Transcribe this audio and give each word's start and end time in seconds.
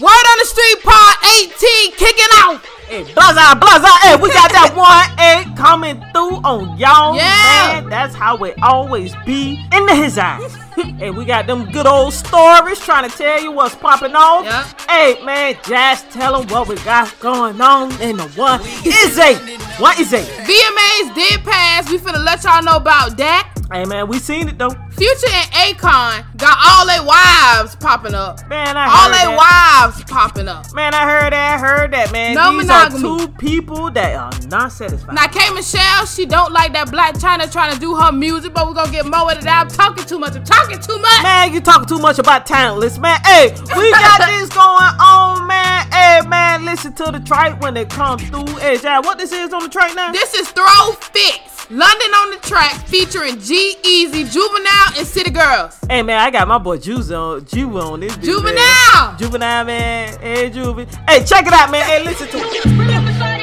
Word 0.00 0.08
on 0.10 0.38
the 0.40 0.44
street, 0.46 0.82
part 0.82 1.16
18 1.24 1.92
kicking 1.92 2.32
out. 2.34 2.60
Hey, 2.88 3.04
blazza, 3.14 3.56
blazza. 3.58 3.86
Hey, 4.02 4.16
we 4.16 4.28
got 4.28 4.50
that 4.52 4.74
one 4.76 5.18
eight 5.18 5.56
coming 5.56 5.96
through 6.12 6.36
on 6.44 6.76
y'all. 6.76 7.14
Yeah. 7.16 7.80
Man, 7.80 7.88
that's 7.88 8.14
how 8.14 8.36
it 8.44 8.54
always 8.62 9.14
be 9.24 9.64
in 9.72 9.86
the 9.86 9.94
his 9.94 10.18
eyes. 10.30 10.54
hey, 10.98 11.10
we 11.10 11.24
got 11.24 11.46
them 11.46 11.70
good 11.70 11.86
old 11.86 12.12
stories 12.12 12.78
trying 12.80 13.08
to 13.08 13.16
tell 13.16 13.40
you 13.40 13.52
what's 13.52 13.74
popping 13.76 14.14
off. 14.14 14.44
Yeah. 14.44 14.64
Hey, 14.88 15.24
man, 15.24 15.56
just 15.66 16.10
tell 16.10 16.38
them 16.40 16.48
what 16.48 16.68
we 16.68 16.74
got 16.84 17.18
going 17.20 17.60
on 17.60 17.90
in 18.02 18.16
the 18.16 18.28
one 18.30 18.60
is 18.84 19.16
a. 19.18 19.34
What 19.80 19.98
is 19.98 20.12
a? 20.12 20.22
VMAs 20.22 21.14
did 21.14 21.40
pass. 21.44 21.88
We 21.90 21.98
finna 21.98 22.22
let 22.24 22.42
y'all 22.44 22.62
know 22.62 22.76
about 22.76 23.16
that. 23.16 23.50
Hey, 23.72 23.84
man, 23.86 24.08
we 24.08 24.18
seen 24.18 24.48
it 24.48 24.58
though. 24.58 24.74
Future 24.96 25.26
and 25.32 25.50
Akon 25.76 26.24
got 26.36 26.56
all 26.64 26.86
their 26.86 27.02
wives 27.02 27.74
popping 27.76 28.14
up. 28.14 28.46
Man, 28.48 28.76
I 28.76 28.84
All 28.86 29.10
heard 29.10 29.14
their 29.14 29.36
wives 29.36 30.04
popping 30.04 30.46
up. 30.46 30.72
Man, 30.72 30.94
I 30.94 31.02
heard 31.04 31.32
that, 31.32 31.58
heard 31.60 31.92
that, 31.92 32.12
man. 32.12 32.34
No 32.34 32.52
These 32.56 32.66
monogamy. 32.68 32.98
are 32.98 33.18
two 33.18 33.28
people 33.32 33.90
that 33.90 34.14
are 34.14 34.48
not 34.48 34.70
satisfied. 34.70 35.14
Now, 35.14 35.26
K 35.26 35.50
Michelle, 35.52 36.06
she 36.06 36.26
don't 36.26 36.52
like 36.52 36.72
that 36.74 36.88
Blac 36.88 37.14
Chyna 37.14 37.50
trying 37.50 37.74
to 37.74 37.80
do 37.80 37.96
her 37.96 38.12
music, 38.12 38.54
but 38.54 38.68
we're 38.68 38.74
gonna 38.74 38.92
get 38.92 39.04
more 39.06 39.30
of 39.32 39.38
it. 39.38 39.46
I'm 39.46 39.68
talking 39.68 40.04
too 40.04 40.18
much. 40.20 40.36
I'm 40.36 40.44
talking 40.44 40.78
too 40.78 40.98
much. 40.98 41.22
Man, 41.22 41.52
you 41.52 41.60
talking 41.60 41.88
too 41.88 41.98
much 41.98 42.18
about 42.20 42.46
talentless, 42.46 42.96
man. 42.98 43.18
Hey, 43.24 43.50
we 43.76 43.90
got 43.90 44.18
this 44.28 44.48
going 44.50 44.94
on, 45.00 45.46
man. 45.48 45.90
Hey, 45.92 46.20
man, 46.28 46.64
listen 46.64 46.92
to 46.94 47.10
the 47.10 47.18
track 47.20 47.60
when 47.60 47.76
it 47.76 47.90
comes 47.90 48.22
through. 48.28 48.46
Hey, 48.58 48.78
Jad, 48.78 49.04
what 49.04 49.18
this 49.18 49.32
is 49.32 49.52
on 49.52 49.64
the 49.64 49.68
track 49.68 49.94
now? 49.96 50.12
This 50.12 50.34
is 50.34 50.48
Throw 50.50 50.92
Fits. 51.00 51.50
London 51.70 52.10
on 52.12 52.30
the 52.30 52.36
track 52.46 52.72
featuring 52.88 53.40
G 53.40 53.74
Easy, 53.86 54.22
Juvenile, 54.24 54.83
and 54.96 55.06
City 55.06 55.30
Girls. 55.30 55.78
Hey, 55.88 56.02
man, 56.02 56.18
I 56.20 56.30
got 56.30 56.46
my 56.48 56.58
boy 56.58 56.78
Juice 56.78 57.10
on, 57.10 57.44
Ju 57.44 57.78
on 57.78 58.00
this. 58.00 58.16
bitch, 58.16 58.24
Juvenile. 58.24 58.54
Man. 58.54 59.18
Juvenile, 59.18 59.64
man. 59.64 60.20
Hey, 60.20 60.50
Juvie. 60.50 60.86
Hey, 61.08 61.24
check 61.24 61.46
it 61.46 61.52
out, 61.52 61.70
man. 61.70 61.84
Hey, 61.84 62.04
listen 62.04 62.28
to 62.28 62.38
it. 62.38 63.33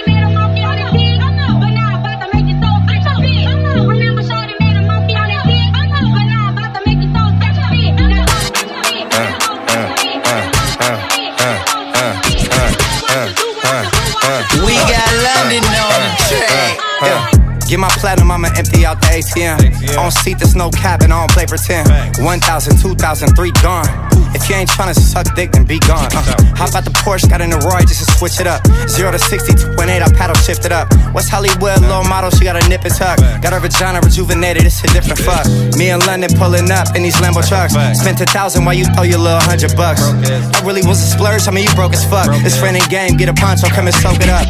Get 17.72 17.80
my 17.80 17.88
platinum, 18.04 18.30
I'ma 18.30 18.50
empty 18.60 18.84
out 18.86 19.00
the 19.00 19.08
ATM. 19.16 19.96
On 19.96 20.12
seat, 20.12 20.40
there's 20.40 20.58
no 20.60 20.70
cap, 20.72 21.00
and 21.08 21.14
I 21.14 21.24
don't 21.24 21.32
play 21.32 21.46
pretend. 21.48 21.88
1,000, 22.20 22.20
2,000, 22.20 23.32
three 23.32 23.56
gone. 23.64 23.88
If 24.36 24.50
you 24.52 24.60
ain't 24.60 24.68
tryna 24.68 24.92
suck 24.92 25.34
dick, 25.40 25.54
then 25.56 25.64
be 25.64 25.80
gone. 25.80 26.12
Uh, 26.12 26.20
hop 26.60 26.76
out 26.76 26.84
the 26.84 26.92
Porsche, 27.00 27.32
got 27.32 27.40
in 27.40 27.50
the 27.50 27.64
Roy 27.64 27.80
just 27.88 28.04
to 28.04 28.12
switch 28.20 28.44
it 28.44 28.48
up. 28.48 28.60
0 28.92 29.16
to 29.16 29.20
60, 29.20 29.72
2.8, 29.80 29.88
I 29.88 30.12
paddle 30.12 30.36
shift 30.44 30.66
it 30.66 30.74
up. 30.74 30.92
West 31.16 31.32
Hollywood, 31.32 31.80
little 31.80 32.04
model, 32.04 32.30
she 32.32 32.44
got 32.44 32.60
a 32.60 32.64
nip 32.68 32.84
and 32.84 32.92
tuck. 32.92 33.16
Got 33.40 33.56
her 33.56 33.64
vagina 33.64 34.04
rejuvenated, 34.04 34.68
it's 34.68 34.84
a 34.84 34.92
different 34.92 35.24
fuck. 35.24 35.48
Me 35.80 35.96
and 35.96 36.04
London 36.06 36.28
pulling 36.36 36.68
up 36.76 36.92
in 36.94 37.04
these 37.04 37.16
Lambo 37.24 37.40
trucks. 37.40 37.72
Spent 37.96 38.20
a 38.20 38.28
thousand 38.28 38.66
while 38.68 38.76
you 38.76 38.84
throw 38.92 39.08
your 39.08 39.24
little 39.24 39.40
hundred 39.48 39.72
bucks. 39.80 40.04
I 40.04 40.60
really 40.68 40.84
was 40.84 41.00
a 41.00 41.08
splurge, 41.08 41.48
I 41.48 41.52
mean, 41.56 41.64
you 41.64 41.74
broke 41.76 41.94
as 41.96 42.04
fuck. 42.04 42.36
It's 42.44 42.60
friend 42.60 42.76
and 42.76 42.84
game, 42.92 43.16
get 43.16 43.32
a 43.32 43.34
poncho, 43.34 43.72
come 43.72 43.88
and 43.88 43.96
soak 43.96 44.20
it 44.20 44.28
up. 44.28 44.44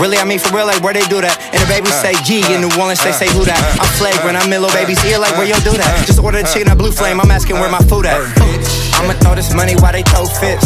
Really, 0.00 0.16
I 0.16 0.24
mean 0.24 0.40
for 0.40 0.56
real, 0.56 0.66
like 0.66 0.80
where 0.80 0.96
they 0.96 1.04
do 1.12 1.20
that. 1.20 1.36
And 1.52 1.60
the 1.60 1.68
babies 1.68 1.92
say 2.00 2.16
G, 2.24 2.40
in 2.48 2.64
New 2.64 2.72
Orleans 2.80 3.04
they 3.04 3.12
say 3.12 3.28
who 3.28 3.44
that. 3.44 3.60
I'm 3.76 3.90
flagrant, 4.00 4.40
I'm 4.40 4.48
in 4.48 4.64
little 4.64 4.72
baby's 4.72 5.02
ear, 5.04 5.20
like 5.20 5.36
where 5.36 5.44
yo 5.44 5.56
do 5.60 5.76
that. 5.76 6.08
Just 6.08 6.16
order 6.18 6.40
the 6.40 6.48
chicken 6.48 6.72
at 6.72 6.78
Blue 6.80 6.92
Flame, 6.92 7.20
I'm 7.20 7.30
asking 7.30 7.60
where 7.60 7.68
my 7.68 7.82
food 7.84 8.08
at. 8.08 8.16
I'ma 8.96 9.12
throw 9.20 9.34
this 9.34 9.52
money 9.52 9.76
while 9.76 9.92
they 9.92 10.02
throw 10.08 10.24
fits. 10.24 10.64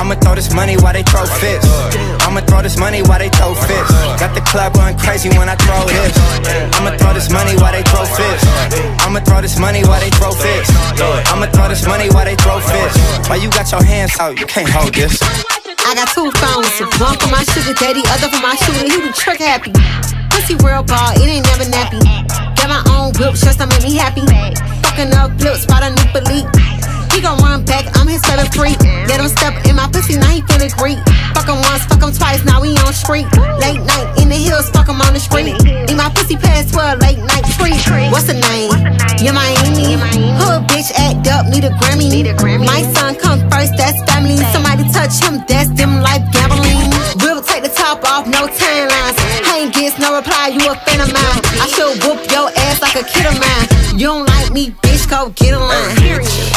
I'ma 0.00 0.18
throw 0.18 0.34
this 0.34 0.50
money 0.50 0.74
while 0.76 0.94
they 0.96 1.06
throw 1.06 1.26
fits. 1.26 1.62
I'ma 2.26 2.40
throw 2.42 2.62
this 2.62 2.74
money 2.76 3.02
while 3.06 3.22
they 3.22 3.30
throw 3.30 3.54
fits. 3.54 3.90
Got 4.18 4.34
the 4.34 4.42
club 4.42 4.74
going 4.74 4.96
crazy 4.98 5.30
when 5.38 5.46
I 5.46 5.54
throw 5.60 5.86
this. 5.86 6.10
I'ma 6.74 6.96
throw 6.98 7.14
this 7.14 7.30
money 7.30 7.54
while 7.54 7.70
they 7.70 7.86
throw 7.86 8.02
fits. 8.02 8.42
I'ma 9.04 9.20
throw 9.22 9.40
this 9.42 9.58
money 9.58 9.84
while 9.86 10.00
they 10.00 10.10
throw 10.18 10.32
fits. 10.32 10.70
I'ma 11.30 11.46
throw 11.54 11.68
this 11.68 11.86
money 11.86 12.08
while 12.10 12.24
they 12.24 12.36
throw 12.36 12.58
fits. 12.58 12.96
Why 13.28 13.36
you 13.36 13.50
got 13.50 13.70
your 13.70 13.84
hands 13.84 14.18
out? 14.18 14.38
You 14.38 14.46
can't 14.46 14.68
hold 14.68 14.94
this. 14.94 15.20
I 15.86 15.94
got 15.94 16.08
two 16.10 16.32
phones, 16.42 16.66
one 16.98 17.16
for 17.16 17.30
my 17.30 17.44
sugar 17.54 17.72
daddy, 17.78 18.02
other 18.10 18.26
for 18.26 18.42
my 18.42 18.56
shooter. 18.56 18.90
He 18.90 19.06
be 19.06 19.12
trick 19.14 19.38
happy. 19.38 19.70
Pussy 20.34 20.56
real 20.56 20.82
ball, 20.82 21.14
it 21.14 21.30
ain't 21.30 21.46
never 21.46 21.62
nappy. 21.62 22.02
Got 22.58 22.68
my 22.68 22.82
own 22.90 23.14
whip, 23.22 23.38
just 23.38 23.60
to 23.60 23.68
make 23.68 23.84
me 23.84 23.94
happy. 23.94 24.26
Fucking 24.82 25.14
up 25.14 25.38
flips, 25.38 25.62
spot 25.62 25.84
a 25.84 25.90
new 25.94 26.20
leak. 26.26 26.75
He 27.16 27.22
gon' 27.22 27.40
run 27.40 27.64
back, 27.64 27.88
I'm 27.96 28.06
his 28.06 28.20
favorite 28.28 28.52
freak. 28.52 28.76
Let 29.08 29.24
him 29.24 29.32
step 29.32 29.56
in 29.64 29.74
my 29.74 29.88
pussy, 29.88 30.20
now 30.20 30.28
he 30.28 30.44
feeling 30.44 30.68
great. 30.76 31.00
Fuck 31.32 31.48
him 31.48 31.56
once, 31.64 31.88
fuck 31.88 32.04
him 32.04 32.12
twice, 32.12 32.44
now 32.44 32.60
we 32.60 32.76
on 32.84 32.92
street. 32.92 33.24
Late 33.56 33.80
night 33.80 34.20
in 34.20 34.28
the 34.28 34.36
hills, 34.36 34.68
fuck 34.68 34.84
him 34.84 35.00
on 35.00 35.16
the 35.16 35.20
street. 35.20 35.56
Need 35.64 35.96
my 35.96 36.12
pussy 36.12 36.36
pass 36.36 36.68
for 36.68 36.84
a 36.84 36.92
late 37.00 37.16
night 37.16 37.48
treat. 37.56 38.12
What's 38.12 38.28
the 38.28 38.36
name? 38.36 38.68
Yeah, 39.16 39.32
Miami. 39.32 39.96
Hood 40.36 40.68
bitch 40.68 40.92
act 40.92 41.24
up, 41.32 41.48
need 41.48 41.64
a 41.64 41.72
Grammy. 41.80 42.66
My 42.66 42.84
son 42.92 43.16
come 43.16 43.40
first, 43.48 43.72
that's 43.80 43.96
family. 44.04 44.36
Somebody 44.52 44.84
touch 44.92 45.16
him, 45.24 45.40
that's 45.48 45.72
them 45.72 46.04
life 46.04 46.20
gambling. 46.36 46.92
We'll 47.24 47.42
take 47.42 47.62
the 47.64 47.72
top 47.72 48.04
off, 48.04 48.28
no 48.28 48.44
timelines. 48.44 49.16
Ain't 49.56 49.72
gets 49.72 49.98
no 49.98 50.14
reply, 50.16 50.52
you 50.52 50.68
a 50.68 50.76
fan 50.84 51.00
of 51.00 51.08
mine. 51.16 51.40
I 51.64 51.66
should 51.72 51.96
whoop 52.04 52.20
your 52.30 52.52
ass 52.68 52.84
like 52.84 52.96
a 52.96 53.04
kid 53.08 53.24
of 53.24 53.40
mine. 53.40 53.66
You 53.98 54.12
don't 54.12 54.26
like 54.26 54.52
me, 54.52 54.70
bitch, 54.84 54.95
go 55.06 55.30
get 55.34 55.54
a 55.54 55.58
line. 55.58 55.96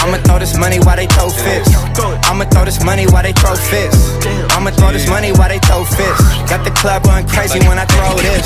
I'ma 0.01 0.17
throw 0.25 0.39
this 0.39 0.57
money 0.57 0.79
while 0.79 0.95
they 0.95 1.07
throw 1.07 1.29
fits. 1.29 1.69
I'ma 2.25 2.45
throw 2.45 2.65
this 2.65 2.83
money 2.83 3.05
while 3.07 3.23
they 3.23 3.33
throw 3.33 3.55
fits. 3.55 3.97
I'ma 4.55 4.71
throw 4.71 4.91
this 4.91 5.07
money 5.07 5.31
while 5.31 5.49
they 5.49 5.59
throw 5.59 5.85
fits. 5.85 6.21
Got 6.49 6.65
the 6.65 6.71
club 6.71 7.03
going 7.03 7.27
crazy 7.27 7.59
when 7.67 7.77
I 7.77 7.85
throw 7.85 8.15
this. 8.17 8.43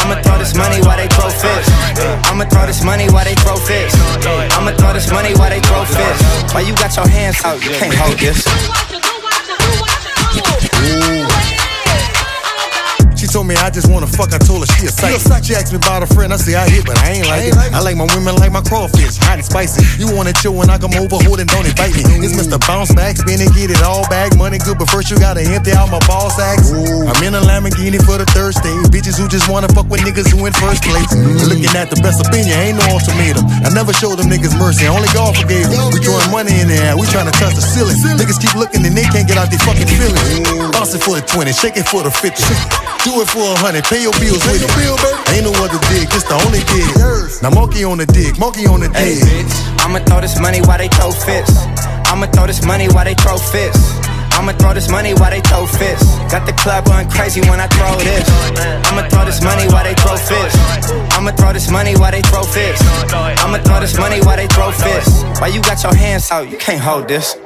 I'ma 0.00 0.22
throw 0.22 0.38
this 0.38 0.54
money 0.54 0.80
while 0.80 0.96
they 0.96 1.08
throw 1.08 1.28
fits. 1.28 1.68
I'ma 2.28 2.44
throw 2.48 2.66
this 2.66 2.82
money 2.82 3.06
while 3.10 3.24
they 3.24 3.34
throw 3.44 3.56
fits. 3.56 3.94
I'ma 4.56 4.72
throw 4.76 4.92
this 4.92 5.10
money 5.10 5.34
while 5.34 5.50
they 5.50 5.60
throw 5.60 5.84
fits. 5.84 6.20
Why 6.52 6.60
you 6.62 6.74
got 6.74 6.96
your 6.96 7.08
hands 7.08 7.44
out? 7.44 7.62
You 7.62 7.70
can't 7.76 7.94
hold 7.94 8.18
this. 8.18 8.44
She 10.34 11.23
told 13.34 13.50
me 13.50 13.58
I 13.58 13.66
just 13.66 13.90
wanna 13.90 14.06
fuck, 14.06 14.30
I 14.30 14.38
told 14.38 14.62
her 14.62 14.70
she 14.78 14.86
a 14.86 14.94
sight. 14.94 15.42
She 15.42 15.58
asked 15.58 15.74
me 15.74 15.82
about 15.82 16.06
a 16.06 16.08
friend, 16.14 16.30
I 16.30 16.38
say 16.38 16.54
I 16.54 16.70
hit, 16.70 16.86
but 16.86 16.94
I 17.02 17.18
ain't 17.18 17.26
like 17.26 17.50
it. 17.50 17.58
I 17.74 17.82
like 17.82 17.98
my 17.98 18.06
women 18.14 18.38
like 18.38 18.54
my 18.54 18.62
crawfish, 18.62 19.18
hot 19.18 19.42
and 19.42 19.44
spicy. 19.44 19.82
You 19.98 20.06
wanna 20.14 20.30
chill 20.30 20.54
when 20.54 20.70
I 20.70 20.78
come 20.78 20.94
over, 20.94 21.18
hold 21.18 21.42
and 21.42 21.50
don't 21.50 21.66
invite 21.66 21.98
me. 21.98 22.06
It's 22.22 22.38
Mr. 22.38 22.62
Bounce 22.62 22.94
Back, 22.94 23.18
spin 23.18 23.42
and 23.42 23.50
get 23.50 23.74
it 23.74 23.82
all 23.82 24.06
back. 24.06 24.38
Money 24.38 24.62
good, 24.62 24.78
but 24.78 24.86
first 24.86 25.10
you 25.10 25.18
gotta 25.18 25.42
empty 25.42 25.74
out 25.74 25.90
my 25.90 25.98
ball 26.06 26.30
sacks. 26.30 26.70
I'm 26.70 27.18
in 27.26 27.34
a 27.34 27.42
Lamborghini 27.42 27.98
for 28.06 28.22
the 28.22 28.28
third 28.30 28.54
stage. 28.54 28.86
Bitches 28.94 29.18
who 29.18 29.26
just 29.26 29.50
wanna 29.50 29.66
fuck 29.74 29.90
with 29.90 30.06
niggas 30.06 30.30
who 30.30 30.46
in 30.46 30.54
first 30.54 30.86
place. 30.86 31.10
Looking 31.42 31.74
at 31.74 31.90
the 31.90 31.98
best 32.06 32.22
opinion, 32.22 32.54
ain't 32.54 32.78
no 32.78 32.86
ultimatum. 32.94 33.42
I 33.66 33.74
never 33.74 33.90
showed 33.90 34.22
them 34.22 34.30
niggas 34.30 34.54
mercy, 34.54 34.86
only 34.86 35.10
God 35.10 35.34
forgave 35.34 35.66
them. 35.74 35.90
We 35.90 35.98
throwing 35.98 36.30
money 36.30 36.54
in 36.62 36.70
the 36.70 36.78
air, 36.78 36.94
we 36.94 37.10
trying 37.10 37.26
to 37.26 37.34
touch 37.34 37.58
the 37.58 37.66
ceiling. 37.66 37.98
Niggas 38.14 38.38
keep 38.38 38.54
looking 38.54 38.86
and 38.86 38.94
they 38.94 39.10
can't 39.10 39.26
get 39.26 39.42
out 39.42 39.50
their 39.50 39.58
fucking 39.66 39.90
feelings. 39.90 40.22
Bounce 40.70 40.94
it 40.94 41.02
for 41.02 41.18
the 41.18 41.24
20, 41.26 41.50
shake 41.50 41.74
it 41.74 41.90
for 41.90 42.06
the 42.06 42.14
50. 42.14 42.93
Do 43.04 43.20
it 43.20 43.28
for 43.28 43.44
a 43.44 43.56
hundred, 43.60 43.84
pay 43.84 44.00
your 44.00 44.16
bills 44.16 44.40
with 44.48 44.64
it. 44.64 45.34
Ain't 45.36 45.44
no 45.44 45.52
other 45.60 45.76
dig, 45.92 46.08
it's 46.16 46.24
the 46.24 46.40
only 46.40 46.64
dig. 46.72 46.88
Now 47.44 47.52
monkey 47.52 47.84
on 47.84 47.98
the 48.00 48.06
dig, 48.08 48.38
monkey 48.40 48.64
on 48.64 48.80
the 48.80 48.88
Hey, 48.96 49.20
dig. 49.20 49.44
I'ma 49.84 50.00
throw 50.08 50.24
this 50.24 50.40
money 50.40 50.64
while 50.64 50.80
they 50.80 50.88
throw 50.88 51.12
fits. 51.12 51.52
I'ma 52.08 52.32
throw 52.32 52.46
this 52.48 52.64
money 52.64 52.88
while 52.88 53.04
they 53.04 53.12
throw 53.12 53.36
fits. 53.36 53.76
I'ma 54.40 54.56
throw 54.56 54.72
this 54.72 54.88
money 54.88 55.12
while 55.12 55.28
they 55.28 55.44
throw 55.44 55.66
fits. 55.68 56.00
Got 56.32 56.48
the 56.48 56.56
club 56.56 56.88
going 56.88 57.04
crazy 57.12 57.44
when 57.44 57.60
I 57.60 57.68
throw 57.76 57.92
this. 58.00 58.24
I'ma 58.88 59.04
throw 59.12 59.28
this 59.28 59.44
money 59.44 59.68
while 59.68 59.84
they 59.84 59.94
throw 60.00 60.16
fits. 60.16 60.56
I'ma 61.12 61.36
throw 61.36 61.52
this 61.52 61.68
money 61.70 61.92
while 62.00 62.10
they 62.10 62.22
throw 62.22 62.42
fits. 62.42 62.80
I'ma 63.12 63.60
throw 63.68 63.80
this 63.84 63.98
money 64.00 64.24
while 64.24 64.40
they 64.40 64.48
throw 64.48 64.72
fits. 64.72 65.12
Why 65.44 65.52
you 65.52 65.60
got 65.60 65.82
your 65.84 65.94
hands 65.94 66.30
out? 66.32 66.48
You 66.48 66.56
can't 66.56 66.80
hold 66.80 67.08
this. 67.08 67.36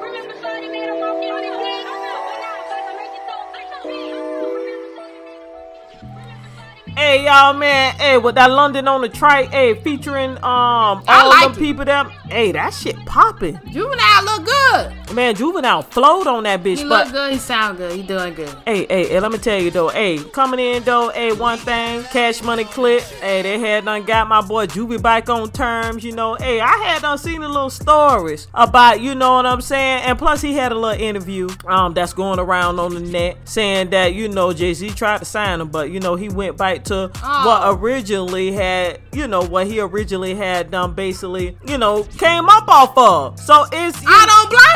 Hey 7.08 7.25
y'all, 7.25 7.55
man. 7.55 7.94
Hey, 7.94 8.19
with 8.19 8.34
that 8.34 8.50
London 8.50 8.87
on 8.87 9.00
the 9.00 9.08
track, 9.08 9.46
hey, 9.46 9.72
featuring 9.72 10.32
um 10.32 11.02
all 11.08 11.28
like 11.31 11.44
them 11.44 11.52
it. 11.52 11.58
people 11.58 11.87
that 11.87 12.06
hey, 12.28 12.52
that 12.52 12.75
shit 12.75 12.96
popping. 13.06 13.58
Juvenile 13.72 14.25
look 14.26 14.44
good. 14.44 15.14
Man, 15.14 15.34
Juvenile 15.34 15.81
flowed 15.81 16.26
on 16.26 16.43
that 16.43 16.62
bitch, 16.62 16.81
He 16.81 16.87
but 16.87 17.06
look 17.06 17.14
good. 17.14 17.32
He 17.32 17.38
sound 17.38 17.78
good. 17.78 17.93
He 17.93 18.02
doing 18.02 18.34
good. 18.34 18.55
Hey, 18.66 18.84
hey, 18.84 19.08
hey, 19.08 19.20
let 19.20 19.32
me 19.32 19.38
tell 19.38 19.58
you 19.58 19.70
though, 19.70 19.88
hey, 19.88 20.19
coming 20.19 20.60
in 20.60 20.82
though, 20.82 21.08
hey, 21.08 21.32
one 21.32 21.56
thing, 21.56 22.02
cash 22.05 22.43
money 22.43 22.64
clip, 22.64 23.00
hey, 23.00 23.40
they 23.40 23.58
had 23.58 23.87
done 23.87 24.05
got 24.05 24.28
my 24.28 24.43
boy 24.43 24.66
Juvie 24.66 25.00
back 25.00 25.31
on 25.31 25.50
terms, 25.50 26.05
you 26.05 26.12
know, 26.12 26.34
hey, 26.34 26.60
I 26.60 26.76
had 26.76 27.00
done 27.00 27.16
seen 27.16 27.40
the 27.40 27.49
little 27.49 27.70
stories 27.70 28.49
about, 28.52 29.00
you 29.00 29.14
know 29.14 29.37
what 29.37 29.46
I'm 29.46 29.62
saying, 29.62 30.02
and 30.02 30.19
plus 30.19 30.43
he 30.43 30.52
had 30.52 30.72
a 30.72 30.75
little 30.75 31.02
interview, 31.02 31.49
um, 31.66 31.94
that's 31.94 32.12
going 32.12 32.38
around 32.38 32.78
on 32.78 32.93
the 32.93 33.00
net 33.00 33.38
saying 33.49 33.88
that, 33.90 34.12
you 34.12 34.28
know, 34.28 34.52
Jay-Z 34.52 34.90
tried 34.90 35.19
to 35.19 35.25
sign 35.25 35.62
him, 35.62 35.69
but, 35.69 35.90
you 35.90 36.00
know, 36.00 36.14
he 36.16 36.28
went 36.28 36.58
back 36.58 36.84
to 36.84 36.97
Oh. 37.22 37.46
what 37.46 37.78
originally 37.80 38.52
had, 38.52 39.00
you 39.12 39.26
know, 39.28 39.42
what 39.42 39.66
he 39.66 39.80
originally 39.80 40.34
had 40.34 40.70
done 40.70 40.94
basically, 40.94 41.56
you 41.66 41.78
know, 41.78 42.04
came 42.18 42.48
up 42.48 42.68
off 42.68 42.96
of. 42.96 43.38
So 43.40 43.64
it's 43.72 44.02
you, 44.02 44.08
I 44.10 44.26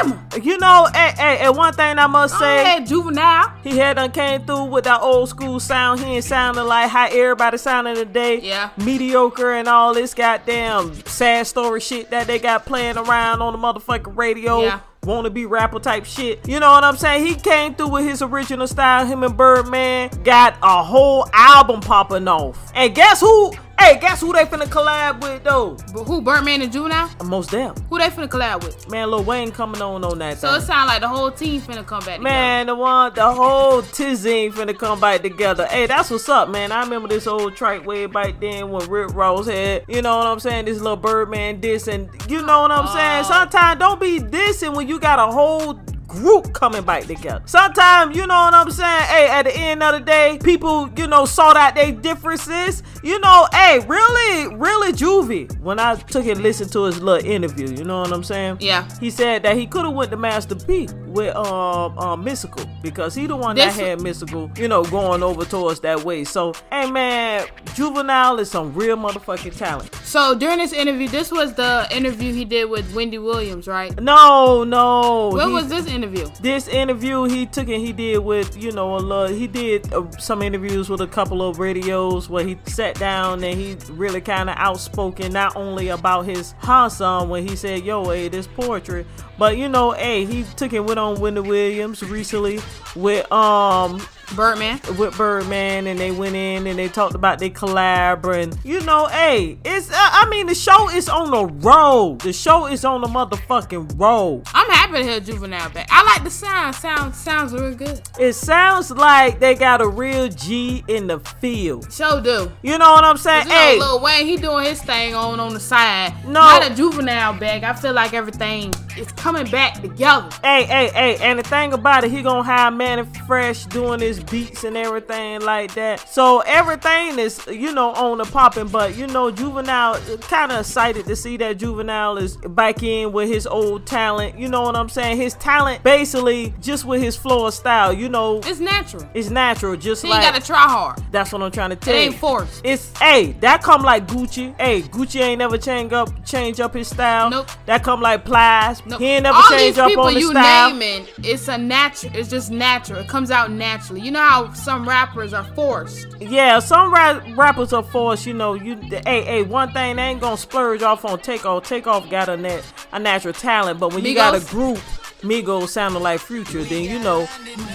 don't 0.05 0.09
blame 0.11 0.19
him. 0.19 0.43
you 0.45 0.59
know, 0.59 0.89
hey, 0.95 1.13
hey, 1.17 1.39
and 1.39 1.57
one 1.57 1.73
thing 1.75 1.99
I 1.99 2.07
must 2.07 2.39
say. 2.39 2.63
ahead, 2.63 2.87
juvenile. 2.87 3.53
He 3.63 3.77
had 3.79 3.95
done 3.97 4.11
came 4.13 4.45
through 4.45 4.65
with 4.65 4.85
that 4.85 5.01
old 5.01 5.29
school 5.29 5.61
sound. 5.61 6.01
He 6.01 6.07
ain't 6.17 6.25
sounding 6.25 6.65
like 6.65 6.91
how 6.91 7.07
everybody 7.11 7.59
sounding 7.59 7.95
today. 7.97 8.41
Yeah. 8.41 8.71
Mediocre 8.77 9.53
and 9.53 9.69
all 9.69 9.95
this 9.95 10.15
goddamn 10.15 10.95
sad 11.07 11.47
story 11.47 11.81
shit 11.81 12.11
that 12.11 12.27
they 12.27 12.39
got 12.39 12.65
playing 12.67 12.97
around 12.97 13.43
on 13.43 13.53
the 13.53 13.59
motherfucking 13.59 14.17
radio. 14.17 14.63
Yeah. 14.63 14.81
Wanna 15.05 15.31
be 15.31 15.47
rapper 15.47 15.81
type 15.81 16.05
shit. 16.05 16.47
You 16.49 16.61
know 16.61 16.71
what 16.71 16.85
I'm 16.85 16.97
saying? 16.97 17.27
He 17.27 17.35
came 17.35 17.75
through 17.75 17.89
with 17.89 18.05
his 18.05 18.23
original 18.23 18.69
style. 18.69 19.05
Him 19.05 19.25
and 19.25 19.37
Birdman 19.37 20.11
got 20.23 20.57
a 20.63 20.81
whole 20.81 21.29
album 21.33 21.81
popping 21.81 22.29
off. 22.29 22.71
And 22.73 22.95
guess 22.95 23.21
who? 23.21 23.53
Hey, 23.83 23.99
guess 23.99 24.21
who 24.21 24.33
they 24.33 24.45
finna 24.45 24.67
collab 24.67 25.21
with 25.23 25.43
though? 25.43 25.77
But 25.93 26.05
who, 26.05 26.21
Birdman 26.21 26.63
and 26.63 26.73
Juvenile? 26.73 27.11
Uh, 27.19 27.25
most 27.25 27.51
them. 27.51 27.75
Who 27.91 27.99
they 27.99 28.11
finna 28.11 28.29
collab 28.29 28.63
with? 28.63 28.89
Man, 28.89 29.11
Lil 29.11 29.25
Wayne 29.25 29.51
coming 29.51 29.83
on 29.83 30.05
on 30.05 30.21
that 30.21 30.39
So 30.39 30.53
thing. 30.53 30.59
it 30.63 30.67
sound 30.67 30.87
like 30.87 31.01
the 31.01 31.09
whole 31.09 31.33
team 31.33 31.61
finna 31.61 31.85
come 31.85 32.05
back. 32.05 32.21
Man, 32.21 32.67
the 32.69 32.77
one, 32.77 33.13
the 33.13 33.29
whole 33.33 33.83
Tizine 33.83 34.53
finna 34.53 34.79
come 34.79 35.01
back 35.01 35.23
together. 35.23 35.67
Hey, 35.67 35.87
that's 35.87 36.11
what's 36.11 36.29
up, 36.29 36.49
man. 36.49 36.71
I 36.71 36.85
remember 36.85 37.09
this 37.09 37.27
old 37.27 37.57
track 37.57 37.85
way 37.85 38.07
back 38.07 38.39
then 38.39 38.71
when 38.71 38.89
Rick 38.89 39.15
Ross 39.15 39.49
had, 39.49 39.85
you 39.89 40.01
know 40.01 40.17
what 40.17 40.29
I'm 40.29 40.39
saying, 40.39 40.67
this 40.67 40.79
little 40.79 40.97
Birdman 40.97 41.61
diss, 41.61 41.89
and 41.89 42.09
you 42.29 42.41
know 42.41 42.63
what 42.63 42.71
I'm 42.71 42.87
saying. 42.87 43.25
Sometimes 43.25 43.81
don't 43.81 44.01
be 44.01 44.21
dissing 44.21 44.77
when 44.77 44.87
you 44.87 45.01
got 45.01 45.19
a 45.19 45.33
whole 45.33 45.73
group 46.13 46.53
coming 46.53 46.83
back 46.83 47.05
together. 47.05 47.43
Sometimes, 47.47 48.17
you 48.17 48.27
know 48.27 48.35
what 48.45 48.55
I'm 48.55 48.71
saying? 48.71 49.03
Hey, 49.03 49.29
at 49.29 49.43
the 49.45 49.57
end 49.57 49.83
of 49.83 49.93
the 49.95 50.01
day, 50.01 50.39
people, 50.43 50.89
you 50.97 51.07
know, 51.07 51.25
sought 51.25 51.57
out 51.57 51.75
their 51.75 51.93
differences. 51.93 52.83
You 53.03 53.19
know, 53.19 53.47
hey, 53.53 53.81
really, 53.87 54.55
really 54.57 54.93
Juvie. 54.93 55.59
When 55.61 55.79
I 55.81 55.97
took 55.97 56.27
and 56.27 56.41
listened 56.43 56.73
to 56.73 56.85
his 56.85 57.01
little 57.03 57.29
interview, 57.29 57.69
you 57.69 57.85
know 57.85 58.01
what 58.03 58.13
I'm 58.13 58.23
saying? 58.25 58.59
Yeah. 58.61 58.89
He 59.01 59.11
said 59.11 59.43
that 59.43 59.57
he 59.57 59.67
could 59.67 59.85
have 59.85 59.95
went 59.95 60.11
to 60.13 60.17
Master 60.17 60.55
P 60.55 60.89
with 61.07 61.35
um 61.37 61.99
um 61.99 62.25
Mystikal 62.25 62.67
because 62.83 63.15
he 63.15 63.27
the 63.27 63.37
one 63.37 63.57
This- 63.57 63.77
that 63.77 63.83
had 63.85 63.99
Mystikal, 63.99 64.57
you 64.59 64.69
know, 64.69 64.85
going 64.85 65.23
over 65.23 65.45
towards 65.45 65.81
that 65.81 66.05
way. 66.05 66.25
So, 66.25 66.55
hey 66.71 66.91
man, 66.91 67.47
Juvenile 67.75 68.39
is 68.39 68.51
some 68.51 68.73
real 68.75 68.97
motherfucking 68.97 69.57
talent. 69.57 69.95
So 70.05 70.35
during 70.35 70.59
this 70.59 70.73
interview, 70.73 71.09
this 71.09 71.31
was 71.33 71.55
the 71.55 71.87
interview 71.91 72.33
he 72.33 72.45
did 72.45 72.67
with 72.71 72.95
Wendy 72.95 73.19
Williams, 73.19 73.67
right? 73.67 73.99
No, 74.01 74.63
no. 74.65 75.31
What 75.33 75.51
was 75.51 75.69
this 75.69 75.87
interview? 75.87 76.02
This 76.41 76.69
interview 76.69 77.25
he 77.25 77.47
took 77.47 77.69
and 77.69 77.85
he 77.85 77.93
did 77.93 78.19
with 78.19 78.57
you 78.57 78.73
know 78.73 78.97
a 78.97 78.99
lot 78.99 79.31
he 79.31 79.47
did 79.47 79.93
uh, 79.93 80.11
some 80.19 80.43
interviews 80.43 80.89
with 80.89 81.01
a 81.01 81.07
couple 81.07 81.43
of 81.43 81.59
radios 81.59 82.29
where 82.29 82.45
he 82.45 82.59
sat 82.67 82.99
down 82.99 83.43
and 83.45 83.59
he 83.59 83.77
really 83.93 84.21
kind 84.21 84.51
of 84.51 84.57
outspoken 84.59 85.33
not 85.33 85.55
only 85.57 85.89
about 85.89 86.23
his 86.23 86.53
Hanson 86.59 87.29
when 87.29 87.47
he 87.47 87.57
said 87.57 87.85
yo 87.85 88.09
hey 88.11 88.29
this 88.29 88.47
poetry 88.47 89.07
but 89.39 89.57
you 89.57 89.69
know 89.69 89.93
hey 89.93 90.25
he 90.25 90.45
took 90.57 90.73
and 90.73 90.87
went 90.87 90.99
on 90.99 91.21
Wendy 91.21 91.41
Williams 91.41 92.03
recently 92.03 92.61
with 92.97 93.31
um 93.33 94.01
Birdman. 94.35 94.81
with 94.99 95.17
Birdman 95.17 95.87
and 95.87 95.99
they 95.99 96.11
went 96.11 96.35
in 96.37 96.67
and 96.67 96.79
they 96.79 96.89
talked 96.89 97.15
about 97.15 97.39
their 97.39 97.51
collab 97.51 98.25
and 98.35 98.57
you 98.65 98.81
know, 98.81 99.07
hey, 99.07 99.59
it's 99.65 99.91
uh, 99.91 99.95
I 99.97 100.29
mean 100.31 100.47
the 100.47 100.55
show 100.55 100.89
is 100.91 101.09
on 101.09 101.31
the 101.31 101.47
road. 101.47 102.21
The 102.23 102.33
show 102.33 102.67
is 102.67 102.85
on 102.85 103.01
the 103.03 103.09
motherfucking 103.09 103.99
road. 104.01 104.43
I'm 104.55 104.71
happy 104.71 104.99
to 104.99 105.05
hear 105.05 105.21
Juvenile 105.21 105.71
back. 105.71 105.89
I 105.91 106.03
like 106.05 106.25
the 106.25 106.31
sound. 106.31 106.75
Sound 106.75 107.15
sounds 107.15 107.53
real 107.53 107.75
good. 107.75 108.01
It 108.19 108.33
sounds 108.35 108.91
like 108.91 109.39
they 109.39 109.55
got 109.55 109.81
a 109.81 109.89
real 109.89 110.29
G 110.29 110.85
in 110.89 111.07
the 111.07 111.21
field. 111.21 111.93
Show 111.93 112.21
do. 112.21 112.51
You 112.63 112.79
know 112.79 112.93
what 112.93 113.05
I'm 113.05 113.17
saying? 113.17 113.45
You 113.45 113.49
know, 113.51 113.55
Hey, 113.55 113.79
Lil 113.79 114.01
Wayne, 114.01 114.27
he 114.27 114.37
doing 114.37 114.65
his 114.67 114.83
thing 114.83 115.15
on 115.15 115.41
on 115.41 115.53
the 115.55 115.61
side. 115.61 116.15
No. 116.25 116.33
Not 116.33 116.71
a 116.71 116.75
juvenile 116.75 117.39
back. 117.39 117.63
I 117.63 117.73
feel 117.75 117.93
like 117.93 118.15
everything 118.15 118.73
is 118.97 119.11
coming 119.13 119.51
back 119.51 119.81
together. 119.81 120.29
hey, 120.43 120.65
hey, 120.65 120.89
hey, 120.89 121.17
and 121.21 121.39
the 121.39 121.43
thing 121.43 121.73
about 121.73 122.05
it, 122.05 122.11
he 122.11 122.23
gonna 122.23 122.43
have 122.45 122.73
Mannie 122.75 123.09
Fresh 123.27 123.67
doing 123.67 124.01
his 124.01 124.22
beats 124.31 124.65
and 124.65 124.77
everything 124.77 125.41
like 125.41 125.75
that. 125.75 126.09
So 126.09 126.41
everything 126.41 127.19
is, 127.19 127.45
you 127.47 127.73
know, 127.73 127.93
on 127.93 128.19
the 128.19 128.25
popping. 128.25 128.69
But 128.69 128.97
you 128.97 129.07
know, 129.07 129.31
Juvenile 129.31 129.99
kind 130.23 130.53
of 130.53 130.61
excited 130.61 131.07
to 131.07 131.17
see 131.17 131.37
that 131.39 131.59
Juvenile 131.59 132.19
is 132.19 132.37
back 132.37 132.83
in 132.83 133.13
with 133.13 133.29
his 133.29 133.47
old 133.47 133.87
talent. 133.87 134.39
You 134.39 134.49
know 134.49 134.63
what 134.63 134.77
I'm 134.77 134.89
saying? 134.89 135.17
His 135.17 135.35
talent, 135.35 135.83
basically, 135.83 136.55
just 136.61 136.85
with 136.85 137.03
his 137.03 137.17
flow 137.17 137.47
of 137.47 137.55
style. 137.55 137.93
You 137.93 138.09
know, 138.09 138.41
It's 138.45 138.61
natural. 138.61 139.09
it's 139.15 139.31
natural. 139.31 139.77
Just 139.77 140.03
He 140.03 140.09
like 140.09 140.23
gotta 140.23 140.45
try 140.45 140.59
hard. 140.59 141.03
that's 141.11 141.33
what 141.33 141.43
I'm 141.43 141.51
trying 141.51 141.71
to 141.71 141.77
tell 141.77 141.95
It 141.95 141.99
you. 141.99 142.05
ain't 142.07 142.15
forced. 142.17 142.61
It's 142.65 142.97
hey, 142.99 143.33
that 143.41 143.63
come 143.63 143.83
like 143.83 144.07
Gucci. 144.07 144.55
Hey, 144.61 144.83
Gucci 144.83 145.21
ain't 145.21 145.39
never 145.39 145.59
change 145.59 145.93
up 145.93 146.11
change 146.25 146.61
up 146.61 146.75
his 146.75 146.89
style. 146.89 147.31
Nope. 147.31 147.49
That 147.67 147.83
come 147.83 148.01
like 148.01 148.25
Plies. 148.25 148.85
No, 148.87 148.99
He 148.99 149.07
ain't 149.07 149.23
never 149.25 149.37
all 149.37 149.43
change 149.49 149.75
these 149.75 149.79
up 149.79 149.89
people 149.89 150.05
on 150.05 150.15
the 150.15 150.21
you 150.21 150.31
style. 150.31 150.71
naming, 150.71 151.07
it's 151.23 151.49
a 151.49 151.59
natural. 151.59 152.15
It's 152.17 152.29
just 152.29 152.51
natural. 152.51 153.01
It 153.01 153.09
comes 153.09 153.31
out 153.31 153.51
naturally. 153.51 154.01
You 154.03 154.11
know 154.11 154.21
how 154.21 154.53
some 154.53 154.89
rappers 154.89 155.33
are 155.33 155.45
forced. 155.55 156.09
Yeah, 156.21 156.59
some 156.59 156.93
rap- 156.93 157.23
rappers 157.37 157.73
are 157.73 157.85
forced. 157.85 158.27
You 158.27 158.35
know, 158.35 158.55
you 158.55 158.75
hey 159.07 159.23
hey. 159.23 159.43
One 159.43 159.73
thing 159.73 159.95
they 159.97 160.03
ain't 160.03 160.21
gonna 160.21 160.37
splurge 160.37 160.83
off 160.83 161.05
on 161.05 161.21
Takeoff. 161.21 161.63
Takeoff 161.69 162.11
got 162.11 162.29
a 162.29 162.37
net 162.37 162.65
a 162.93 162.99
natural 162.99 163.33
talent, 163.33 163.79
but 163.79 163.95
when 163.95 164.05
you 164.05 164.15
got 164.15 164.35
a 164.35 164.39
Migos? 164.39 164.51
group. 164.51 164.79
Migos 165.23 165.69
sounding 165.69 166.03
like 166.03 166.19
Future, 166.19 166.65
then 166.65 166.83
you 166.83 166.99
know, 166.99 167.29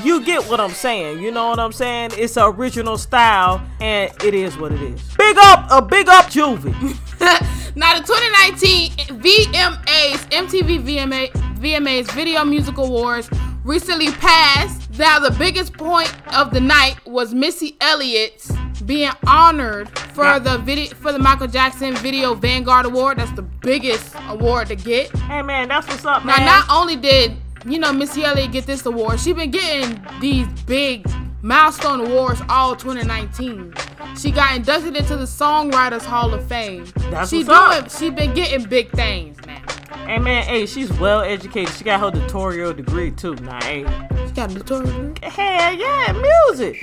you 0.03 0.21
get 0.21 0.43
what 0.49 0.59
I'm 0.59 0.71
saying. 0.71 1.21
You 1.21 1.31
know 1.31 1.47
what 1.47 1.59
I'm 1.59 1.71
saying? 1.71 2.11
It's 2.17 2.35
an 2.35 2.43
original 2.43 2.97
style, 2.97 3.65
and 3.79 4.11
it 4.21 4.33
is 4.33 4.57
what 4.57 4.73
it 4.73 4.81
is. 4.81 5.01
Big 5.17 5.37
up, 5.37 5.65
a 5.71 5.81
big 5.81 6.09
up, 6.09 6.25
Juvie. 6.25 6.73
now 7.77 7.97
the 7.97 8.05
2019 8.05 8.91
VMAs, 9.21 10.29
MTV 10.31 10.83
VMA, 10.83 11.31
VMAs 11.61 12.11
Video 12.11 12.43
Music 12.43 12.77
Awards 12.77 13.29
recently 13.63 14.11
passed. 14.11 14.86
Now 14.97 15.19
the 15.19 15.35
biggest 15.37 15.73
point 15.73 16.11
of 16.35 16.51
the 16.51 16.59
night 16.59 16.95
was 17.05 17.33
Missy 17.33 17.77
Elliott 17.81 18.47
being 18.85 19.11
honored 19.27 19.89
for 19.99 20.39
the 20.39 20.57
video 20.57 20.95
for 20.95 21.11
the 21.11 21.19
Michael 21.19 21.47
Jackson 21.47 21.95
Video 21.97 22.33
Vanguard 22.33 22.85
Award. 22.85 23.19
That's 23.19 23.31
the 23.33 23.43
biggest 23.43 24.15
award 24.27 24.69
to 24.69 24.75
get. 24.75 25.15
Hey 25.19 25.43
man, 25.43 25.67
that's 25.67 25.87
what's 25.87 26.03
up, 26.05 26.25
Now, 26.25 26.37
man. 26.37 26.45
not 26.45 26.65
only 26.71 26.95
did 26.95 27.33
you 27.65 27.77
know 27.77 27.93
Missy 27.93 28.23
Elliott 28.23 28.51
get 28.51 28.65
this 28.65 28.85
award, 28.87 29.19
she 29.19 29.33
been 29.33 29.51
getting 29.51 30.01
these 30.19 30.47
big 30.63 31.07
milestone 31.41 32.01
awards 32.01 32.41
all 32.49 32.75
2019. 32.75 33.73
She 34.17 34.31
got 34.31 34.55
inducted 34.55 34.95
into 34.95 35.15
the 35.17 35.25
Songwriters 35.25 36.01
Hall 36.03 36.33
of 36.33 36.45
Fame. 36.47 36.85
That's 37.11 37.29
she 37.29 37.43
what's 37.43 37.49
up. 37.49 37.79
doing. 37.79 37.89
She 37.89 38.09
been 38.09 38.33
getting 38.33 38.67
big 38.67 38.89
things 38.91 39.37
now. 39.45 39.61
Hey 40.05 40.19
man, 40.19 40.43
hey, 40.43 40.65
she's 40.65 40.91
well 40.99 41.21
educated. 41.21 41.73
She 41.75 41.83
got 41.83 41.99
her 41.99 42.11
tutorial 42.21 42.73
degree 42.73 43.11
too. 43.11 43.35
Nah, 43.35 43.61
hey, 43.63 43.83
She 44.27 44.33
got 44.33 44.51
a 44.51 44.55
tutorial. 44.55 45.13
hell 45.23 45.73
yeah, 45.73 46.13
music. 46.13 46.81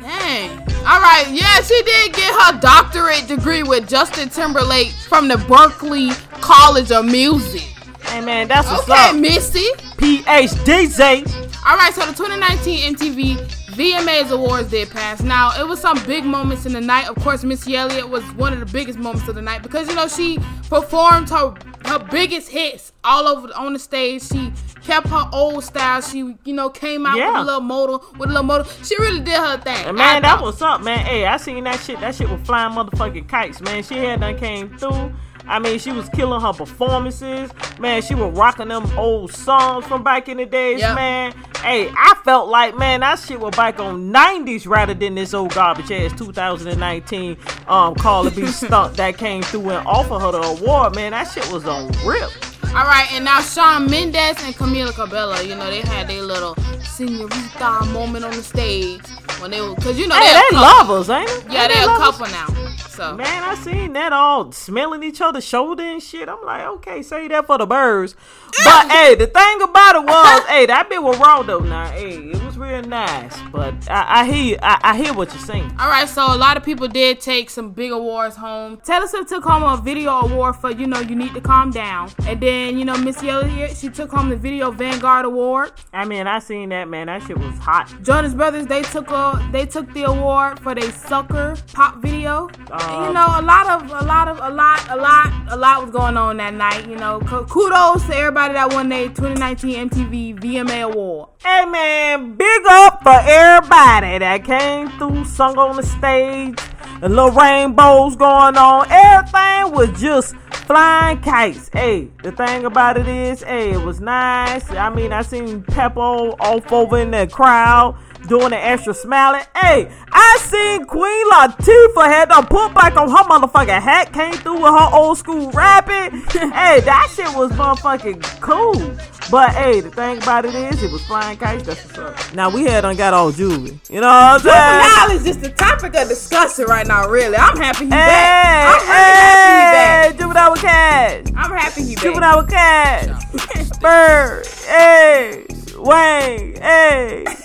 Dang. 0.00 0.50
All 0.80 1.00
right. 1.00 1.26
Yeah, 1.30 1.60
she 1.62 1.80
did 1.82 2.12
get 2.12 2.32
her 2.42 2.58
doctorate 2.60 3.28
degree 3.28 3.62
with 3.62 3.88
Justin 3.88 4.28
Timberlake 4.30 4.90
from 5.08 5.28
the 5.28 5.34
Berklee 5.36 6.12
College 6.40 6.90
of 6.90 7.04
Music. 7.04 7.62
Hey 8.06 8.20
man, 8.20 8.48
that's 8.48 8.66
what's 8.68 8.88
Okay, 8.90 9.10
up. 9.10 9.16
Missy. 9.16 9.68
PhD. 9.98 11.51
All 11.64 11.76
right, 11.76 11.92
so 11.94 12.00
the 12.04 12.12
2019 12.12 12.94
MTV 12.96 13.36
VMAs 13.72 14.30
awards 14.32 14.68
did 14.70 14.90
pass. 14.90 15.22
Now, 15.22 15.52
it 15.58 15.66
was 15.66 15.80
some 15.80 16.02
big 16.06 16.24
moments 16.24 16.66
in 16.66 16.72
the 16.72 16.80
night. 16.80 17.08
Of 17.08 17.14
course, 17.16 17.44
Missy 17.44 17.76
Elliott 17.76 18.08
was 18.08 18.22
one 18.34 18.52
of 18.52 18.58
the 18.60 18.66
biggest 18.66 18.98
moments 18.98 19.28
of 19.28 19.34
the 19.36 19.42
night 19.42 19.62
because 19.62 19.88
you 19.88 19.94
know 19.94 20.08
she 20.08 20.38
performed 20.68 21.30
her 21.30 21.54
her 21.86 21.98
biggest 21.98 22.48
hits 22.48 22.92
all 23.04 23.26
over 23.28 23.48
on 23.54 23.72
the 23.74 23.78
stage. 23.78 24.22
She 24.24 24.52
kept 24.82 25.06
her 25.08 25.28
old 25.32 25.62
style. 25.64 26.00
She 26.02 26.18
you 26.44 26.52
know 26.52 26.68
came 26.68 27.06
out 27.06 27.14
with 27.14 27.20
Yeah. 27.22 27.42
a 27.42 27.44
little 27.44 27.60
modal 27.60 28.04
with 28.18 28.28
a 28.28 28.32
little 28.32 28.42
modal. 28.42 28.66
She 28.82 28.96
really 28.98 29.20
did 29.20 29.38
her 29.38 29.56
thing. 29.58 29.86
And 29.86 29.96
man, 29.96 30.22
that 30.22 30.42
was 30.42 30.60
up, 30.60 30.82
man. 30.82 30.98
Hey, 30.98 31.26
I 31.26 31.36
seen 31.36 31.62
that 31.64 31.78
shit. 31.80 32.00
That 32.00 32.14
shit 32.16 32.28
was 32.28 32.40
flying 32.42 32.74
motherfucking 32.74 33.28
kites, 33.28 33.60
man. 33.60 33.82
She 33.84 33.96
had 33.98 34.20
done 34.20 34.36
came 34.36 34.76
through. 34.78 35.12
I 35.48 35.58
mean, 35.58 35.78
she 35.78 35.92
was 35.92 36.08
killing 36.10 36.40
her 36.40 36.52
performances. 36.52 37.50
Man, 37.78 38.00
she 38.02 38.14
was 38.14 38.32
rocking 38.36 38.68
them 38.68 38.86
old 38.98 39.32
songs 39.32 39.84
from 39.86 40.02
back 40.02 40.28
in 40.28 40.36
the 40.38 40.46
days, 40.46 40.80
Yep. 40.80 40.94
man. 40.94 41.34
Hey, 41.62 41.88
I 41.90 42.14
felt 42.24 42.48
like, 42.48 42.76
man, 42.76 43.00
that 43.00 43.18
shit 43.20 43.38
was 43.38 43.54
back 43.56 43.78
on 43.78 44.12
90s 44.12 44.66
rather 44.66 44.94
than 44.94 45.14
this 45.14 45.32
old 45.34 45.54
garbage 45.54 45.90
ass 45.92 46.12
2019 46.18 47.36
um 47.68 47.94
Cardi 47.94 48.30
B 48.34 48.46
stunt 48.48 48.96
that 48.96 49.16
came 49.18 49.42
through 49.42 49.70
and 49.70 49.86
offered 49.86 50.20
her 50.20 50.32
the 50.32 50.40
award, 50.42 50.94
man. 50.96 51.12
That 51.12 51.24
shit 51.24 51.50
was 51.52 51.66
on 51.66 51.86
rip. 52.04 52.30
All 52.68 52.84
right, 52.84 53.06
and 53.12 53.24
now 53.24 53.40
Shawn 53.42 53.88
Mendes 53.90 54.42
and 54.44 54.54
Camila 54.54 54.92
Cabello, 54.94 55.38
you 55.40 55.54
know, 55.54 55.70
they 55.70 55.82
had 55.82 56.08
their 56.08 56.22
little 56.22 56.56
senorita 56.82 57.84
moment 57.92 58.24
on 58.24 58.30
the 58.30 58.42
stage 58.42 59.02
when 59.40 59.50
they 59.50 59.60
were, 59.60 59.74
cause 59.76 59.98
you 59.98 60.08
know 60.08 60.14
Hey, 60.14 60.32
they're 60.32 60.42
they 60.50 60.56
couple. 60.56 60.94
lovers, 60.96 61.10
ain't 61.10 61.28
it? 61.28 61.44
Yeah, 61.52 61.62
Ain't 61.64 61.72
they're 61.74 61.84
a 61.84 61.96
couple 61.98 62.26
now. 62.26 62.46
So 62.92 63.16
Man, 63.16 63.42
I 63.42 63.54
seen 63.54 63.94
that 63.94 64.12
all 64.12 64.52
smelling 64.52 65.02
each 65.02 65.22
other's 65.22 65.46
shoulder 65.46 65.82
and 65.82 66.02
shit. 66.02 66.28
I'm 66.28 66.44
like, 66.44 66.66
okay, 66.66 67.00
say 67.00 67.26
that 67.28 67.46
for 67.46 67.56
the 67.56 67.64
birds. 67.64 68.14
But 68.62 68.90
hey, 68.90 69.14
the 69.14 69.26
thing 69.28 69.62
about 69.62 69.96
it 69.96 70.04
was, 70.04 70.44
hey, 70.44 70.66
that 70.66 70.90
bit 70.90 71.02
was 71.02 71.18
raw 71.18 71.42
though. 71.42 71.60
Now, 71.60 71.86
hey, 71.86 72.16
it 72.16 72.44
was 72.44 72.51
real 72.56 72.72
real 72.72 72.82
nice. 72.82 73.38
But 73.50 73.74
I, 73.90 74.20
I 74.20 74.24
hear, 74.30 74.58
I, 74.62 74.78
I 74.82 74.96
hear 74.96 75.12
what 75.12 75.32
you're 75.32 75.44
saying. 75.44 75.74
All 75.78 75.88
right, 75.88 76.08
so 76.08 76.34
a 76.34 76.36
lot 76.36 76.56
of 76.56 76.64
people 76.64 76.88
did 76.88 77.20
take 77.20 77.50
some 77.50 77.70
big 77.70 77.90
awards 77.90 78.36
home. 78.36 78.80
Taylor 78.84 79.06
Swift 79.06 79.28
took 79.28 79.44
home 79.44 79.62
a 79.62 79.80
video 79.80 80.10
award 80.12 80.56
for 80.56 80.70
you 80.70 80.86
know 80.86 81.00
you 81.00 81.14
need 81.14 81.34
to 81.34 81.40
calm 81.40 81.70
down, 81.70 82.10
and 82.26 82.40
then 82.40 82.78
you 82.78 82.84
know 82.84 82.96
Missy 82.96 83.28
Elliott 83.28 83.76
she 83.76 83.88
took 83.88 84.10
home 84.10 84.28
the 84.28 84.36
video 84.36 84.70
Vanguard 84.70 85.24
Award. 85.24 85.72
I 85.92 86.04
mean, 86.04 86.26
I 86.26 86.38
seen 86.38 86.70
that 86.70 86.88
man. 86.88 87.06
That 87.06 87.22
shit 87.22 87.38
was 87.38 87.58
hot. 87.58 87.92
Jonas 88.02 88.34
Brothers 88.34 88.66
they 88.66 88.82
took 88.82 89.10
a 89.10 89.48
they 89.52 89.66
took 89.66 89.92
the 89.92 90.04
award 90.04 90.60
for 90.60 90.74
their 90.74 90.90
sucker 90.92 91.56
pop 91.72 92.00
video. 92.00 92.48
And, 92.48 92.68
you 92.70 93.08
um, 93.08 93.14
know 93.14 93.26
a 93.26 93.42
lot 93.42 93.66
of 93.68 93.90
a 93.90 94.04
lot 94.04 94.28
of 94.28 94.38
a 94.38 94.50
lot 94.50 94.88
a 94.90 94.96
lot 94.96 95.32
a 95.52 95.56
lot 95.56 95.82
was 95.82 95.90
going 95.90 96.16
on 96.16 96.36
that 96.38 96.54
night. 96.54 96.88
You 96.88 96.96
know 96.96 97.20
kudos 97.20 98.06
to 98.06 98.16
everybody 98.16 98.54
that 98.54 98.72
won 98.72 98.88
their 98.88 99.08
2019 99.08 99.90
MTV 99.90 100.40
VMA 100.40 100.82
award. 100.82 101.28
Hey 101.44 101.64
man, 101.64 102.36
big 102.42 102.66
up 102.66 103.02
for 103.04 103.20
everybody 103.22 104.18
that 104.18 104.44
came 104.44 104.88
through, 104.98 105.24
sung 105.24 105.56
on 105.58 105.76
the 105.76 105.82
stage, 105.84 106.58
the 107.00 107.08
little 107.08 107.30
rainbows 107.30 108.16
going 108.16 108.56
on. 108.56 108.86
Everything 108.90 109.72
was 109.72 110.00
just 110.00 110.34
flying 110.66 111.20
kites. 111.20 111.70
Hey, 111.72 112.08
the 112.24 112.32
thing 112.32 112.64
about 112.64 112.98
it 112.98 113.06
is, 113.06 113.42
hey, 113.42 113.70
it 113.70 113.80
was 113.80 114.00
nice. 114.00 114.68
I 114.72 114.90
mean, 114.90 115.12
I 115.12 115.22
seen 115.22 115.62
Peppo 115.62 116.34
off 116.40 116.72
over 116.72 116.98
in 116.98 117.12
the 117.12 117.28
crowd 117.28 117.96
doing 118.28 118.50
the 118.50 118.56
extra 118.64 118.94
smiling. 118.94 119.42
Hey, 119.56 119.90
I 120.12 120.38
seen 120.40 120.84
Queen 120.84 121.30
Latifah 121.30 122.06
had 122.06 122.26
to 122.26 122.42
put 122.46 122.74
back 122.74 122.96
on 122.96 123.08
her 123.10 123.24
motherfucking 123.24 123.80
hat, 123.80 124.12
came 124.12 124.32
through 124.34 124.54
with 124.62 124.72
her 124.72 124.88
old 124.92 125.18
school 125.18 125.50
rapping. 125.52 126.20
hey, 126.30 126.80
that 126.80 127.12
shit 127.14 127.34
was 127.36 127.50
motherfucking 127.52 128.40
cool. 128.40 128.96
But 129.30 129.50
hey, 129.50 129.80
the 129.80 129.90
thing 129.90 130.18
about 130.18 130.44
it 130.44 130.54
is, 130.54 130.82
it 130.82 130.90
was 130.90 131.04
flying 131.06 131.38
kites. 131.38 131.64
That's 131.64 131.84
what's 131.84 131.98
up. 132.28 132.34
Now 132.34 132.50
we 132.50 132.64
had 132.64 132.82
done 132.82 132.96
got 132.96 133.14
all 133.14 133.32
juvie. 133.32 133.78
You 133.88 134.00
know 134.00 134.06
what 134.08 134.12
I'm 134.12 134.40
saying? 134.40 134.52
Now 134.52 135.06
is 135.14 135.24
just 135.24 135.40
the 135.40 135.50
topic 135.50 135.94
of 135.96 136.08
discussion 136.08 136.64
right 136.66 136.86
now. 136.86 137.08
Really, 137.08 137.36
I'm 137.36 137.56
happy 137.56 137.84
he 137.84 137.90
Hey, 137.90 137.96
back. 137.96 138.80
I'm 138.80 138.86
hey, 138.86 138.92
happy 139.22 140.10
he 140.10 140.12
back. 140.12 140.20
juvenile 140.20 140.50
with 140.52 140.60
cash. 140.60 141.24
I'm 141.36 141.50
happy 141.50 141.82
he 141.84 141.94
back. 141.94 142.04
Juvenile 142.04 142.36
with 142.38 142.50
cash. 142.50 143.78
Bird, 143.80 144.46
hey, 144.66 145.46
Wayne, 145.76 146.54
hey. 146.56 147.24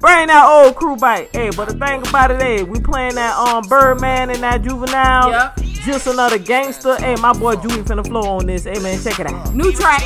Bring 0.00 0.26
that 0.28 0.44
old 0.46 0.76
crew 0.76 0.96
back. 0.96 1.30
Hey, 1.32 1.50
but 1.50 1.68
the 1.68 1.74
thing 1.74 2.06
about 2.06 2.30
it 2.30 2.42
is, 2.42 2.64
we 2.64 2.80
playing 2.80 3.14
that 3.14 3.34
um 3.36 3.64
Birdman 3.64 4.30
and 4.30 4.42
that 4.42 4.62
Juvenile. 4.62 5.30
Yep. 5.30 5.56
Just 5.86 6.06
another 6.06 6.38
gangster. 6.38 6.96
Hey, 6.96 7.14
my 7.16 7.32
boy 7.32 7.54
Juvie 7.56 7.82
finna 7.84 8.06
flow 8.06 8.36
on 8.36 8.46
this. 8.46 8.64
Hey 8.64 8.78
man, 8.80 9.00
check 9.02 9.18
it 9.20 9.26
out. 9.26 9.54
New 9.54 9.72
track. 9.72 10.02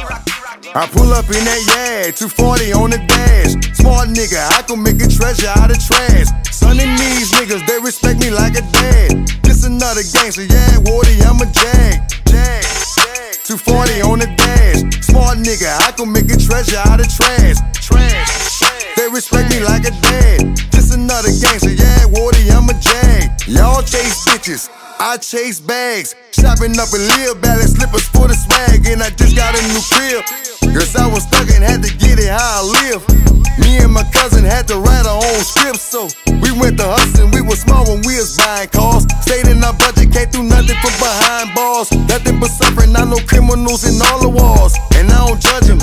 I 0.75 0.87
pull 0.87 1.11
up 1.11 1.25
in 1.27 1.43
that 1.43 1.61
yard, 1.67 2.15
240 2.15 2.73
on 2.73 2.91
the 2.91 2.99
dash. 3.09 3.59
Smart 3.75 4.09
nigga, 4.11 4.39
I 4.55 4.63
can 4.63 4.83
make 4.83 5.03
a 5.03 5.09
treasure 5.09 5.51
out 5.59 5.71
of 5.73 5.81
trash. 5.83 6.29
Son 6.53 6.79
and 6.79 6.95
these 7.01 7.33
niggas, 7.33 7.67
they 7.67 7.81
respect 7.81 8.21
me 8.21 8.31
like 8.31 8.55
a 8.55 8.63
dad. 8.71 9.27
This 9.43 9.65
another 9.65 10.07
gangster, 10.15 10.45
yeah, 10.45 10.79
Wardy, 10.87 11.19
I'm 11.27 11.43
a 11.43 11.51
jag. 11.51 11.99
Jag, 12.31 12.63
jag. 12.63 13.35
240 13.43 14.03
on 14.03 14.19
the 14.21 14.29
dash. 14.39 14.87
Smart 15.03 15.39
nigga, 15.39 15.75
I 15.83 15.91
can 15.91 16.13
make 16.13 16.31
a 16.31 16.37
treasure 16.37 16.79
out 16.87 17.01
of 17.01 17.09
trash. 17.11 17.59
Trash. 17.83 18.40
They 18.97 19.09
respect 19.09 19.51
me 19.51 19.61
like 19.61 19.85
a 19.87 19.91
dad. 19.91 20.57
This 20.73 20.95
another 20.95 21.31
gangster, 21.31 21.73
yeah, 21.73 22.07
Wardy, 22.13 22.51
I'm 22.51 22.69
a 22.69 22.75
jag. 22.81 23.31
Y'all 23.49 23.83
chase 23.83 24.25
bitches. 24.27 24.69
I 25.01 25.17
chase 25.17 25.61
bags, 25.61 26.15
shopping 26.33 26.79
up 26.79 26.93
in 26.93 27.01
Lil 27.17 27.35
Valley 27.37 27.65
slippers 27.65 28.07
for 28.09 28.29
the 28.29 28.35
swag, 28.35 28.87
and 28.87 29.03
I 29.03 29.09
just 29.11 29.35
got 29.35 29.57
a 29.57 29.63
new 29.73 29.81
crib. 29.89 30.50
Cause 30.69 30.95
I 30.97 31.07
was 31.07 31.25
stuck 31.25 31.49
and 31.50 31.64
had 31.64 31.83
to 31.83 31.93
get 31.97 32.19
it 32.19 32.29
how 32.29 32.61
I 32.61 32.93
live. 32.93 33.02
Me 33.59 33.79
and 33.79 33.93
my 33.93 34.05
cousin 34.12 34.45
had 34.45 34.69
to 34.69 34.76
write 34.79 35.07
our 35.07 35.21
own 35.21 35.43
scripts, 35.45 35.83
so 35.83 36.09
we 36.40 36.52
went 36.52 36.79
to 36.79 36.87
hustling. 36.87 37.31
We 37.33 37.40
was 37.43 37.61
small 37.61 37.85
when 37.85 38.00
we 38.07 38.17
was 38.17 38.37
buying 38.37 38.69
cars. 38.69 39.05
Stayed 39.21 39.49
in 39.49 39.62
our 39.64 39.75
budget, 39.75 40.12
can't 40.12 40.33
do 40.33 40.43
nothing 40.43 40.76
from 40.81 40.95
behind 40.97 41.55
bars. 41.55 41.93
Nothing 42.09 42.40
but 42.40 42.50
suffering, 42.50 42.95
I 42.97 43.05
know 43.05 43.21
criminals 43.26 43.85
in 43.85 44.00
all 44.00 44.21
the 44.21 44.33
walls, 44.33 44.76
and 44.97 45.11
I 45.11 45.26
don't 45.26 45.40
judge 45.40 45.67
them. 45.67 45.81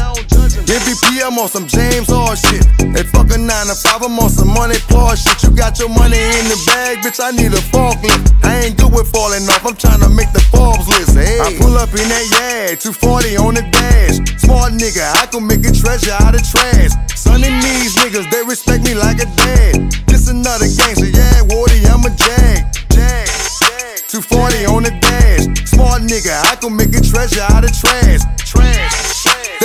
MVP, 0.67 1.23
I'm 1.23 1.37
on 1.39 1.47
some 1.47 1.67
James 1.67 2.07
Hard 2.09 2.37
shit. 2.37 2.65
They 2.93 3.03
fuck 3.03 3.31
a 3.31 3.37
9 3.37 3.47
to 3.47 3.75
5, 3.75 4.03
I'm 4.03 4.19
on 4.19 4.29
some 4.29 4.51
money 4.51 4.75
plus 4.87 5.23
shit. 5.23 5.43
You 5.43 5.55
got 5.55 5.79
your 5.79 5.89
money 5.89 6.19
in 6.19 6.45
the 6.49 6.59
bag, 6.65 6.99
bitch, 6.99 7.19
I 7.23 7.31
need 7.31 7.53
a 7.53 7.61
forklift. 7.71 8.33
I 8.43 8.67
ain't 8.67 8.77
good 8.77 8.91
with 8.91 9.11
falling 9.11 9.43
off, 9.47 9.65
I'm 9.65 9.75
trying 9.75 10.01
to 10.01 10.09
make 10.09 10.31
the 10.33 10.43
Forbes 10.51 10.87
list. 10.87 11.15
Hey. 11.15 11.39
I 11.39 11.55
pull 11.59 11.77
up 11.77 11.89
in 11.91 12.07
that 12.09 12.25
yard, 12.35 12.79
240 12.81 13.37
on 13.37 13.53
the 13.55 13.63
dash. 13.71 14.19
Smart 14.41 14.66
nigga, 14.71 15.05
I 15.21 15.25
can 15.27 15.45
make 15.45 15.65
a 15.65 15.71
treasure 15.71 16.15
out 16.19 16.35
of 16.35 16.43
trash. 16.43 16.91
Son 17.15 17.43
and 17.43 17.61
these 17.63 17.95
niggas, 17.95 18.29
they 18.31 18.43
respect 18.43 18.83
me 18.83 18.95
like 18.95 19.19
a 19.19 19.25
dad. 19.25 19.91
This 20.07 20.29
another 20.29 20.67
gangster, 20.67 21.07
yeah, 21.07 21.43
Wardy, 21.49 21.85
I'm 21.87 22.03
a 22.05 22.11
jag. 22.15 22.65
Jag, 22.91 23.27
jag. 23.61 23.97
240 24.09 24.65
on 24.65 24.83
the 24.83 24.91
dash. 24.99 25.69
Smart 25.69 26.01
nigga, 26.01 26.35
I 26.51 26.55
can 26.55 26.75
make 26.75 26.95
a 26.95 27.01
treasure 27.01 27.45
out 27.49 27.63
of 27.63 27.71
trash. 27.71 28.21
Trash. 28.45 29.06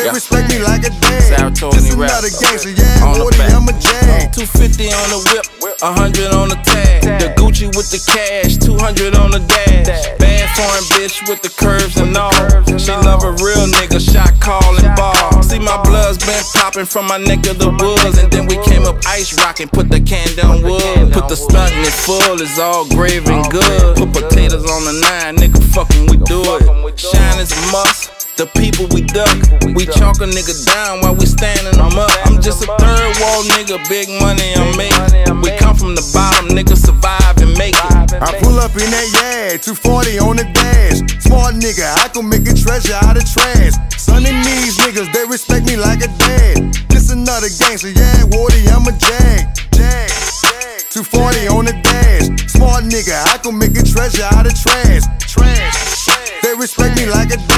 They 0.03 0.09
Yeah. 0.09 0.15
respect 0.15 0.51
me 0.51 0.59
like 0.59 0.83
a 0.85 0.91
dad. 0.91 1.23
Saratoga 1.23 1.77
This 1.77 1.95
rap. 1.95 2.11
another 2.11 2.31
gangster, 2.43 2.71
yeah, 2.71 3.07
On 3.07 3.13
the 3.19 3.25
Wardy, 3.25 3.39
back. 3.39 3.55
I'm 3.55 3.69
a 3.69 3.73
jag. 3.73 4.33
250 4.35 4.91
on 4.93 5.09
the 5.15 5.19
whip, 5.31 5.47
100 5.81 6.35
on 6.35 6.49
the 6.49 6.57
tag. 6.67 7.03
The 7.23 7.29
Gucci 7.39 7.71
with 7.77 7.89
the 7.95 8.03
cash, 8.11 8.57
200 8.59 9.15
on 9.15 9.31
the 9.31 9.39
dash. 9.39 9.87
Bad 10.19 10.51
foreign 10.59 10.83
bitch 10.99 11.23
with 11.29 11.41
the 11.43 11.51
curves 11.51 11.97
and 11.99 12.17
all. 12.17 12.35
She 12.83 12.91
love 12.91 13.23
a 13.23 13.31
real 13.47 13.67
nigga, 13.79 14.01
shot 14.03 14.35
call 14.41 14.75
and 14.77 14.91
ball. 14.97 15.41
See 15.45 15.61
my 15.61 15.79
blood's 15.85 16.19
been 16.19 16.43
popping 16.55 16.87
from 16.87 17.07
my 17.07 17.19
neck 17.19 17.47
of 17.47 17.59
the 17.61 17.71
woods, 17.71 18.19
and 18.19 18.29
then 18.33 18.47
we 18.49 18.57
came 18.67 18.83
up 18.85 18.97
ice 19.07 19.31
rocking, 19.39 19.69
put 19.69 19.89
the 19.89 20.01
can 20.01 20.27
down 20.35 20.63
wood. 20.65 21.13
Put 21.13 21.29
the 21.29 21.37
stunt 21.37 21.71
in 21.75 21.83
it 21.87 21.95
full, 21.95 22.43
it's 22.43 22.59
all 22.59 22.87
grave 22.89 23.25
and 23.29 23.49
good. 23.53 23.97
Put 23.97 24.13
potatoes 24.13 24.67
on 24.69 24.83
the 24.85 24.95
nine, 24.99 25.37
nigga, 25.37 25.63
fucking 25.73 26.07
we 26.11 26.17
do 26.27 26.43
it. 26.59 26.99
Shine 26.99 27.39
is 27.39 27.53
a 27.53 27.61
must. 27.71 28.11
The 28.43 28.51
people 28.59 28.91
we 28.91 29.07
duck, 29.07 29.31
we 29.79 29.87
chalk 29.87 30.19
a 30.19 30.27
nigga 30.27 30.51
down 30.67 30.99
while 30.99 31.15
we 31.15 31.31
standing 31.31 31.79
them 31.79 31.95
up. 31.95 32.11
I'm 32.27 32.43
just 32.43 32.67
a 32.67 32.75
third 32.75 33.15
wall 33.23 33.47
nigga, 33.55 33.79
big 33.87 34.11
money 34.19 34.51
I'm 34.59 34.75
making. 34.75 35.47
We 35.47 35.55
come 35.63 35.79
from 35.79 35.95
the 35.95 36.03
bottom, 36.11 36.51
nigga, 36.51 36.75
survive 36.75 37.39
and 37.39 37.55
make 37.55 37.79
it. 37.79 38.19
I 38.19 38.35
pull 38.43 38.59
up 38.59 38.75
in 38.75 38.91
that 38.91 39.07
yard, 39.15 39.63
240 39.63 40.19
on 40.19 40.43
the 40.43 40.47
dash. 40.59 41.07
Smart 41.23 41.55
nigga, 41.63 41.87
I 42.03 42.11
can 42.11 42.27
make 42.27 42.43
a 42.51 42.55
treasure 42.59 42.99
out 43.07 43.15
of 43.15 43.23
trash. 43.31 43.79
Son 43.95 44.27
and 44.27 44.43
these 44.43 44.75
niggas, 44.83 45.07
they 45.15 45.23
respect 45.31 45.71
me 45.71 45.79
like 45.79 46.03
a 46.03 46.11
dad. 46.19 46.75
This 46.91 47.15
another 47.15 47.47
gangster, 47.47 47.95
yeah, 47.95 48.27
Wardy, 48.35 48.67
I'm 48.75 48.83
a 48.83 48.93
jag. 48.99 49.55
Jag, 49.71 50.11
jag. 50.43 50.83
240 50.91 51.47
on 51.47 51.71
the 51.71 51.79
dash. 51.87 52.27
Smart 52.51 52.91
nigga, 52.91 53.23
I 53.23 53.39
can 53.39 53.55
make 53.55 53.79
a 53.79 53.87
treasure 53.87 54.27
out 54.35 54.51
of 54.51 54.55
trash. 54.59 55.07
Trash. 55.31 56.11
They 56.43 56.59
respect 56.59 56.99
me 56.99 57.07
like 57.07 57.31
a 57.31 57.39
dad. 57.39 57.52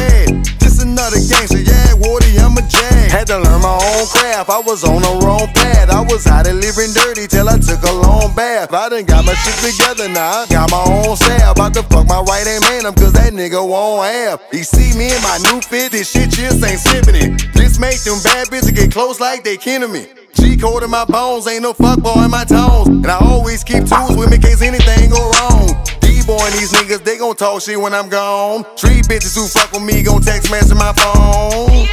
Another 1.15 1.31
gangster, 1.31 1.63
yeah, 1.63 1.95
Wardy, 2.03 2.35
I'm 2.43 2.59
a 2.59 2.63
jag. 2.67 3.11
Had 3.11 3.29
to 3.29 3.39
learn 3.39 3.63
my 3.63 3.71
own 3.71 4.07
craft, 4.11 4.51
I 4.51 4.59
was 4.59 4.83
on 4.83 5.01
the 5.01 5.15
wrong 5.23 5.47
path. 5.55 5.89
I 5.89 6.03
was 6.03 6.27
out 6.27 6.49
of 6.49 6.55
living 6.55 6.91
dirty 6.91 7.29
till 7.29 7.49
I 7.49 7.57
took 7.59 7.83
a 7.87 7.93
long 7.93 8.35
bath. 8.35 8.75
I 8.75 8.89
done 8.89 9.05
got 9.05 9.25
my 9.25 9.35
shit 9.35 9.55
together 9.63 10.09
now, 10.09 10.43
I 10.43 10.47
got 10.51 10.73
my 10.73 10.83
own 10.83 11.15
staff. 11.15 11.55
About 11.55 11.73
to 11.75 11.85
fuck 11.85 12.09
my 12.09 12.19
right 12.19 12.45
hand 12.45 12.63
man 12.67 12.87
up, 12.87 12.97
cause 12.97 13.13
that 13.13 13.33
nigga 13.33 13.63
won't 13.63 14.11
have. 14.11 14.43
He 14.51 14.65
see 14.65 14.91
me 14.99 15.15
in 15.15 15.23
my 15.23 15.39
new 15.47 15.61
fit, 15.61 15.93
this 15.93 16.11
shit 16.11 16.31
just 16.31 16.65
ain't 16.67 16.83
sipping 16.83 17.15
it. 17.15 17.55
This 17.55 17.79
make 17.79 18.03
them 18.03 18.19
bad 18.25 18.49
bitches 18.49 18.75
get 18.75 18.91
close 18.91 19.21
like 19.21 19.45
they 19.45 19.57
kin 19.57 19.83
to 19.83 19.89
me. 19.89 20.09
G 20.35 20.57
code 20.57 20.83
in 20.83 20.91
my 20.91 21.05
bones, 21.05 21.47
ain't 21.47 21.63
no 21.63 21.75
fuck 21.75 22.03
boy 22.03 22.25
in 22.25 22.31
my 22.33 22.43
tones. 22.43 22.89
And 22.89 23.07
I 23.07 23.19
always 23.23 23.63
keep 23.63 23.87
tools 23.87 24.17
with 24.17 24.33
me 24.33 24.39
case 24.39 24.63
anything 24.63 25.11
go 25.11 25.31
wrong. 25.31 25.85
D-boy 26.25 26.41
and 26.41 26.55
these 26.55 26.73
niggas, 26.73 27.05
they 27.05 27.19
gon' 27.19 27.37
talk 27.37 27.61
shit 27.61 27.79
when 27.79 27.93
I'm 27.93 28.09
gone. 28.09 28.65
Three 28.77 29.03
bitches 29.03 29.37
who 29.37 29.47
fuck 29.47 29.71
with 29.73 29.83
me 29.83 30.03
gon' 30.03 30.23
text 30.23 30.51
message 30.51 30.77
my 30.77 30.93
phone. 30.97 31.85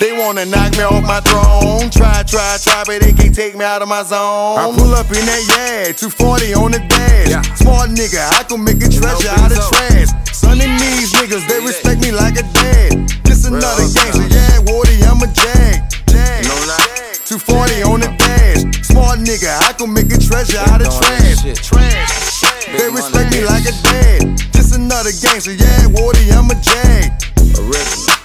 They 0.00 0.10
wanna 0.18 0.44
knock 0.46 0.72
me 0.72 0.82
off 0.82 1.04
my 1.04 1.20
throne. 1.20 1.90
Try, 1.90 2.24
try, 2.26 2.58
try, 2.58 2.82
but 2.86 3.00
they 3.00 3.12
can't 3.12 3.34
take 3.34 3.54
me 3.54 3.64
out 3.64 3.82
of 3.82 3.88
my 3.88 4.02
zone. 4.02 4.58
I 4.58 4.74
pull 4.76 4.92
up 4.94 5.06
in 5.06 5.22
that 5.22 5.42
yard, 5.86 5.96
240 5.98 6.54
on 6.54 6.72
the 6.72 6.82
dash. 6.82 7.46
Smart 7.58 7.90
nigga, 7.90 8.18
I 8.34 8.42
can 8.42 8.64
make 8.64 8.82
a 8.82 8.88
treasure 8.90 9.30
out 9.38 9.52
of 9.52 9.62
trash. 9.70 10.08
Son 10.32 10.60
and 10.60 10.80
these 10.80 11.12
niggas, 11.14 11.46
they 11.46 11.60
respect 11.64 12.02
me 12.02 12.10
like 12.10 12.38
a 12.38 12.44
dad. 12.50 13.06
This 13.22 13.46
another 13.46 13.86
uh, 13.86 13.94
gangster, 13.94 14.26
yeah, 14.34 14.66
Wardy, 14.66 14.98
I'm 15.06 15.22
a 15.22 15.30
jag. 15.30 15.78
Jag. 16.10 16.44
No 16.48 16.54
lie. 16.66 17.09
240 17.30 17.82
on 17.86 18.00
the 18.00 18.10
dash. 18.18 18.66
Smart 18.82 19.20
nigga, 19.20 19.54
I 19.62 19.72
can 19.74 19.94
make 19.94 20.10
a 20.10 20.18
treasure 20.18 20.58
out 20.66 20.82
of 20.82 20.90
trash. 20.98 21.38
Trash. 21.62 22.42
They 22.66 22.90
respect 22.90 23.30
me 23.30 23.46
like 23.46 23.62
a 23.70 23.74
dad. 23.86 24.36
This 24.50 24.74
another 24.74 25.14
gangster, 25.14 25.54
yeah, 25.54 25.86
Wardy, 25.94 26.26
I'm 26.34 26.50
a 26.50 26.58
jag. 26.58 27.14
Original. 27.54 28.18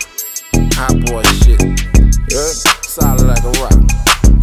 Hot 0.74 0.98
boy 1.06 1.22
shit. 1.46 1.62
Yeah. 2.34 2.50
Solid 2.82 3.30
like 3.30 3.46
a 3.46 3.54
rock. 3.62 3.78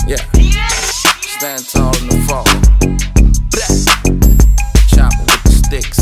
Yeah. 0.07 0.23
Stand 0.31 1.67
tall 1.67 1.91
in 1.99 2.07
the 2.07 2.23
fall. 2.31 2.47
Blah. 3.51 3.67
Chopper 4.95 5.27
with 5.27 5.43
the 5.43 5.51
sticks. 5.59 5.99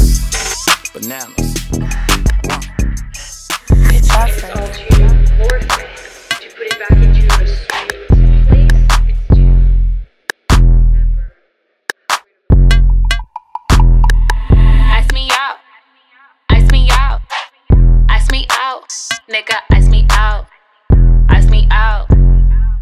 Bananas. 0.93 1.49
Uh. 4.13 4.81
to 4.81 4.90
Nigga, 19.31 19.55
ice 19.71 19.89
me 19.89 20.09
out. 20.11 20.47
Ice 21.29 21.49
me 21.49 21.69
out. 21.71 22.09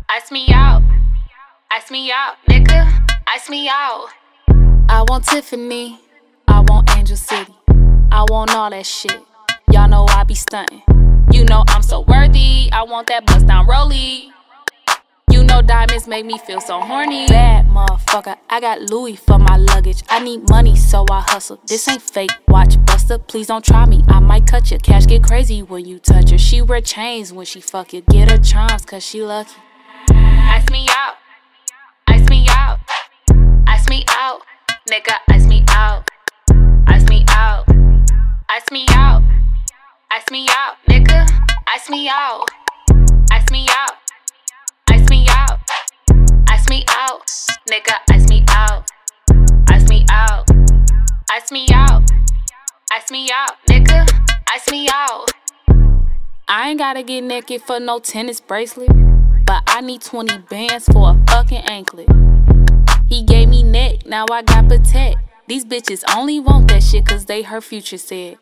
Ice 0.09 0.31
me 0.33 0.47
out. 0.49 0.83
Ice 1.71 1.91
me 1.91 2.11
out, 2.11 2.37
nigga. 2.49 2.89
Ice 3.35 3.51
me 3.51 3.69
out. 3.69 4.09
I 4.89 5.05
want 5.09 5.27
Tiffany. 5.27 6.01
I 6.47 6.61
want 6.61 6.89
Angel 6.97 7.19
City. 7.19 7.55
I 8.11 8.25
want 8.31 8.55
all 8.55 8.71
that 8.71 8.87
shit. 8.87 9.21
Y'all 9.71 9.89
know 9.89 10.07
I 10.09 10.25
be 10.25 10.35
stunting. 10.35 10.83
You 11.31 11.45
know 11.45 11.65
I'm 11.69 11.83
so 11.83 12.01
worthy. 12.09 12.71
I 12.73 12.83
want 12.83 13.09
that 13.09 13.27
bust 13.27 13.47
down 13.47 13.67
rollie. 13.67 14.31
Know 15.49 15.63
diamonds 15.63 16.07
make 16.07 16.27
me 16.27 16.39
feel 16.39 16.61
so 16.61 16.79
horny. 16.79 17.27
Bad 17.27 17.67
motherfucker, 17.67 18.37
I 18.51 18.61
got 18.61 18.83
Louis 18.83 19.17
for 19.17 19.39
my 19.39 19.57
luggage. 19.57 20.03
I 20.09 20.21
need 20.21 20.49
money, 20.51 20.77
so 20.77 21.07
I 21.11 21.23
hustle. 21.27 21.59
This 21.67 21.89
ain't 21.89 22.03
fake. 22.03 22.31
Watch 22.47 22.77
Buster, 22.85 23.19
please 23.19 23.47
don't 23.47 23.65
try 23.65 23.87
me. 23.87 24.05
I 24.09 24.21
might 24.21 24.47
cut 24.47 24.71
you. 24.71 24.79
Cash 24.79 25.07
get 25.07 25.25
crazy 25.25 25.63
when 25.63 25.87
you 25.87 25.99
touch 25.99 26.31
her. 26.31 26.39
She 26.39 26.61
wear 26.63 26.81
chains 26.83 27.33
when 27.33 27.47
she 27.47 27.61
fuck 27.61 27.93
you. 27.93 28.03
Get 28.03 28.31
her 28.31 28.39
charms, 28.39 28.85
cause 28.85 29.03
she 29.03 29.23
lucky. 29.23 29.57
Ice 30.11 30.69
me 30.71 30.87
out. 30.91 31.15
Ice 32.07 32.29
me 32.29 32.47
out. 32.51 32.79
Ice 33.67 33.89
me 33.89 34.05
out. 34.11 34.43
Nigga, 34.91 35.15
ice 35.29 35.47
me 35.47 35.65
out. 35.69 36.09
Ice 36.87 37.09
me 37.09 37.25
out. 37.29 37.65
Ice 38.51 38.71
me 38.71 38.87
out. 38.91 39.23
Ice 40.11 40.31
me 40.31 40.47
out, 40.51 40.77
nigga. 40.89 41.27
Ice 41.75 41.91
me 41.91 42.09
out. 42.09 42.49
Ice 43.31 43.51
me 43.51 43.67
out. 43.69 44.08
Out. 46.99 47.27
Nigga, 47.71 47.95
ice 48.11 48.29
me 48.29 48.45
out. 48.51 48.91
Ice 49.69 49.89
me 49.89 50.05
out. 50.11 50.51
Ice 51.31 51.53
me 51.53 51.67
out. 51.73 52.03
Ice 52.93 53.11
me 53.13 53.31
out, 53.33 53.57
nigga. 53.69 54.05
Ice 54.53 54.71
me 54.71 54.89
out. 54.93 55.31
I 56.49 56.71
ain't 56.71 56.79
gotta 56.79 57.05
get 57.05 57.23
naked 57.23 57.63
for 57.63 57.79
no 57.79 58.01
tennis 58.01 58.41
bracelet. 58.41 58.91
But 59.47 59.63
I 59.69 59.81
need 59.81 60.03
20 60.03 60.39
bands 60.51 60.87
for 60.87 61.11
a 61.11 61.25
fucking 61.29 61.63
anklet. 61.69 62.09
He 63.07 63.23
gave 63.23 63.49
me 63.49 63.63
neck, 63.63 64.05
now 64.05 64.27
I 64.31 64.43
got 64.43 64.69
protect. 64.69 65.19
These 65.47 65.65
bitches 65.67 66.03
only 66.17 66.41
want 66.41 66.69
that 66.69 66.83
shit 66.83 67.07
cause 67.07 67.27
they 67.27 67.43
her 67.43 67.61
future 67.61 67.99
said. 67.99 68.39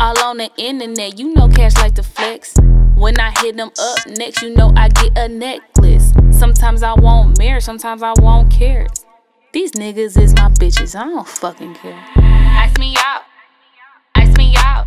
All 0.00 0.18
on 0.18 0.38
the 0.38 0.50
internet, 0.58 1.18
you 1.18 1.32
know 1.32 1.48
cash 1.48 1.76
like 1.76 1.94
to 1.94 2.02
flex. 2.02 2.54
When 2.96 3.18
I 3.20 3.32
hit 3.38 3.56
them 3.56 3.70
up 3.78 3.98
next, 4.08 4.42
you 4.42 4.54
know 4.54 4.72
I 4.76 4.88
get 4.88 5.16
a 5.16 5.28
necklace. 5.28 5.95
Sometimes 6.38 6.82
I 6.82 6.92
want 6.92 7.38
marriage, 7.38 7.64
sometimes 7.64 8.02
I 8.02 8.12
want 8.18 8.52
carrots. 8.52 9.06
These 9.52 9.72
niggas 9.72 10.20
is 10.20 10.34
my 10.34 10.50
bitches, 10.50 10.94
I 10.94 11.04
don't 11.04 11.26
fucking 11.26 11.74
care. 11.76 11.98
Ice 12.16 12.76
me 12.78 12.94
out, 12.98 13.22
ice 14.14 14.36
me 14.36 14.54
out, 14.58 14.86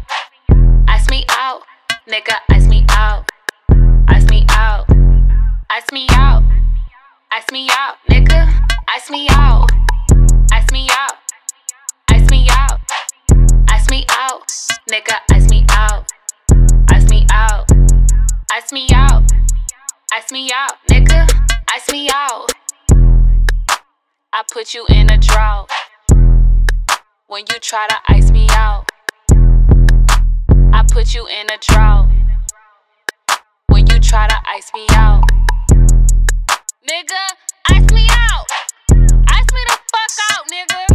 ice 0.88 1.10
me 1.10 1.26
out, 1.30 1.62
nigga, 2.08 2.36
ice 2.52 2.68
me 2.68 2.86
out, 2.90 3.26
ice 4.08 4.30
me 4.30 4.46
out, 4.50 4.86
ice 5.72 5.92
me 5.92 6.06
out, 6.12 6.44
ice 7.32 7.52
me 7.52 7.68
out, 7.72 7.96
nigga, 8.08 8.64
ice 8.94 9.10
me 9.10 9.28
out, 9.32 9.72
ice 10.52 10.72
me 10.72 10.88
out, 10.92 11.14
ice 12.12 12.30
me 12.30 12.48
out, 12.52 12.80
ice 13.70 13.90
me 13.90 14.06
out, 14.12 14.48
nigga, 14.92 15.16
ice 15.32 15.50
me 15.50 15.66
out, 15.72 16.06
ice 16.92 17.10
me 17.10 17.26
out, 17.32 17.72
ice 18.52 18.72
me 18.72 18.88
out, 18.94 19.24
ice 20.12 20.32
me 20.32 20.50
out, 20.52 20.74
nigga, 20.90 21.28
ice 21.72 21.92
me 21.92 22.10
out. 22.12 22.52
I 24.34 24.44
put 24.52 24.74
you 24.74 24.86
in 24.90 25.12
a 25.12 25.18
drought 25.18 25.70
when 27.28 27.44
you 27.50 27.60
try 27.60 27.88
to 27.88 27.96
ice 28.08 28.32
me 28.32 28.48
out. 28.52 28.86
I 30.74 30.84
put 30.92 31.14
you 31.14 31.28
in 31.28 31.48
a 31.52 31.58
drought 31.62 32.10
when 33.68 33.86
you 33.88 34.00
try 34.00 34.28
to 34.28 34.36
ice 34.48 34.72
me 34.74 34.86
out. 34.92 35.24
Nigga, 36.90 37.24
ice 37.70 37.92
me 37.94 38.08
out. 38.10 38.48
Ice 38.92 39.54
me 39.54 39.62
the 39.68 39.78
fuck 39.92 40.12
out, 40.32 40.46
nigga. 40.52 40.89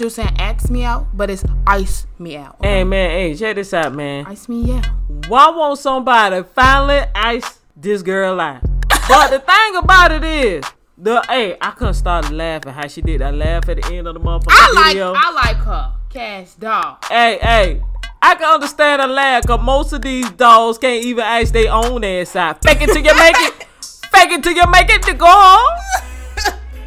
you 0.00 0.06
were 0.06 0.10
saying 0.10 0.36
ax 0.38 0.70
me 0.70 0.84
out, 0.84 1.06
but 1.16 1.30
it's 1.30 1.44
ice 1.66 2.06
me 2.18 2.36
out. 2.36 2.56
Hey 2.60 2.84
man, 2.84 3.10
hey, 3.10 3.34
check 3.34 3.56
this 3.56 3.72
out, 3.72 3.94
man. 3.94 4.26
Ice 4.26 4.48
me 4.48 4.72
out. 4.72 4.86
Why 5.28 5.48
won't 5.50 5.78
somebody 5.78 6.42
finally 6.54 7.04
ice 7.14 7.60
this 7.76 8.02
girl 8.02 8.40
out? 8.40 8.62
but 9.08 9.30
the 9.30 9.38
thing 9.40 9.76
about 9.76 10.12
it 10.12 10.24
is, 10.24 10.64
the 10.98 11.22
hey, 11.28 11.56
I 11.60 11.70
couldn't 11.72 11.94
start 11.94 12.30
laughing 12.30 12.72
how 12.72 12.86
she 12.86 13.02
did 13.02 13.20
that 13.20 13.34
laugh 13.34 13.68
at 13.68 13.82
the 13.82 13.94
end 13.94 14.06
of 14.06 14.14
the 14.14 14.20
motherfucking 14.20 14.46
I 14.48 14.72
like 14.74 14.86
video. 14.88 15.14
I 15.16 15.32
like 15.32 15.56
her. 15.56 15.92
Cash 16.10 16.54
doll. 16.54 16.98
hey, 17.08 17.38
hey, 17.40 17.82
I 18.22 18.36
can 18.36 18.54
understand 18.54 19.02
a 19.02 19.06
laugh 19.06 19.46
cause 19.46 19.60
most 19.60 19.92
of 19.92 20.02
these 20.02 20.30
dolls 20.30 20.78
can't 20.78 21.04
even 21.04 21.24
ice 21.24 21.50
their 21.50 21.72
own 21.72 22.04
ass 22.04 22.36
out. 22.36 22.62
Fake 22.62 22.82
it 22.82 22.86
till 22.86 23.04
you 23.04 23.16
make 23.16 23.36
it. 23.38 23.66
Fake 24.12 24.30
it 24.30 24.42
till 24.42 24.52
you 24.52 24.66
make 24.70 24.90
it 24.90 25.02
to 25.02 25.14
go 25.14 25.26
home. 25.26 25.78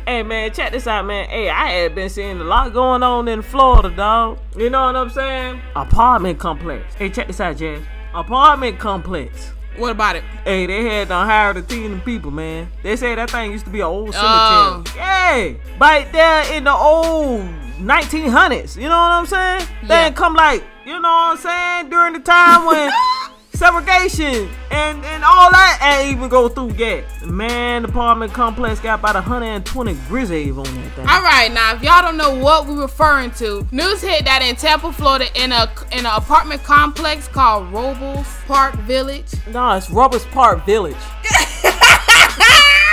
Hey 0.08 0.24
man, 0.24 0.54
check 0.54 0.72
this 0.72 0.88
out, 0.88 1.06
man. 1.06 1.28
Hey, 1.28 1.50
I 1.50 1.68
had 1.70 1.94
been 1.94 2.08
seeing 2.08 2.40
a 2.40 2.44
lot 2.46 2.72
going 2.74 3.04
on 3.04 3.28
in 3.28 3.42
Florida, 3.42 3.94
dog. 3.94 4.40
You 4.56 4.70
know 4.70 4.86
what 4.86 4.96
I'm 4.96 5.10
saying? 5.10 5.60
Apartment 5.76 6.40
complex. 6.40 6.96
Hey, 6.96 7.10
check 7.10 7.28
this 7.28 7.42
out, 7.42 7.58
Jazz. 7.58 7.82
Apartment 8.14 8.80
complex. 8.80 9.52
What 9.76 9.92
about 9.92 10.16
it? 10.16 10.24
Hey, 10.46 10.66
they 10.66 10.86
had 10.86 11.10
done 11.10 11.28
hired 11.28 11.58
a 11.58 11.62
team 11.62 11.96
of 11.96 12.06
people, 12.06 12.32
man. 12.32 12.72
They 12.84 12.96
say 12.96 13.16
that 13.16 13.30
thing 13.30 13.52
used 13.52 13.66
to 13.66 13.70
be 13.70 13.82
an 13.82 13.86
old 13.88 14.14
cemetery. 14.14 14.32
Oh. 14.32 14.84
Yeah, 14.96 15.54
right 15.78 16.10
there 16.14 16.56
in 16.56 16.64
the 16.64 16.74
old 16.74 17.42
1900s. 17.78 18.78
You 18.78 18.84
know 18.84 18.98
what 18.98 19.12
I'm 19.12 19.26
saying? 19.26 19.68
They 19.82 19.88
Yeah. 19.90 20.06
ain't 20.08 20.16
come 20.16 20.36
like, 20.36 20.64
you 20.86 20.94
know 21.02 21.10
what 21.10 21.32
I'm 21.32 21.38
saying, 21.38 21.90
during 21.90 22.14
the 22.14 22.20
time 22.22 22.66
when 22.66 22.90
segregation 23.58 24.48
and, 24.70 25.04
and 25.04 25.24
all 25.24 25.50
that 25.50 25.80
ain't 25.82 26.16
even 26.16 26.30
go 26.30 26.48
through 26.48 26.74
yet. 26.74 27.04
Man, 27.26 27.82
the 27.82 27.90
apartment 27.90 28.32
complex 28.32 28.80
got 28.80 29.00
about 29.00 29.16
120 29.16 29.94
grizzlies 30.08 30.56
on 30.56 30.64
that 30.64 30.94
thing. 30.94 31.08
All 31.08 31.24
right, 31.24 31.52
now 31.52 31.74
if 31.74 31.82
y'all 31.82 32.04
don't 32.04 32.18
know 32.18 32.36
what 32.36 32.68
we're 32.68 32.82
referring 32.82 33.32
to, 33.32 33.68
news 33.72 34.02
hit 34.02 34.26
that 34.26 34.44
in 34.44 34.56
Tampa, 34.56 34.94
Florida, 34.94 35.26
in 35.36 35.52
a 35.52 35.72
in 35.92 36.06
an 36.06 36.14
apartment 36.16 36.64
complex 36.64 37.28
called 37.28 37.72
Robles 37.74 38.28
Park 38.46 38.76
Village, 38.82 39.34
No, 39.52 39.72
it's 39.72 39.90
Roberts 39.90 40.26
Park 40.26 40.64
Village. 40.66 40.96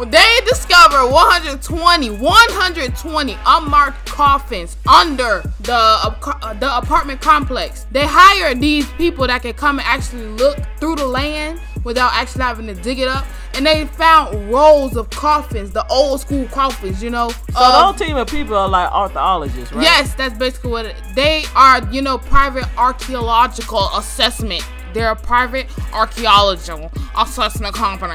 they 0.00 0.38
discovered 0.46 1.10
120 1.12 2.10
120 2.10 3.36
unmarked 3.46 4.10
coffins 4.10 4.76
under 4.88 5.42
the 5.60 5.74
uh, 5.74 6.14
ap- 6.16 6.42
uh, 6.42 6.54
the 6.54 6.76
apartment 6.76 7.20
complex. 7.20 7.86
They 7.90 8.06
hired 8.06 8.60
these 8.60 8.90
people 8.92 9.26
that 9.26 9.42
can 9.42 9.52
come 9.52 9.78
and 9.78 9.86
actually 9.86 10.26
look 10.26 10.58
through 10.78 10.96
the 10.96 11.06
land 11.06 11.60
without 11.84 12.12
actually 12.14 12.42
having 12.44 12.66
to 12.68 12.74
dig 12.74 13.00
it 13.00 13.08
up, 13.08 13.26
and 13.54 13.66
they 13.66 13.84
found 13.86 14.50
rolls 14.50 14.96
of 14.96 15.10
coffins, 15.10 15.72
the 15.72 15.86
old 15.88 16.20
school 16.20 16.46
coffins, 16.46 17.02
you 17.02 17.10
know. 17.10 17.28
So 17.28 17.34
the 17.58 17.64
whole 17.64 17.92
team 17.92 18.16
of 18.16 18.28
people 18.28 18.56
are 18.56 18.68
like 18.68 18.90
archaeologists, 18.90 19.72
right? 19.72 19.82
Yes, 19.82 20.14
that's 20.14 20.36
basically 20.38 20.70
what 20.70 20.86
it, 20.86 20.96
they 21.14 21.44
are. 21.54 21.82
You 21.92 22.02
know, 22.02 22.18
private 22.18 22.66
archaeological 22.78 23.90
assessment. 23.96 24.64
They're 24.92 25.10
a 25.10 25.16
private 25.16 25.66
archaeological 25.92 26.90
assessment 27.16 27.74
company. 27.74 28.12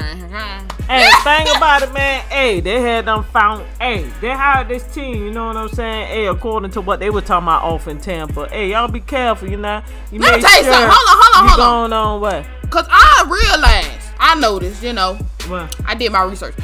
Hey, 0.88 1.10
thing 1.22 1.46
about 1.56 1.82
it, 1.82 1.92
man. 1.92 2.22
Hey, 2.28 2.60
they 2.60 2.80
had 2.80 3.04
them 3.06 3.24
found. 3.24 3.66
Hey, 3.80 4.08
they 4.20 4.30
hired 4.30 4.68
this 4.68 4.84
team. 4.94 5.24
You 5.24 5.30
know 5.32 5.48
what 5.48 5.56
I'm 5.56 5.68
saying? 5.68 6.06
Hey, 6.08 6.26
according 6.26 6.70
to 6.72 6.80
what 6.80 7.00
they 7.00 7.10
were 7.10 7.20
talking 7.20 7.46
about 7.46 7.62
off 7.62 7.88
in 7.88 7.98
Tampa. 7.98 8.48
Hey, 8.48 8.70
y'all 8.70 8.88
be 8.88 9.00
careful. 9.00 9.48
You 9.48 9.56
know. 9.58 9.82
You 10.10 10.20
Let 10.20 10.36
me 10.36 10.40
tell 10.42 10.50
you 10.56 10.64
sure 10.64 10.72
something. 10.72 10.90
Hold 10.90 11.08
on, 11.08 11.22
hold 11.22 11.36
on, 11.36 11.44
you 11.44 11.50
hold 11.50 11.60
on. 11.60 11.90
going 11.90 11.92
on 11.92 12.20
what? 12.20 12.70
Cause 12.70 12.86
I 12.90 13.24
realized, 13.26 14.08
I 14.18 14.34
noticed, 14.38 14.82
you 14.82 14.92
know, 14.92 15.14
What? 15.46 15.74
I 15.86 15.94
did 15.94 16.12
my 16.12 16.22
research. 16.22 16.54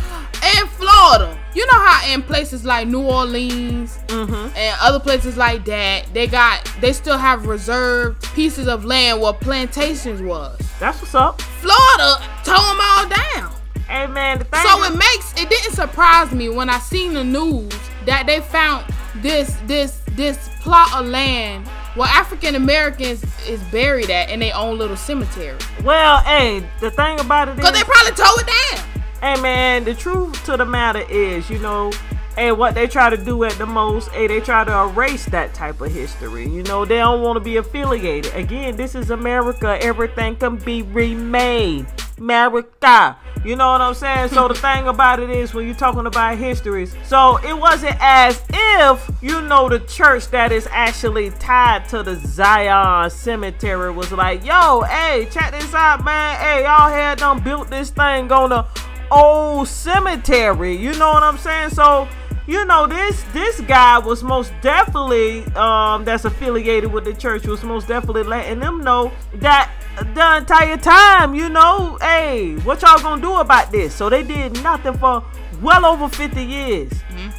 In 0.45 0.67
Florida, 0.69 1.39
you 1.55 1.65
know 1.67 1.79
how 1.79 2.13
in 2.13 2.23
places 2.23 2.65
like 2.65 2.87
New 2.89 3.03
Orleans 3.03 3.99
Mm-hmm. 4.09 4.57
and 4.57 4.77
other 4.81 5.01
places 5.01 5.37
like 5.37 5.65
that, 5.65 6.07
they 6.13 6.27
got 6.27 6.71
they 6.81 6.93
still 6.93 7.17
have 7.19 7.47
reserved 7.47 8.23
pieces 8.35 8.69
of 8.69 8.85
land 8.85 9.21
where 9.21 9.33
plantations 9.33 10.21
was. 10.23 10.59
That's 10.79 11.01
what's 11.01 11.15
up. 11.15 11.41
Florida 11.43 12.17
tore 12.45 12.57
them 12.57 12.79
all 12.81 13.09
down. 13.09 13.53
Hey, 13.89 14.07
man. 14.07 14.39
The 14.39 14.45
thing. 14.45 14.61
So 14.67 14.83
it 14.85 14.97
makes 14.97 15.33
it 15.41 15.49
didn't 15.49 15.73
surprise 15.75 16.33
me 16.33 16.49
when 16.49 16.69
I 16.69 16.79
seen 16.79 17.15
the 17.15 17.25
news 17.25 17.73
that 18.07 18.27
they 18.27 18.41
found 18.41 18.85
this 19.17 19.57
this 19.67 20.01
this 20.13 20.49
plot 20.61 20.95
of 20.95 21.07
land 21.09 21.67
where 21.97 22.09
African 22.09 22.55
Americans 22.55 23.25
is 23.49 23.63
buried 23.65 24.11
at 24.11 24.31
in 24.31 24.41
their 24.41 24.55
own 24.57 24.79
little 24.79 24.97
cemetery. 24.97 25.57
well, 25.85 26.19
hey, 26.21 26.63
the 26.81 26.91
thing 26.91 27.19
about 27.21 27.49
it 27.49 27.59
is. 27.59 27.65
Cause 27.65 27.73
they 27.73 27.83
probably 27.85 28.13
tore 28.13 28.41
it 28.41 28.47
down. 28.47 28.85
Hey 29.25 29.41
man, 29.41 29.85
the 29.85 29.95
truth 29.95 30.45
to 30.45 30.59
the 30.59 30.67
matter 30.67 31.03
is, 31.09 31.49
you 31.49 31.59
know, 31.59 31.91
hey, 32.37 32.53
what 32.53 32.75
they 32.75 32.87
try 32.87 33.09
to 33.09 33.17
do 33.17 33.43
at 33.45 33.53
the 33.53 33.65
most, 33.65 34.11
hey, 34.11 34.27
they 34.27 34.39
try 34.39 34.65
to 34.65 34.81
erase 34.81 35.25
that 35.25 35.55
type 35.55 35.81
of 35.81 35.91
history. 35.91 36.47
You 36.47 36.63
know, 36.65 36.85
they 36.85 36.99
don't 36.99 37.23
want 37.23 37.37
to 37.37 37.41
be 37.41 37.57
affiliated. 37.57 38.35
Again, 38.35 38.77
this 38.77 38.95
is 38.95 39.09
America. 39.09 39.83
Everything 39.83 40.37
can 40.37 40.57
be 40.57 40.83
remade. 40.83 41.87
America. 42.19 43.17
You 43.47 43.57
know 43.57 43.73
what 43.73 43.81
I'm 43.81 43.95
saying? 43.95 44.29
So 44.29 44.47
the 44.47 44.55
thing 44.67 44.89
about 44.89 45.21
it 45.21 45.31
is 45.31 45.55
when 45.55 45.65
you're 45.65 45.75
talking 45.75 46.05
about 46.05 46.37
histories, 46.37 46.95
so 47.05 47.39
it 47.39 47.59
wasn't 47.59 47.97
as 48.01 48.43
if 48.53 49.11
you 49.23 49.41
know 49.41 49.71
the 49.71 49.81
church 49.81 50.29
that 50.33 50.53
is 50.53 50.69
actually 50.71 51.31
tied 51.31 51.89
to 51.89 52.03
the 52.03 52.17
Zion 52.17 53.09
cemetery 53.09 53.91
was 53.91 54.13
like, 54.13 54.45
yo, 54.45 54.83
hey, 54.83 55.27
check 55.31 55.53
this 55.53 55.73
out, 55.73 56.05
man. 56.05 56.37
Hey, 56.39 56.65
y'all 56.65 56.91
had 56.91 57.17
done 57.21 57.43
built 57.43 57.71
this 57.71 57.89
thing 57.89 58.31
on 58.31 58.51
the 58.51 58.67
old 59.11 59.69
cemetery. 59.69 60.77
You 60.77 60.93
know 60.95 61.13
what 61.13 61.23
I'm 61.23 61.39
saying? 61.39 61.71
So 61.71 62.09
you 62.47 62.65
know 62.67 62.87
this 62.87 63.23
this 63.33 63.61
guy 63.63 63.99
was 63.99 64.23
most 64.23 64.53
definitely 64.61 65.45
um 65.55 66.05
that's 66.05 66.27
affiliated 66.27 66.93
with 66.93 67.05
the 67.05 67.15
church 67.15 67.47
was 67.47 67.63
most 67.65 67.89
definitely 67.89 68.23
letting 68.23 68.61
them 68.61 68.83
know 68.83 69.11
that 69.35 69.71
the 70.15 70.37
entire 70.37 70.77
time 70.77 71.35
you 71.35 71.49
know 71.49 71.97
hey 72.03 72.55
what 72.57 72.83
y'all 72.83 73.01
gonna 73.01 73.23
do 73.23 73.37
about 73.37 73.73
this 73.73 73.95
so 73.95 74.11
they 74.11 74.23
did 74.23 74.63
nothing 74.63 74.93
for 74.99 75.25
well 75.63 75.87
over 75.87 76.09
50 76.09 76.45
years 76.45 76.93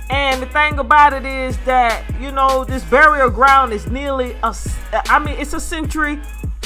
and 0.10 0.42
the 0.42 0.46
thing 0.48 0.80
about 0.80 1.14
it 1.14 1.26
is 1.26 1.58
that 1.66 2.04
you 2.20 2.32
know 2.32 2.64
this 2.64 2.84
burial 2.86 3.30
ground 3.30 3.74
is 3.74 3.88
nearly 3.88 4.36
a, 4.42 4.56
I 5.10 5.20
mean 5.20 5.36
it's 5.38 5.54
a 5.54 5.60
century 5.60 6.20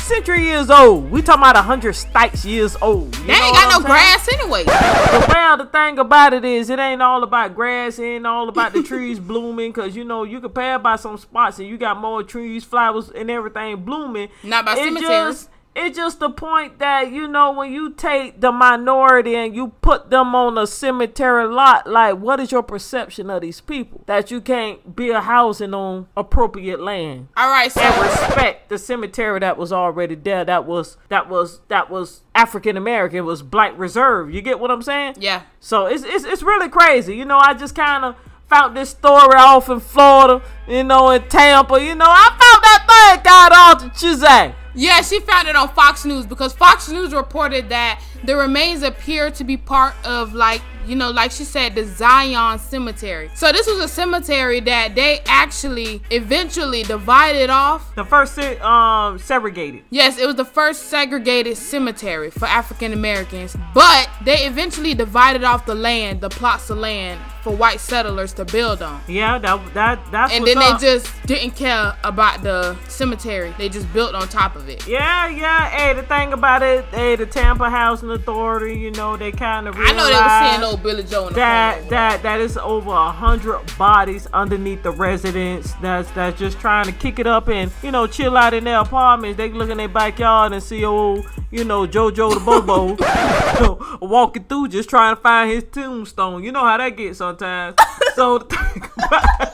century 0.10 0.44
years 0.44 0.70
old 0.70 1.10
we 1.12 1.22
talking 1.22 1.42
about 1.42 1.56
a 1.56 1.62
hundred 1.62 1.94
stikes 1.94 2.44
years 2.44 2.76
old 2.82 3.16
you 3.20 3.26
They 3.28 3.34
ain't 3.34 3.54
got 3.56 3.66
no 3.66 3.72
saying? 3.80 3.84
grass 3.86 4.28
anyway. 4.34 4.64
But 4.66 5.28
well, 5.30 5.58
the 5.58 5.66
thing 5.68 6.00
about 6.00 6.34
it 6.34 6.44
is, 6.44 6.70
it 6.70 6.80
ain't 6.80 7.02
all 7.02 7.24
about 7.24 7.54
grass. 7.56 7.98
It 8.00 8.04
ain't 8.04 8.26
all 8.28 8.50
about 8.50 8.74
the 8.74 8.82
trees 8.84 9.20
blooming. 9.32 9.72
Cause 9.74 9.96
you 9.96 10.04
know 10.04 10.24
you 10.24 10.42
can 10.42 10.50
pass 10.52 10.82
by 10.82 10.96
some 10.96 11.18
spots 11.18 11.60
and 11.60 11.68
you 11.68 11.78
got 11.78 11.98
more 11.98 12.24
trees, 12.24 12.64
flowers, 12.64 13.10
and 13.12 13.30
everything 13.30 13.78
blooming. 13.84 14.30
Not 14.44 14.66
by 14.66 14.74
It 14.74 14.78
cemeteries. 14.78 15.08
just- 15.10 15.50
It's 15.76 15.96
just 15.96 16.20
the 16.20 16.30
point 16.30 16.80
that 16.80 17.12
you 17.12 17.28
know 17.28 17.52
when 17.52 17.72
you 17.72 17.94
take 17.94 18.42
the 18.42 18.52
minority 18.52 19.36
and 19.36 19.56
you 19.56 19.70
put 19.82 20.10
them 20.10 20.36
on 20.36 20.58
a 20.58 20.68
cemetery 20.68 21.48
lot, 21.48 21.88
like 21.88 22.18
what 22.18 22.40
is 22.40 22.52
your 22.52 22.64
perception 22.64 23.30
of 23.30 23.42
these 23.42 23.62
people 23.62 24.02
that 24.08 24.30
you 24.32 24.42
can't 24.42 24.96
build 24.96 25.24
housing 25.24 25.74
on 25.74 26.08
appropriate 26.18 26.82
land? 26.82 27.30
All 27.38 27.50
right, 27.50 27.72
so 27.72 27.82
and 27.82 28.02
respect 28.02 28.70
the 28.70 28.78
cemetery 28.78 29.40
that 29.40 29.58
was 29.58 29.72
already 29.72 30.16
there. 30.16 30.44
That 30.44 30.66
was 30.66 30.98
that 31.10 31.30
was 31.30 31.62
that 31.70 31.90
was 31.90 32.24
African 32.36 32.76
American. 32.76 33.24
Was 33.26 33.42
black 33.42 33.78
reserve. 33.78 34.34
You 34.34 34.42
get 34.42 34.60
what 34.60 34.72
I'm 34.72 34.82
saying? 34.82 35.16
yeah. 35.20 35.44
So 35.60 35.86
it's 35.86 36.04
it's 36.04 36.26
it's 36.26 36.42
really 36.44 36.70
crazy. 36.70 37.16
You 37.16 37.26
know, 37.26 37.38
I 37.38 37.54
just 37.54 37.76
kind 37.76 38.04
of 38.04 38.16
found 38.48 38.76
this 38.76 38.90
story 38.90 39.38
off 39.38 39.70
in 39.70 39.80
Florida. 39.80 40.44
You 40.68 40.84
know, 40.84 41.10
in 41.12 41.22
Tampa. 41.30 41.82
You 41.82 41.96
know, 41.96 42.08
I 42.08 42.28
found 42.30 42.64
that 42.64 43.14
thing 43.14 43.24
got 43.24 43.52
off 43.54 43.82
the 43.82 43.90
Chizay. 43.92 44.56
Yeah, 44.76 45.02
she 45.02 45.20
found 45.22 45.48
it 45.48 45.56
on 45.56 45.70
Fox 45.70 46.06
News 46.06 46.26
because 46.26 46.54
Fox 46.54 46.90
News 46.90 47.14
reported 47.14 47.70
that 47.70 48.02
the 48.24 48.36
remains 48.36 48.84
appear 48.84 49.32
to 49.32 49.44
be 49.44 49.58
part 49.58 49.94
of 50.06 50.34
like 50.34 50.62
you 50.90 50.96
know, 50.96 51.12
like 51.12 51.32
she 51.32 51.44
said, 51.44 51.76
the 51.76 51.86
Zion 51.86 52.58
Cemetery. 52.58 53.30
So 53.36 53.52
this 53.52 53.68
was 53.68 53.78
a 53.80 53.88
cemetery 53.88 54.60
that 54.62 54.96
they 54.96 55.20
actually 55.28 56.02
eventually 56.10 56.82
divided 56.84 57.50
off. 57.52 57.94
The 57.96 58.04
first 58.04 58.40
um 58.40 59.20
segregated. 59.20 59.84
Yes, 59.92 60.18
it 60.18 60.26
was 60.26 60.36
the 60.36 60.46
first 60.46 60.84
segregated 60.86 61.58
cemetery 61.58 62.32
for 62.32 62.46
African 62.46 62.94
Americans, 62.94 63.56
but 63.74 64.10
they 64.24 64.46
eventually 64.48 64.94
divided 64.94 65.44
off 65.44 65.66
the 65.66 65.76
land, 65.76 66.22
the 66.22 66.30
plots 66.30 66.70
of 66.70 66.80
land 66.80 67.20
for 67.44 67.56
white 67.56 67.80
settlers 67.80 68.34
to 68.34 68.46
build 68.46 68.82
on. 68.82 69.02
Yeah, 69.08 69.38
that 69.38 69.74
that 69.74 70.00
that's 70.12 70.34
And 70.34 70.46
then 70.46 70.58
up. 70.58 70.80
they 70.80 70.88
just 70.88 71.10
didn't 71.26 71.52
care 71.52 71.96
about 72.04 72.42
the 72.44 72.76
cemetery. 72.88 73.54
They 73.58 73.70
just 73.70 73.92
built 73.94 74.16
on 74.16 74.28
top 74.28 74.56
of 74.56 74.68
it. 74.70 74.88
Yeah, 74.88 75.28
yeah. 75.30 75.70
Hey, 75.70 75.94
the 75.94 76.04
thing 76.04 76.34
about 76.34 76.64
it, 76.64 76.86
hey, 76.86 77.16
the 77.16 77.26
Tampa 77.26 77.70
Housing 78.10 78.22
Authority, 78.22 78.80
you 78.80 78.92
know, 78.92 79.18
they 79.18 79.32
kind 79.32 79.68
of 79.68 79.76
I 79.78 79.92
know 79.94 80.06
they 80.06 80.14
were 80.14 80.52
seeing 80.52 80.64
old 80.64 80.84
Billy 80.84 81.04
Joe 81.04 81.28
in 81.28 81.34
the 81.34 81.40
that 81.40 81.90
that 81.90 82.24
that 82.24 82.40
is 82.42 82.58
over 82.58 82.90
a 82.90 83.12
hundred 83.12 83.60
bodies 83.78 84.28
underneath 84.34 84.84
the 84.84 84.92
residence 84.92 85.74
that's 85.82 86.10
that's 86.12 86.40
just 86.40 86.60
trying 86.60 86.86
to 86.86 86.92
kick 86.92 87.20
it 87.20 87.28
up 87.28 87.50
and 87.50 87.72
you 87.84 87.92
know 87.92 88.08
chill 88.08 88.36
out 88.38 88.54
in 88.54 88.64
their 88.64 88.80
apartments. 88.80 89.38
They 89.38 89.52
look 89.52 89.70
in 89.70 89.78
their 89.78 89.88
backyard 89.88 90.54
and 90.54 90.64
see 90.64 90.84
old 90.84 91.26
you 91.52 91.64
know 91.64 91.86
JoJo 91.86 92.34
the 92.34 92.40
Bobo 92.40 92.90
you 92.90 92.98
know, 93.62 93.98
walking 94.02 94.44
through 94.46 94.70
just 94.70 94.90
trying 94.90 95.16
to 95.16 95.22
find 95.22 95.52
his 95.52 95.64
tombstone. 95.72 96.44
You 96.44 96.52
know 96.52 96.66
how 96.66 96.78
that 96.78 96.90
gets 96.98 97.20
sometimes. 97.20 97.76
so 98.16 98.40
the 98.40 98.46
thing 98.46 98.84
about 99.06 99.54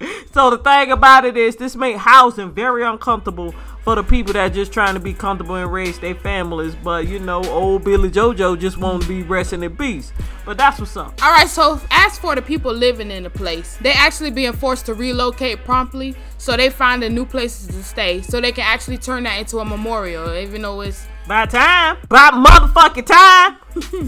so 0.32 0.50
the 0.50 0.58
thing 0.58 0.90
about 0.90 1.24
it 1.24 1.36
is 1.36 1.56
this 1.56 1.76
make 1.76 1.96
housing 1.96 2.52
very 2.52 2.84
uncomfortable 2.84 3.54
for 3.88 3.94
the 3.94 4.02
people 4.02 4.34
that 4.34 4.52
just 4.52 4.70
trying 4.70 4.92
to 4.92 5.00
be 5.00 5.14
comfortable 5.14 5.54
and 5.54 5.72
raise 5.72 5.98
their 5.98 6.14
families. 6.14 6.74
But 6.74 7.08
you 7.08 7.18
know, 7.18 7.42
old 7.44 7.84
Billy 7.84 8.10
Jojo 8.10 8.58
just 8.58 8.76
want 8.76 9.00
to 9.00 9.08
be 9.08 9.22
resting 9.22 9.62
in 9.62 9.74
peace. 9.78 10.12
But 10.44 10.58
that's 10.58 10.78
what's 10.78 10.94
up. 10.94 11.18
All 11.22 11.32
right, 11.32 11.48
so 11.48 11.80
as 11.90 12.18
for 12.18 12.34
the 12.34 12.42
people 12.42 12.70
living 12.70 13.10
in 13.10 13.22
the 13.22 13.30
place, 13.30 13.78
they 13.80 13.92
actually 13.92 14.30
being 14.30 14.52
forced 14.52 14.84
to 14.86 14.94
relocate 14.94 15.64
promptly, 15.64 16.14
so 16.36 16.54
they 16.54 16.68
find 16.68 17.02
a 17.02 17.08
new 17.08 17.24
places 17.24 17.68
to 17.68 17.82
stay, 17.82 18.20
so 18.20 18.42
they 18.42 18.52
can 18.52 18.64
actually 18.64 18.98
turn 18.98 19.22
that 19.22 19.38
into 19.38 19.58
a 19.58 19.64
memorial, 19.64 20.34
even 20.34 20.60
though 20.60 20.82
it's 20.82 21.06
By 21.28 21.44
time, 21.44 21.98
by 22.08 22.30
motherfucking 22.30 23.04
time, 23.04 23.58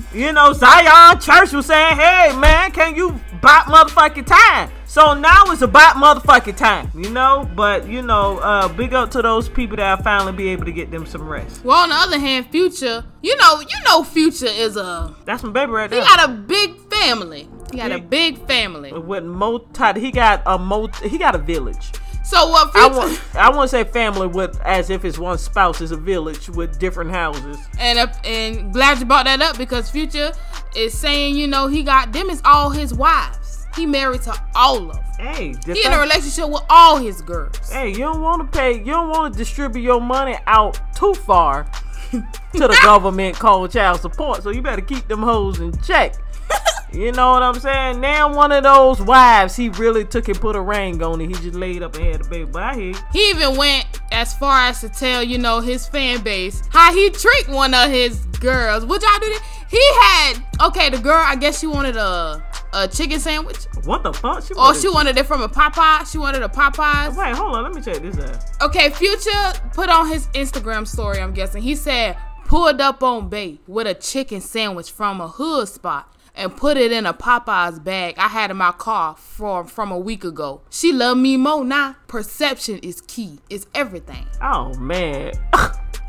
you 0.14 0.32
know, 0.32 0.54
Zion 0.54 1.20
Church 1.20 1.52
was 1.52 1.66
saying, 1.66 1.96
hey 1.98 2.34
man, 2.38 2.72
can 2.72 2.96
you 2.96 3.10
buy 3.42 3.60
motherfucking 3.66 4.24
time? 4.24 4.70
So 4.86 5.12
now 5.12 5.44
it's 5.48 5.60
about 5.60 5.96
motherfucking 5.96 6.56
time, 6.56 6.90
you 6.94 7.10
know? 7.10 7.46
But, 7.54 7.86
you 7.86 8.00
know, 8.00 8.38
uh, 8.38 8.68
big 8.68 8.94
up 8.94 9.10
to 9.10 9.22
those 9.22 9.50
people 9.50 9.76
that 9.76 10.02
finally 10.02 10.32
be 10.32 10.48
able 10.48 10.64
to 10.64 10.72
get 10.72 10.90
them 10.90 11.04
some 11.04 11.28
rest. 11.28 11.62
well. 11.62 11.82
On 11.82 11.90
the 11.90 11.94
other 11.94 12.18
hand, 12.18 12.46
Future, 12.50 13.04
you 13.20 13.36
know, 13.36 13.60
you 13.60 13.76
know, 13.84 14.02
Future 14.02 14.46
is 14.46 14.78
a 14.78 15.14
That's 15.26 15.42
my 15.42 15.50
baby 15.52 15.72
right 15.72 15.90
there. 15.90 16.00
he 16.00 16.06
got 16.08 16.28
a 16.28 16.32
big 16.32 16.74
family. 16.90 17.48
He 17.70 17.76
got 17.76 17.92
a 17.92 17.98
Big. 17.98 18.08
big 18.08 18.46
family. 18.48 18.92
With 18.92 19.24
multi, 19.24 20.00
he 20.00 20.10
got 20.10 20.42
a 20.46 20.58
multi, 20.58 21.06
he 21.08 21.18
got 21.18 21.34
a 21.34 21.38
village. 21.38 21.92
So 22.30 22.48
what 22.48 22.74
I 22.76 22.84
Future 22.88 22.96
want, 22.98 23.34
I 23.34 23.50
want 23.50 23.70
to 23.70 23.76
say 23.76 23.84
family 23.84 24.28
with 24.28 24.60
as 24.60 24.88
if 24.88 25.04
it's 25.04 25.18
one 25.18 25.36
spouse 25.36 25.80
is 25.80 25.90
a 25.90 25.96
village 25.96 26.48
with 26.48 26.78
different 26.78 27.10
houses. 27.10 27.58
and 27.78 27.98
uh, 27.98 28.06
and 28.24 28.72
glad 28.72 29.00
you 29.00 29.04
brought 29.04 29.24
that 29.24 29.42
up 29.42 29.58
because 29.58 29.90
Future 29.90 30.32
is 30.76 30.96
saying, 30.96 31.36
you 31.36 31.46
know, 31.48 31.66
he 31.66 31.82
got 31.82 32.12
them 32.12 32.30
is 32.30 32.40
all 32.44 32.70
his 32.70 32.94
wives. 32.94 33.66
He 33.74 33.84
married 33.86 34.22
to 34.22 34.34
all 34.54 34.90
of 34.90 34.96
them. 34.96 35.04
Hey, 35.18 35.54
He 35.66 35.84
in 35.84 35.92
a 35.92 35.98
relationship 36.00 36.48
with 36.48 36.62
all 36.70 36.96
his 36.98 37.20
girls. 37.22 37.70
hey, 37.70 37.90
you 37.90 37.98
don't 37.98 38.20
want 38.22 38.50
to 38.52 38.58
pay, 38.58 38.78
you 38.78 38.84
don't 38.86 39.08
want 39.10 39.32
to 39.32 39.38
distribute 39.38 39.82
your 39.82 40.00
money 40.00 40.36
out 40.46 40.80
too 40.94 41.14
far 41.14 41.68
to 42.10 42.20
the 42.52 42.78
government 42.84 43.36
called 43.36 43.70
child 43.72 44.00
support. 44.00 44.42
So 44.42 44.50
you 44.50 44.62
better 44.62 44.82
keep 44.82 45.06
them 45.08 45.22
hoes 45.22 45.60
in 45.60 45.76
check. 45.82 46.14
You 46.92 47.12
know 47.12 47.30
what 47.32 47.42
I'm 47.42 47.58
saying? 47.60 48.00
Now 48.00 48.34
one 48.34 48.50
of 48.50 48.64
those 48.64 49.00
wives, 49.00 49.54
he 49.54 49.68
really 49.68 50.04
took 50.04 50.28
and 50.28 50.38
put 50.40 50.56
a 50.56 50.60
ring 50.60 51.00
on 51.02 51.20
it. 51.20 51.28
He 51.28 51.34
just 51.34 51.54
laid 51.54 51.82
up 51.82 51.94
and 51.94 52.04
had 52.04 52.20
a 52.22 52.28
baby. 52.28 52.44
But 52.50 52.62
I. 52.62 52.74
He 53.12 53.30
even 53.30 53.56
went 53.56 53.86
as 54.10 54.34
far 54.34 54.66
as 54.68 54.80
to 54.80 54.88
tell, 54.88 55.22
you 55.22 55.38
know, 55.38 55.60
his 55.60 55.86
fan 55.86 56.22
base 56.22 56.62
how 56.70 56.92
he 56.92 57.10
tricked 57.10 57.48
one 57.48 57.74
of 57.74 57.90
his 57.90 58.18
girls. 58.40 58.84
Would 58.84 59.02
y'all 59.02 59.18
do 59.20 59.26
that? 59.26 59.66
He 59.70 59.80
had 60.00 60.68
okay, 60.68 60.90
the 60.90 60.98
girl, 60.98 61.22
I 61.24 61.36
guess 61.36 61.60
she 61.60 61.66
wanted 61.68 61.96
a 61.96 62.44
a 62.72 62.86
chicken 62.88 63.18
sandwich. 63.20 63.66
What 63.84 64.02
the 64.02 64.12
fuck? 64.12 64.44
She 64.44 64.54
wanted- 64.54 64.80
she 64.80 64.88
wanted 64.88 65.16
it 65.18 65.26
from 65.26 65.42
a 65.42 65.48
Popeye. 65.48 66.10
She 66.10 66.18
wanted 66.18 66.42
a 66.42 66.48
Popeyes. 66.48 67.16
Wait, 67.16 67.34
hold 67.36 67.54
on. 67.56 67.64
Let 67.64 67.72
me 67.72 67.80
check 67.82 68.02
this 68.02 68.18
out. 68.18 68.62
Okay, 68.62 68.90
Future 68.90 69.52
put 69.74 69.88
on 69.88 70.08
his 70.08 70.26
Instagram 70.28 70.86
story, 70.86 71.20
I'm 71.20 71.32
guessing. 71.32 71.62
He 71.62 71.74
said, 71.74 72.16
pulled 72.46 72.80
up 72.80 73.02
on 73.02 73.28
Bay 73.28 73.60
with 73.66 73.86
a 73.86 73.94
chicken 73.94 74.40
sandwich 74.40 74.90
from 74.90 75.20
a 75.20 75.28
hood 75.28 75.68
spot 75.68 76.16
and 76.40 76.56
put 76.56 76.76
it 76.76 76.90
in 76.92 77.06
a 77.06 77.14
Popeyes 77.14 77.82
bag 77.82 78.14
I 78.18 78.28
had 78.28 78.50
in 78.50 78.56
my 78.56 78.72
car 78.72 79.14
from, 79.16 79.66
from 79.66 79.92
a 79.92 79.98
week 79.98 80.24
ago. 80.24 80.62
She 80.70 80.92
love 80.92 81.18
me 81.18 81.36
more 81.36 81.64
now. 81.64 81.96
Perception 82.08 82.78
is 82.78 83.00
key. 83.02 83.38
It's 83.48 83.66
everything. 83.74 84.26
Oh 84.42 84.74
man. 84.78 85.32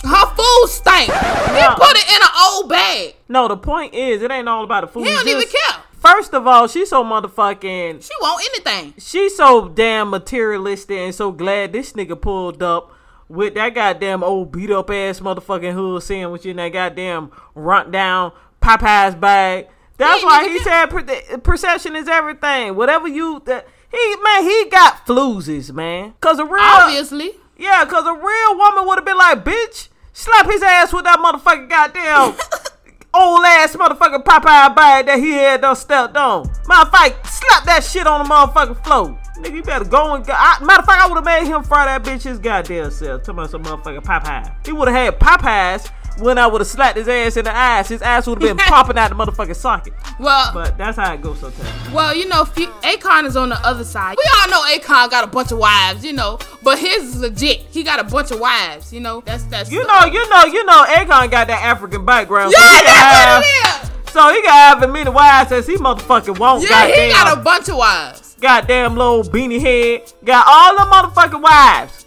Her 0.03 0.25
food 0.35 0.65
stank. 0.67 1.11
He 1.11 1.59
No. 1.59 1.75
put 1.75 1.95
it 1.95 2.09
in 2.09 2.21
an 2.21 2.29
old 2.49 2.69
bag. 2.69 3.15
no, 3.29 3.47
the 3.47 3.57
point 3.57 3.93
is, 3.93 4.21
it 4.23 4.31
ain't 4.31 4.49
all 4.49 4.63
about 4.63 4.81
the 4.81 4.87
food. 4.87 5.05
He 5.05 5.13
don't 5.13 5.27
even 5.27 5.43
care. 5.47 5.81
First 5.93 6.33
of 6.33 6.47
all, 6.47 6.67
she's 6.67 6.89
so 6.89 7.03
motherfucking. 7.03 8.01
She 8.03 8.09
want 8.19 8.43
anything. 8.49 8.95
She's 8.97 9.35
so 9.37 9.69
damn 9.69 10.09
materialistic 10.09 10.97
and 10.97 11.13
so 11.13 11.31
glad 11.31 11.73
this 11.73 11.93
nigga 11.93 12.19
pulled 12.19 12.63
up 12.63 12.91
with 13.29 13.53
that 13.53 13.75
goddamn 13.75 14.23
old 14.23 14.51
beat 14.51 14.71
up 14.71 14.89
ass 14.89 15.19
motherfucking 15.19 15.73
hood 15.73 16.01
sandwich 16.01 16.45
in 16.47 16.57
that 16.57 16.69
goddamn 16.69 17.31
run 17.53 17.91
down 17.91 18.31
Popeyes 18.59 19.19
bag. 19.19 19.67
That's 19.97 20.23
why 20.23 20.47
he 20.47 20.59
said 20.63 20.85
per- 20.87 21.37
perception 21.39 21.95
is 21.95 22.07
everything. 22.07 22.75
Whatever 22.75 23.07
you 23.07 23.41
that 23.45 23.67
he 23.91 24.15
man 24.23 24.43
he 24.43 24.69
got 24.69 25.05
floozies 25.05 25.71
man. 25.73 26.13
Cause 26.21 26.39
a 26.39 26.45
real 26.45 26.55
Obviously. 26.63 27.31
yeah, 27.57 27.85
cause 27.85 28.05
a 28.05 28.13
real 28.13 28.57
woman 28.57 28.87
would 28.87 28.97
have 28.97 29.05
been 29.05 29.17
like 29.17 29.43
bitch 29.43 29.89
slap 30.13 30.45
his 30.45 30.61
ass 30.63 30.91
with 30.93 31.03
that 31.05 31.19
motherfucking 31.19 31.69
goddamn 31.69 32.35
old 33.13 33.45
ass 33.45 33.75
motherfucking 33.75 34.23
Popeye 34.23 34.75
bag 34.75 35.05
that 35.07 35.19
he 35.19 35.31
had 35.31 35.61
done 35.61 35.75
stepped 35.75 36.15
on. 36.15 36.49
Matter 36.67 36.87
of 36.87 36.91
fact, 36.91 37.27
slap 37.27 37.63
that 37.65 37.83
shit 37.83 38.07
on 38.07 38.25
the 38.25 38.33
motherfucking 38.33 38.83
floor. 38.85 39.17
Nigga, 39.39 39.55
you 39.55 39.63
better 39.63 39.85
go 39.85 40.13
and 40.13 40.25
go. 40.25 40.33
I, 40.35 40.63
matter 40.63 40.81
of 40.81 40.85
fact, 40.85 41.01
I 41.03 41.07
would 41.07 41.15
have 41.15 41.25
made 41.25 41.45
him 41.47 41.63
fry 41.63 41.85
that 41.85 42.03
bitch 42.03 42.23
his 42.23 42.37
goddamn 42.39 42.91
self. 42.91 43.21
Talking 43.23 43.33
about 43.39 43.49
some 43.49 43.63
motherfucking 43.63 44.03
Popeye. 44.03 44.65
He 44.65 44.71
would 44.71 44.87
have 44.87 44.95
had 44.95 45.19
Popeyes 45.19 45.89
when 46.19 46.37
I 46.37 46.47
would 46.47 46.61
have 46.61 46.67
slapped 46.67 46.97
his 46.97 47.07
ass 47.07 47.37
in 47.37 47.45
the 47.45 47.51
ass. 47.55 47.89
His 47.89 48.01
ass 48.01 48.27
would 48.27 48.41
have 48.41 48.57
been 48.57 48.65
popping 48.67 48.97
out 48.97 49.09
the 49.09 49.15
motherfucking 49.15 49.55
socket. 49.55 49.93
Well, 50.19 50.51
But 50.53 50.77
that's 50.77 50.97
how 50.97 51.13
it 51.13 51.21
goes 51.21 51.39
sometimes. 51.39 51.91
well, 51.91 52.15
you 52.15 52.27
know, 52.27 52.45
fe- 52.45 52.65
Akon 52.83 53.25
is 53.25 53.35
on 53.37 53.49
the 53.49 53.55
other 53.65 53.83
side. 53.83 54.17
We 54.17 54.23
all 54.41 54.49
know 54.49 54.61
Akon 54.77 55.09
got 55.09 55.23
a 55.23 55.27
bunch 55.27 55.51
of 55.51 55.57
wives, 55.57 56.03
you 56.05 56.13
know, 56.13 56.37
but 56.63 56.77
his 56.79 57.03
is 57.15 57.21
legit. 57.21 57.59
He 57.71 57.83
got 57.83 57.99
a 57.99 58.03
bunch 58.03 58.31
of 58.31 58.39
wives, 58.39 58.91
you 58.93 58.99
know. 58.99 59.21
That's 59.25 59.43
that's. 59.45 59.71
You 59.71 59.85
know, 59.87 60.05
you 60.05 60.29
know, 60.29 60.43
you 60.45 60.63
know, 60.65 60.83
Akon 60.83 61.31
got 61.31 61.47
that 61.47 61.61
African 61.63 62.05
background. 62.05 62.53
Yeah, 62.55 62.59
so 62.59 62.83
can 62.83 62.85
have, 62.85 63.43
that's 63.43 63.45
what 63.45 63.83
it 63.83 64.05
is. 64.07 64.11
so 64.13 64.29
he 64.33 64.41
can 64.41 64.51
have 64.51 64.83
as 64.83 64.89
many 64.91 65.09
wives 65.09 65.51
as 65.51 65.67
he 65.67 65.75
motherfucking 65.75 66.37
wants. 66.37 66.63
Yeah, 66.69 66.87
goddamn, 66.87 67.07
he 67.07 67.13
got 67.13 67.37
a 67.37 67.41
bunch 67.41 67.69
of 67.69 67.77
wives. 67.77 68.35
goddamn 68.39 68.95
little 68.95 69.23
beanie 69.23 69.59
head. 69.59 70.11
Got 70.23 70.45
all 70.47 70.75
the 70.75 70.91
motherfucking 70.91 71.41
wives. 71.41 72.05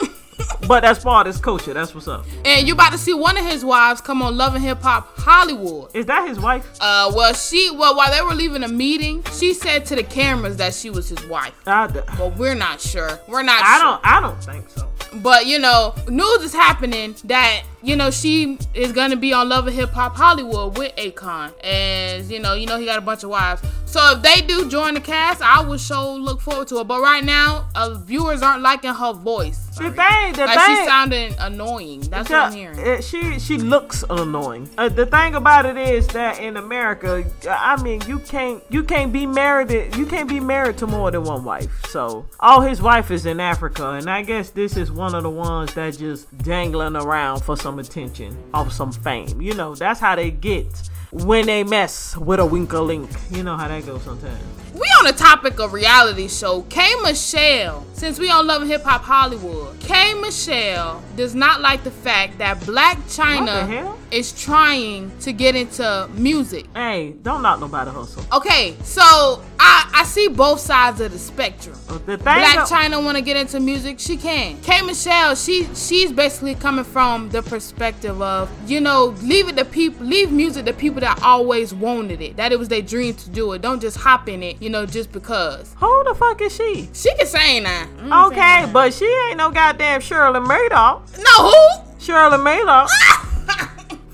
But 0.68 0.80
that's 0.80 1.02
part 1.02 1.26
of 1.26 1.34
his 1.34 1.40
culture. 1.42 1.72
That's 1.74 1.94
what's 1.94 2.08
up. 2.08 2.24
And 2.44 2.66
you 2.66 2.74
about 2.74 2.92
to 2.92 2.98
see 2.98 3.14
one 3.14 3.36
of 3.36 3.44
his 3.44 3.64
wives 3.64 4.00
come 4.00 4.22
on 4.22 4.36
Love 4.36 4.54
and 4.54 4.64
Hip 4.64 4.80
Hop 4.82 5.16
Hollywood. 5.18 5.94
Is 5.94 6.06
that 6.06 6.28
his 6.28 6.38
wife? 6.40 6.66
Uh, 6.80 7.12
well, 7.14 7.32
she, 7.34 7.70
well, 7.70 7.96
while 7.96 8.10
they 8.10 8.22
were 8.22 8.34
leaving 8.34 8.62
a 8.62 8.68
meeting, 8.68 9.22
she 9.32 9.54
said 9.54 9.84
to 9.86 9.96
the 9.96 10.02
cameras 10.02 10.56
that 10.58 10.74
she 10.74 10.90
was 10.90 11.08
his 11.08 11.24
wife. 11.26 11.54
I, 11.66 11.86
d- 11.88 12.00
But 12.18 12.36
we're 12.36 12.54
not 12.54 12.80
sure. 12.80 13.20
We're 13.28 13.42
not 13.42 13.62
I 13.64 13.78
sure. 13.78 13.82
don't. 13.82 14.00
I 14.04 14.20
don't 14.20 14.44
think 14.44 14.70
so. 14.70 14.90
But 15.22 15.46
you 15.46 15.58
know, 15.58 15.94
news 16.08 16.42
is 16.42 16.52
happening 16.52 17.14
that 17.24 17.62
you 17.84 17.96
know 17.96 18.10
she 18.10 18.58
is 18.74 18.92
gonna 18.92 19.16
be 19.16 19.32
on 19.32 19.48
Love 19.48 19.66
and 19.66 19.76
Hip 19.76 19.90
Hop 19.90 20.16
Hollywood 20.16 20.78
with 20.78 20.94
Akon, 20.96 21.52
and 21.62 22.24
you 22.30 22.40
know, 22.40 22.54
you 22.54 22.66
know 22.66 22.78
he 22.78 22.86
got 22.86 22.98
a 22.98 23.02
bunch 23.02 23.22
of 23.24 23.30
wives. 23.30 23.62
So 23.86 24.00
if 24.16 24.22
they 24.22 24.40
do 24.44 24.68
join 24.68 24.94
the 24.94 25.00
cast, 25.00 25.40
I 25.40 25.60
will 25.60 25.78
show 25.78 26.14
look 26.14 26.40
forward 26.40 26.66
to 26.68 26.80
it. 26.80 26.84
But 26.88 27.00
right 27.00 27.22
now, 27.22 27.68
uh, 27.76 27.94
viewers 27.94 28.42
aren't 28.42 28.62
liking 28.62 28.92
her 28.92 29.12
voice. 29.12 29.60
The 29.76 29.90
thing, 29.90 30.32
the 30.34 30.46
Like 30.46 30.58
thing, 30.58 30.76
she's 30.76 30.86
sounding 30.86 31.34
annoying. 31.38 32.00
That's 32.02 32.30
what 32.30 32.38
I'm 32.38 32.52
hearing. 32.52 32.78
Uh, 32.78 33.00
she 33.00 33.38
she 33.38 33.56
looks 33.58 34.04
annoying. 34.10 34.68
Uh, 34.78 34.88
the 34.88 35.06
thing 35.06 35.34
about 35.34 35.66
it 35.66 35.76
is 35.76 36.06
that 36.08 36.40
in 36.40 36.56
America, 36.56 37.24
I 37.48 37.80
mean, 37.82 38.00
you 38.08 38.18
can't 38.20 38.62
you 38.70 38.82
can't 38.82 39.12
be 39.12 39.26
married 39.26 39.68
to- 39.68 39.98
you 39.98 40.06
can't 40.06 40.28
be 40.28 40.40
married 40.40 40.78
to 40.78 40.86
more 40.86 41.10
than 41.10 41.24
one 41.24 41.44
wife. 41.44 41.86
So 41.86 42.26
all 42.40 42.60
his 42.62 42.80
wife 42.82 43.10
is 43.10 43.26
in 43.26 43.38
Africa, 43.40 43.90
and 43.90 44.08
I 44.08 44.22
guess 44.22 44.50
this 44.50 44.76
is 44.76 44.90
one 44.90 45.14
of 45.14 45.22
the 45.22 45.30
ones 45.30 45.74
that 45.74 45.98
just 45.98 46.36
dangling 46.38 46.96
around 46.96 47.42
for 47.42 47.56
some 47.56 47.73
attention 47.78 48.36
or 48.52 48.70
some 48.70 48.92
fame. 48.92 49.40
You 49.40 49.54
know, 49.54 49.74
that's 49.74 50.00
how 50.00 50.16
they 50.16 50.30
get 50.30 50.66
when 51.12 51.46
they 51.46 51.62
mess 51.62 52.16
with 52.16 52.40
a 52.40 52.46
wink 52.46 52.72
a 52.72 52.80
link. 52.80 53.10
You 53.30 53.42
know 53.42 53.56
how 53.56 53.68
that 53.68 53.86
goes 53.86 54.02
sometimes. 54.02 54.42
We 54.74 54.80
on 54.98 55.04
the 55.06 55.12
topic 55.12 55.60
of 55.60 55.72
reality 55.72 56.26
show. 56.26 56.62
K 56.62 56.92
Michelle, 57.02 57.86
since 57.92 58.18
we 58.18 58.28
on 58.28 58.48
Love 58.48 58.62
and 58.62 58.70
Hip 58.70 58.82
Hop 58.82 59.02
Hollywood, 59.02 59.78
K 59.78 60.14
Michelle 60.14 61.00
does 61.14 61.34
not 61.36 61.60
like 61.60 61.84
the 61.84 61.92
fact 61.92 62.38
that 62.38 62.58
Blac 62.60 62.96
Chyna 63.02 63.96
is 64.10 64.32
trying 64.32 65.16
to 65.20 65.32
get 65.32 65.54
into 65.54 66.08
music. 66.14 66.66
Hey, 66.74 67.14
don't 67.22 67.42
knock 67.42 67.60
nobody 67.60 67.90
hustle. 67.92 68.24
Okay, 68.32 68.74
so 68.82 69.40
I 69.66 69.90
I 70.00 70.04
see 70.04 70.28
both 70.28 70.60
sides 70.60 71.00
of 71.00 71.12
the 71.12 71.18
spectrum. 71.18 71.76
The 71.88 71.98
thing 71.98 72.18
Black 72.18 72.54
that- 72.54 72.66
China 72.68 73.00
want 73.00 73.16
to 73.16 73.22
get 73.22 73.36
into 73.36 73.58
music, 73.60 73.98
she 73.98 74.16
can. 74.16 74.60
K 74.60 74.82
Michelle, 74.82 75.34
she 75.34 75.64
she's 75.74 76.12
basically 76.12 76.54
coming 76.54 76.84
from 76.84 77.30
the 77.30 77.42
perspective 77.42 78.20
of 78.20 78.50
you 78.70 78.80
know 78.80 79.14
leave 79.22 79.48
it 79.48 79.56
to 79.56 79.64
people, 79.64 80.04
leave 80.06 80.30
music 80.30 80.66
to 80.66 80.72
people 80.74 81.00
that 81.00 81.22
always 81.22 81.72
wanted 81.72 82.20
it, 82.20 82.36
that 82.36 82.52
it 82.52 82.58
was 82.58 82.68
their 82.68 82.82
dream 82.82 83.14
to 83.14 83.30
do 83.30 83.52
it. 83.52 83.62
Don't 83.62 83.80
just 83.80 83.96
hop 83.96 84.28
in 84.28 84.42
it, 84.42 84.60
you 84.60 84.68
know, 84.68 84.84
just 84.84 85.10
because. 85.12 85.74
Who 85.78 86.04
the 86.04 86.14
fuck 86.14 86.40
is 86.42 86.54
she? 86.54 86.88
She 86.92 87.14
can 87.16 87.26
sing 87.26 87.62
now. 87.62 87.86
Mm, 88.02 88.26
Okay, 88.28 88.70
but 88.72 88.92
she 88.92 89.06
ain't 89.28 89.38
no 89.38 89.50
goddamn 89.50 90.00
Shirley 90.02 90.40
Murdock. 90.40 91.02
No 91.18 91.50
who? 91.50 91.84
Shirley 91.98 92.36
Murdock 92.38 92.90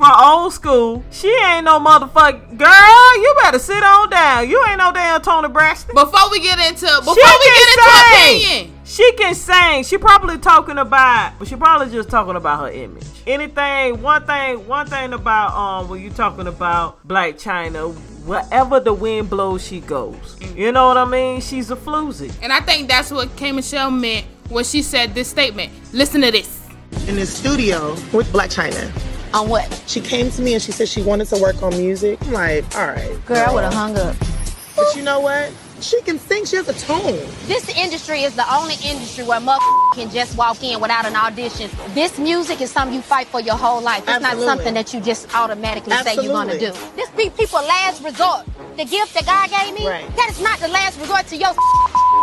from 0.00 0.12
old 0.18 0.52
school. 0.52 1.04
She 1.10 1.28
ain't 1.28 1.64
no 1.66 1.78
motherfucker. 1.78 2.56
Girl, 2.56 3.22
you 3.22 3.34
better 3.42 3.58
sit 3.58 3.82
on 3.82 4.08
down. 4.10 4.48
You 4.48 4.64
ain't 4.68 4.78
no 4.78 4.92
damn 4.92 5.20
Toni 5.20 5.48
Braxton. 5.48 5.94
Before 5.94 6.30
we 6.30 6.40
get 6.40 6.58
into 6.58 6.86
before 6.86 7.14
She 7.14 7.20
we 7.20 7.30
can 7.30 7.54
get 7.54 7.68
into 7.68 7.90
sing. 7.90 8.58
opinion. 8.58 8.80
She 8.84 9.12
can 9.12 9.34
sing. 9.34 9.84
She 9.84 9.98
probably 9.98 10.38
talking 10.38 10.78
about, 10.78 11.38
but 11.38 11.46
she 11.46 11.54
probably 11.56 11.90
just 11.90 12.08
talking 12.08 12.34
about 12.36 12.60
her 12.60 12.70
image. 12.70 13.04
Anything, 13.26 14.00
one 14.02 14.24
thing, 14.26 14.66
one 14.66 14.86
thing 14.86 15.12
about 15.12 15.52
um 15.54 15.88
when 15.88 16.00
you 16.02 16.10
talking 16.10 16.46
about 16.46 17.06
Blac 17.06 17.34
Chyna, 17.34 17.94
wherever 18.24 18.80
the 18.80 18.92
wind 18.94 19.28
blows, 19.30 19.64
she 19.64 19.80
goes. 19.80 20.36
You 20.56 20.72
know 20.72 20.88
what 20.88 20.96
I 20.96 21.04
mean? 21.04 21.40
She's 21.42 21.70
a 21.70 21.76
floozy. 21.76 22.32
And 22.42 22.52
I 22.52 22.60
think 22.60 22.88
that's 22.88 23.10
what 23.10 23.36
K 23.36 23.52
Michelle 23.52 23.90
meant 23.90 24.26
when 24.48 24.64
she 24.64 24.80
said 24.82 25.14
this 25.14 25.28
statement. 25.28 25.70
Listen 25.92 26.22
to 26.22 26.30
this. 26.32 26.58
in 27.06 27.14
the 27.16 27.26
studio 27.26 27.90
with 28.12 28.26
Blac 28.32 28.48
Chyna. 28.52 28.90
On 29.32 29.48
what? 29.48 29.82
She 29.86 30.00
came 30.00 30.30
to 30.30 30.42
me 30.42 30.54
and 30.54 30.62
she 30.62 30.72
said 30.72 30.88
she 30.88 31.02
wanted 31.02 31.26
to 31.28 31.36
work 31.40 31.62
on 31.62 31.76
music. 31.76 32.18
I'm 32.22 32.32
like, 32.32 32.76
all 32.76 32.88
right. 32.88 33.26
Girl, 33.26 33.48
I 33.48 33.54
would 33.54 33.64
have 33.64 33.72
hung 33.72 33.96
up. 33.96 34.16
But 34.74 34.96
you 34.96 35.02
know 35.02 35.20
what? 35.20 35.52
She 35.80 36.00
can 36.02 36.18
sing. 36.18 36.44
She 36.44 36.56
has 36.56 36.68
a 36.68 36.74
tone. 36.74 37.18
This 37.46 37.68
industry 37.76 38.22
is 38.22 38.34
the 38.34 38.44
only 38.52 38.74
industry 38.84 39.24
where 39.24 39.40
motherfuckers 39.40 39.94
can 39.94 40.10
just 40.10 40.36
walk 40.36 40.62
in 40.62 40.80
without 40.80 41.06
an 41.06 41.14
audition. 41.16 41.70
This 41.94 42.18
music 42.18 42.60
is 42.60 42.70
something 42.70 42.94
you 42.94 43.02
fight 43.02 43.28
for 43.28 43.40
your 43.40 43.56
whole 43.56 43.80
life. 43.80 44.00
It's 44.00 44.08
Absolutely. 44.08 44.46
not 44.46 44.56
something 44.56 44.74
that 44.74 44.92
you 44.92 45.00
just 45.00 45.34
automatically 45.34 45.96
say 45.98 46.14
you're 46.16 46.32
gonna 46.32 46.58
do. 46.58 46.72
This 46.96 47.08
be 47.10 47.30
people 47.30 47.60
last 47.60 48.02
resort. 48.02 48.46
The 48.76 48.84
gift 48.84 49.14
that 49.14 49.26
God 49.26 49.48
gave 49.50 49.74
me, 49.78 49.86
Right. 49.88 50.16
that 50.16 50.28
is 50.30 50.40
not 50.42 50.58
the 50.58 50.68
last 50.68 50.98
resort 51.00 51.26
to 51.28 51.36
your 51.36 51.54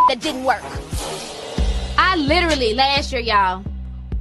that 0.10 0.20
didn't 0.20 0.43
work. 0.43 0.62
I 1.98 2.15
literally 2.17 2.74
last 2.74 3.12
year, 3.12 3.22
y'all, 3.22 3.63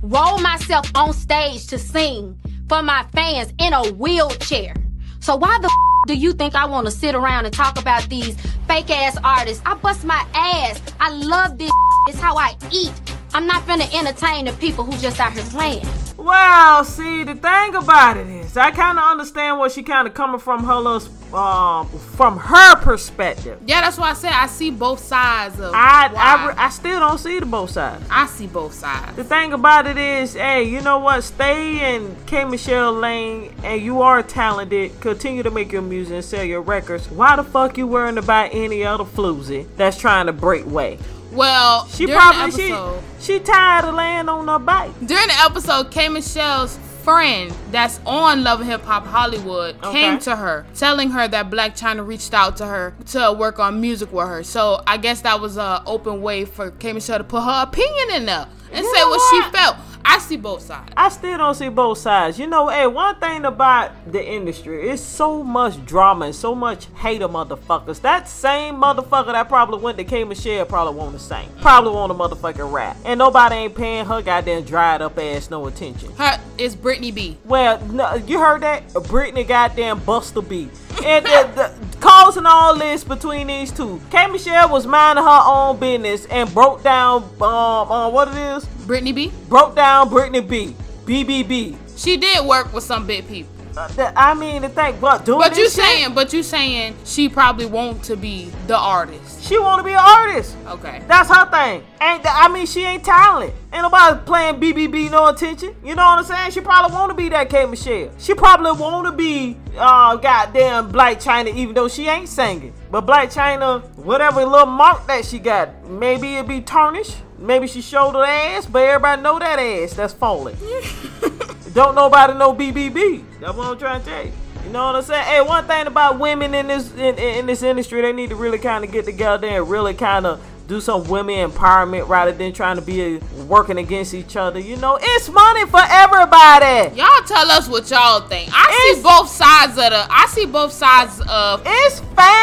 rolled 0.02 0.42
myself 0.42 0.90
on 0.94 1.12
stage 1.12 1.66
to 1.66 1.78
sing 1.78 2.38
for 2.68 2.82
my 2.82 3.04
fans 3.12 3.52
in 3.58 3.72
a 3.72 3.92
wheelchair. 3.92 4.74
So 5.20 5.36
why 5.36 5.58
the 5.60 5.70
do 6.06 6.14
you 6.14 6.32
think 6.32 6.54
I 6.54 6.66
want 6.66 6.86
to 6.86 6.92
sit 6.92 7.16
around 7.16 7.46
and 7.46 7.54
talk 7.54 7.78
about 7.80 8.08
these 8.08 8.40
fake 8.68 8.90
ass 8.90 9.18
artists? 9.24 9.62
I 9.66 9.74
bust 9.74 10.04
my 10.04 10.24
ass. 10.34 10.80
I 11.00 11.10
love 11.10 11.58
this. 11.58 11.70
It's 12.08 12.20
how 12.20 12.36
I 12.36 12.56
eat. 12.70 12.92
I'm 13.34 13.46
not 13.46 13.62
finna 13.64 13.92
entertain 13.98 14.46
the 14.46 14.52
people 14.52 14.84
who 14.84 14.96
just 14.98 15.20
out 15.20 15.32
here 15.32 15.44
playing. 15.44 15.86
Well, 16.16 16.84
see, 16.84 17.24
the 17.24 17.34
thing 17.34 17.74
about 17.74 18.16
it 18.16 18.26
is, 18.26 18.56
I 18.56 18.70
kind 18.70 18.98
of 18.98 19.04
understand 19.04 19.58
where 19.58 19.68
she 19.68 19.82
kind 19.82 20.08
of 20.08 20.14
coming 20.14 20.40
from 20.40 20.64
her 20.64 20.74
little, 20.76 21.36
um, 21.36 21.86
from 22.16 22.38
her 22.38 22.76
perspective. 22.76 23.60
Yeah, 23.66 23.82
that's 23.82 23.98
why 23.98 24.10
I 24.10 24.14
said 24.14 24.32
I 24.32 24.46
see 24.46 24.70
both 24.70 24.98
sides 25.00 25.60
of. 25.60 25.72
I, 25.74 26.06
I, 26.06 26.12
why. 26.12 26.48
re- 26.48 26.54
I 26.56 26.70
still 26.70 26.98
don't 27.00 27.18
see 27.18 27.38
the 27.38 27.46
both 27.46 27.70
sides. 27.70 28.04
I 28.10 28.26
see 28.26 28.46
both 28.46 28.72
sides. 28.72 29.14
The 29.14 29.24
thing 29.24 29.52
about 29.52 29.86
it 29.86 29.98
is, 29.98 30.32
hey, 30.32 30.64
you 30.64 30.80
know 30.80 30.98
what? 30.98 31.22
Stay 31.22 31.94
in 31.94 32.16
K 32.26 32.44
Michelle 32.44 32.94
Lane, 32.94 33.54
and 33.62 33.82
you 33.82 34.00
are 34.00 34.22
talented. 34.22 34.98
Continue 35.00 35.42
to 35.42 35.50
make 35.50 35.70
your 35.70 35.82
music 35.82 36.14
and 36.14 36.24
sell 36.24 36.44
your 36.44 36.62
records. 36.62 37.10
Why 37.10 37.36
the 37.36 37.44
fuck 37.44 37.76
you 37.76 37.86
worrying 37.86 38.18
about 38.18 38.50
any 38.54 38.84
other 38.84 39.04
floozy 39.04 39.66
that's 39.76 39.98
trying 39.98 40.26
to 40.26 40.32
break 40.32 40.64
way? 40.66 40.98
Well, 41.32 41.86
She 41.88 42.06
probably 42.06 42.42
episode, 42.70 43.02
she 43.20 43.34
she 43.34 43.40
tired 43.40 43.84
of 43.86 43.94
laying 43.94 44.28
on 44.28 44.46
her 44.48 44.58
bike. 44.58 44.92
during 45.04 45.26
the 45.26 45.34
episode, 45.44 45.90
K 45.90 46.08
Michelle's 46.08 46.78
friend 47.02 47.52
that's 47.70 48.00
on 48.04 48.42
Love 48.42 48.60
and 48.60 48.68
Hip 48.70 48.82
Hop 48.82 49.06
Hollywood 49.06 49.80
came 49.82 50.18
to 50.20 50.34
her, 50.36 50.66
telling 50.74 51.10
her 51.10 51.28
that 51.28 51.50
Blac 51.50 51.78
Chyna 51.78 52.04
reached 52.06 52.34
out 52.34 52.56
to 52.58 52.66
her 52.66 52.94
to 53.06 53.32
work 53.32 53.58
on 53.60 53.80
music 53.80 54.12
with 54.12 54.26
her. 54.26 54.42
So 54.42 54.82
I 54.86 54.96
guess 54.96 55.20
that 55.22 55.40
was 55.40 55.56
an 55.56 55.82
open 55.86 56.20
way 56.22 56.44
for 56.44 56.70
K 56.72 56.92
Michelle 56.92 57.18
to 57.18 57.24
put 57.24 57.42
her 57.42 57.62
opinion 57.62 58.16
in 58.16 58.26
there 58.26 58.48
and 58.72 58.84
You 58.84 58.94
say 58.94 59.02
what, 59.04 59.10
what? 59.20 59.44
she 59.46 59.56
felt. 59.56 59.76
I 60.08 60.18
see 60.18 60.36
both 60.36 60.62
sides. 60.62 60.92
I 60.96 61.08
still 61.08 61.36
don't 61.36 61.54
see 61.56 61.68
both 61.68 61.98
sides. 61.98 62.38
You 62.38 62.46
know, 62.46 62.68
hey, 62.68 62.86
one 62.86 63.16
thing 63.16 63.44
about 63.44 63.90
the 64.10 64.24
industry, 64.24 64.88
it's 64.88 65.02
so 65.02 65.42
much 65.42 65.84
drama 65.84 66.26
and 66.26 66.34
so 66.34 66.54
much 66.54 66.86
hater 66.94 67.26
motherfuckers. 67.26 68.00
That 68.02 68.28
same 68.28 68.76
motherfucker 68.76 69.32
that 69.32 69.48
probably 69.48 69.80
went 69.80 69.98
to 69.98 70.04
K 70.04 70.22
Michelle 70.22 70.64
probably 70.64 70.94
want 70.94 71.12
the 71.12 71.18
same. 71.18 71.48
Probably 71.60 71.92
want 71.92 72.12
a 72.12 72.14
motherfucking 72.14 72.72
rap. 72.72 72.96
And 73.04 73.18
nobody 73.18 73.56
ain't 73.56 73.74
paying 73.74 74.06
her 74.06 74.22
goddamn 74.22 74.62
dried 74.62 75.02
up 75.02 75.18
ass 75.18 75.50
no 75.50 75.66
attention. 75.66 76.12
Her 76.12 76.40
is 76.56 76.76
Brittany 76.76 77.10
B. 77.10 77.36
Well, 77.44 77.84
no, 77.88 78.14
you 78.14 78.38
heard 78.38 78.62
that? 78.62 78.92
Brittany 79.08 79.42
goddamn 79.42 79.98
Buster 80.04 80.40
B. 80.40 80.68
And 81.04 81.26
the, 81.26 81.50
the, 81.54 81.98
causing 82.00 82.46
all 82.46 82.76
this 82.76 83.02
between 83.02 83.48
these 83.48 83.72
two. 83.72 84.00
K 84.10 84.28
Michelle 84.28 84.70
was 84.70 84.86
minding 84.86 85.24
her 85.24 85.40
own 85.44 85.78
business 85.80 86.26
and 86.26 86.52
broke 86.54 86.84
down, 86.84 87.24
um, 87.40 87.42
uh, 87.42 88.08
what 88.08 88.28
it 88.28 88.36
is? 88.36 88.66
Brittany 88.86 89.12
B. 89.12 89.32
Broke 89.48 89.74
down 89.74 90.08
Brittany 90.08 90.40
B. 90.40 90.74
BBB. 91.04 91.76
She 91.96 92.16
did 92.16 92.44
work 92.46 92.72
with 92.72 92.84
some 92.84 93.06
big 93.06 93.26
people. 93.28 93.50
uh, 93.76 93.88
th- 93.88 94.10
I 94.16 94.34
mean, 94.34 94.62
to 94.62 94.68
think, 94.68 95.00
but 95.00 95.24
doing 95.24 95.38
But 95.38 95.56
you 95.56 95.64
this 95.64 95.74
shit, 95.74 95.84
saying, 95.84 96.14
but 96.14 96.32
you 96.32 96.42
saying 96.42 96.96
she 97.04 97.28
probably 97.28 97.66
want 97.66 98.02
to 98.04 98.16
be 98.16 98.50
the 98.66 98.76
artist. 98.76 99.42
she 99.44 99.58
want 99.58 99.80
to 99.80 99.84
be 99.84 99.92
an 99.92 99.98
artist. 99.98 100.56
Okay. 100.68 101.02
That's 101.06 101.28
her 101.28 101.50
thing. 101.50 101.84
Ain't 102.00 102.22
I 102.26 102.48
mean, 102.48 102.66
she 102.66 102.84
ain't 102.84 103.04
talented. 103.04 103.54
Ain't 103.72 103.82
nobody 103.82 104.20
playing 104.24 104.60
BBB 104.60 105.10
no 105.10 105.26
attention. 105.26 105.74
You 105.84 105.94
know 105.94 106.04
what 106.04 106.18
I'm 106.18 106.24
saying? 106.24 106.50
She 106.52 106.60
probably 106.60 106.94
want 106.94 107.10
to 107.10 107.16
be 107.16 107.28
that 107.30 107.50
K 107.50 107.66
Michelle. 107.66 108.10
She 108.18 108.34
probably 108.34 108.72
want 108.72 109.06
to 109.06 109.12
be 109.12 109.56
uh 109.76 110.16
goddamn 110.16 110.92
Blac 110.92 111.22
Chyna, 111.22 111.54
even 111.54 111.74
though 111.74 111.88
she 111.88 112.06
ain't 112.08 112.28
singing. 112.28 112.72
But 112.90 113.06
Blac 113.06 113.34
Chyna, 113.34 113.82
whatever 113.96 114.44
little 114.44 114.66
mark 114.66 115.06
that 115.08 115.24
she 115.24 115.38
got, 115.38 115.88
maybe 115.88 116.36
it 116.36 116.46
be 116.48 116.60
tarnished. 116.60 117.16
Maybe 117.38 117.66
she 117.66 117.82
showed 117.82 118.12
her 118.12 118.24
ass, 118.24 118.66
but 118.66 118.82
everybody 118.82 119.20
know 119.20 119.38
that 119.38 119.58
ass 119.58 119.94
that's 119.94 120.14
falling. 120.14 120.56
Don't 121.74 121.94
nobody 121.94 122.32
know 122.32 122.54
BBB. 122.54 123.24
That's 123.40 123.54
what 123.54 123.68
I'm 123.68 123.78
trying 123.78 124.00
to 124.02 124.06
tell 124.08 124.24
you. 124.24 124.32
You 124.64 124.72
know 124.72 124.86
what 124.86 124.96
I'm 124.96 125.02
saying? 125.02 125.24
Hey, 125.24 125.40
one 125.42 125.66
thing 125.66 125.86
about 125.86 126.18
women 126.18 126.54
in 126.54 126.66
this 126.68 126.92
in, 126.94 127.16
in 127.18 127.38
in 127.38 127.46
this 127.46 127.62
industry, 127.62 128.00
they 128.00 128.12
need 128.12 128.30
to 128.30 128.36
really 128.36 128.58
kind 128.58 128.84
of 128.84 128.90
get 128.90 129.04
together 129.04 129.46
and 129.46 129.68
really 129.68 129.94
kind 129.94 130.26
of 130.26 130.40
do 130.66 130.80
some 130.80 131.04
women 131.08 131.50
empowerment 131.50 132.08
rather 132.08 132.32
than 132.32 132.52
trying 132.52 132.76
to 132.76 132.82
be 132.82 133.18
working 133.46 133.78
against 133.78 134.14
each 134.14 134.36
other. 134.36 134.58
You 134.58 134.76
know, 134.76 134.98
it's 135.00 135.28
money 135.28 135.64
for 135.66 135.80
everybody. 135.82 136.96
Y'all 136.96 137.22
tell 137.24 137.50
us 137.50 137.68
what 137.68 137.88
y'all 137.90 138.20
think. 138.26 138.50
I 138.52 138.94
see 138.94 139.02
both 139.02 139.28
sides 139.28 139.72
of 139.72 139.90
the. 139.90 140.06
I 140.10 140.26
see 140.28 140.46
both 140.46 140.72
sides 140.72 141.20
of. 141.28 141.62
It's 141.64 142.00
for 142.00 142.35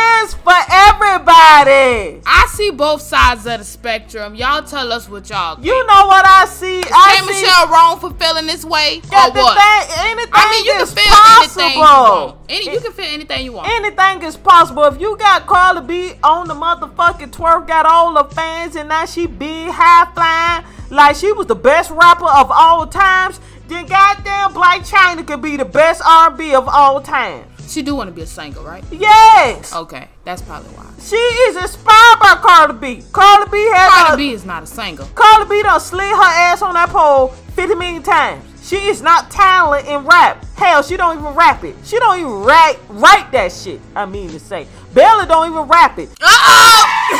everybody. 1.13 2.21
I 2.26 2.47
see 2.49 2.71
both 2.71 3.02
sides 3.02 3.45
of 3.45 3.60
the 3.60 3.63
spectrum. 3.65 4.36
Y'all 4.36 4.63
tell 4.63 4.91
us 4.91 5.08
what 5.10 5.30
y'all. 5.30 5.56
Think. 5.56 5.67
You 5.67 5.73
know 5.86 6.08
what 6.08 6.26
I 6.26 6.45
see? 6.45 6.80
Is 6.80 6.86
I 6.91 7.17
K 7.19 7.26
see- 7.34 7.41
Michelle 7.41 7.67
wrong 7.69 7.99
for 7.99 8.12
feeling 8.13 8.47
this 8.47 8.65
way 8.65 9.02
Yeah, 9.12 9.28
or 9.28 9.32
the 9.32 9.39
what? 9.39 9.58
thing- 9.58 9.97
anything 10.08 10.32
I 10.34 10.52
mean, 10.52 10.65
you 10.65 10.71
can 10.73 10.82
is 10.82 10.93
feel 10.93 11.04
anything 11.38 11.78
you 11.78 11.84
possible. 11.84 12.26
want. 12.28 12.38
Any, 12.49 12.71
you 12.73 12.80
can 12.80 12.91
feel 12.93 13.06
anything 13.06 13.45
you 13.45 13.52
want. 13.54 13.69
Anything 13.69 14.23
is 14.23 14.38
possible. 14.38 14.84
If 14.86 14.99
you 14.99 15.15
got 15.17 15.45
Cardi 15.45 15.82
B 15.86 16.13
on 16.23 16.47
the 16.47 16.56
motherfucking 16.56 17.32
twerk, 17.32 17.67
got 17.67 17.86
all 17.86 18.13
the 18.13 18.23
fans, 18.34 18.76
and 18.76 18.89
now 18.89 19.06
she 19.06 19.28
big, 19.28 19.69
high 19.71 20.12
flying, 20.13 20.65
like 20.89 21.15
she 21.15 21.32
was 21.32 21.47
the 21.47 21.56
best 21.56 21.91
rapper 21.91 22.26
of 22.26 22.52
all 22.52 22.88
times, 22.88 23.39
then 23.67 23.86
goddamn 23.86 24.54
Blac 24.54 24.88
Chyna 24.89 25.26
could 25.26 25.41
be 25.41 25.58
the 25.58 25.65
best 25.65 26.02
R&B 26.06 26.54
of 26.54 26.67
all 26.67 26.99
time. 27.02 27.45
She 27.74 27.82
do 27.82 27.96
want 27.96 28.08
to 28.08 28.12
be 28.14 28.22
a 28.22 28.28
singer, 28.28 28.62
right? 28.62 28.84
Yes. 28.92 29.74
Okay, 29.74 30.08
that's 30.24 30.44
probably 30.44 30.70
why. 30.76 30.86
She 31.02 31.16
is 31.16 31.56
inspired 31.56 32.20
by 32.20 32.36
Cardi 32.40 32.74
B. 32.74 33.04
Cardi 33.12 33.50
B 33.50 33.58
has. 33.74 33.92
Cardi 33.92 34.14
a- 34.14 34.18
B 34.18 34.32
is 34.36 34.46
not 34.46 34.62
a 34.62 34.68
singer. 34.68 35.08
Cardi 35.16 35.50
B 35.50 35.64
done 35.64 35.80
slid 35.80 36.06
her 36.06 36.22
ass 36.22 36.62
on 36.62 36.76
that 36.76 36.90
pole 36.90 37.30
50 37.30 37.74
million 37.74 38.04
times. 38.04 38.46
She 38.62 38.76
is 38.76 39.02
not 39.02 39.32
talented 39.32 39.90
in 39.90 40.06
rap. 40.06 40.46
Hell, 40.56 40.84
she 40.84 40.98
don't 40.98 41.18
even 41.18 41.34
rap 41.34 41.64
it. 41.64 41.76
She 41.84 41.98
don't 41.98 42.20
even 42.20 42.44
write 42.44 42.78
write 42.90 43.32
that 43.32 43.52
shit. 43.52 43.82
I 43.96 44.06
mean 44.06 44.30
to 44.30 44.40
say. 44.40 44.68
Bella 44.94 45.26
don't 45.26 45.50
even 45.50 45.68
rap 45.68 45.98
it. 45.98 46.10
Uh-oh! 46.22 46.86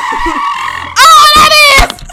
oh, 1.00 1.30
that 1.34 1.52
is! 1.82 2.04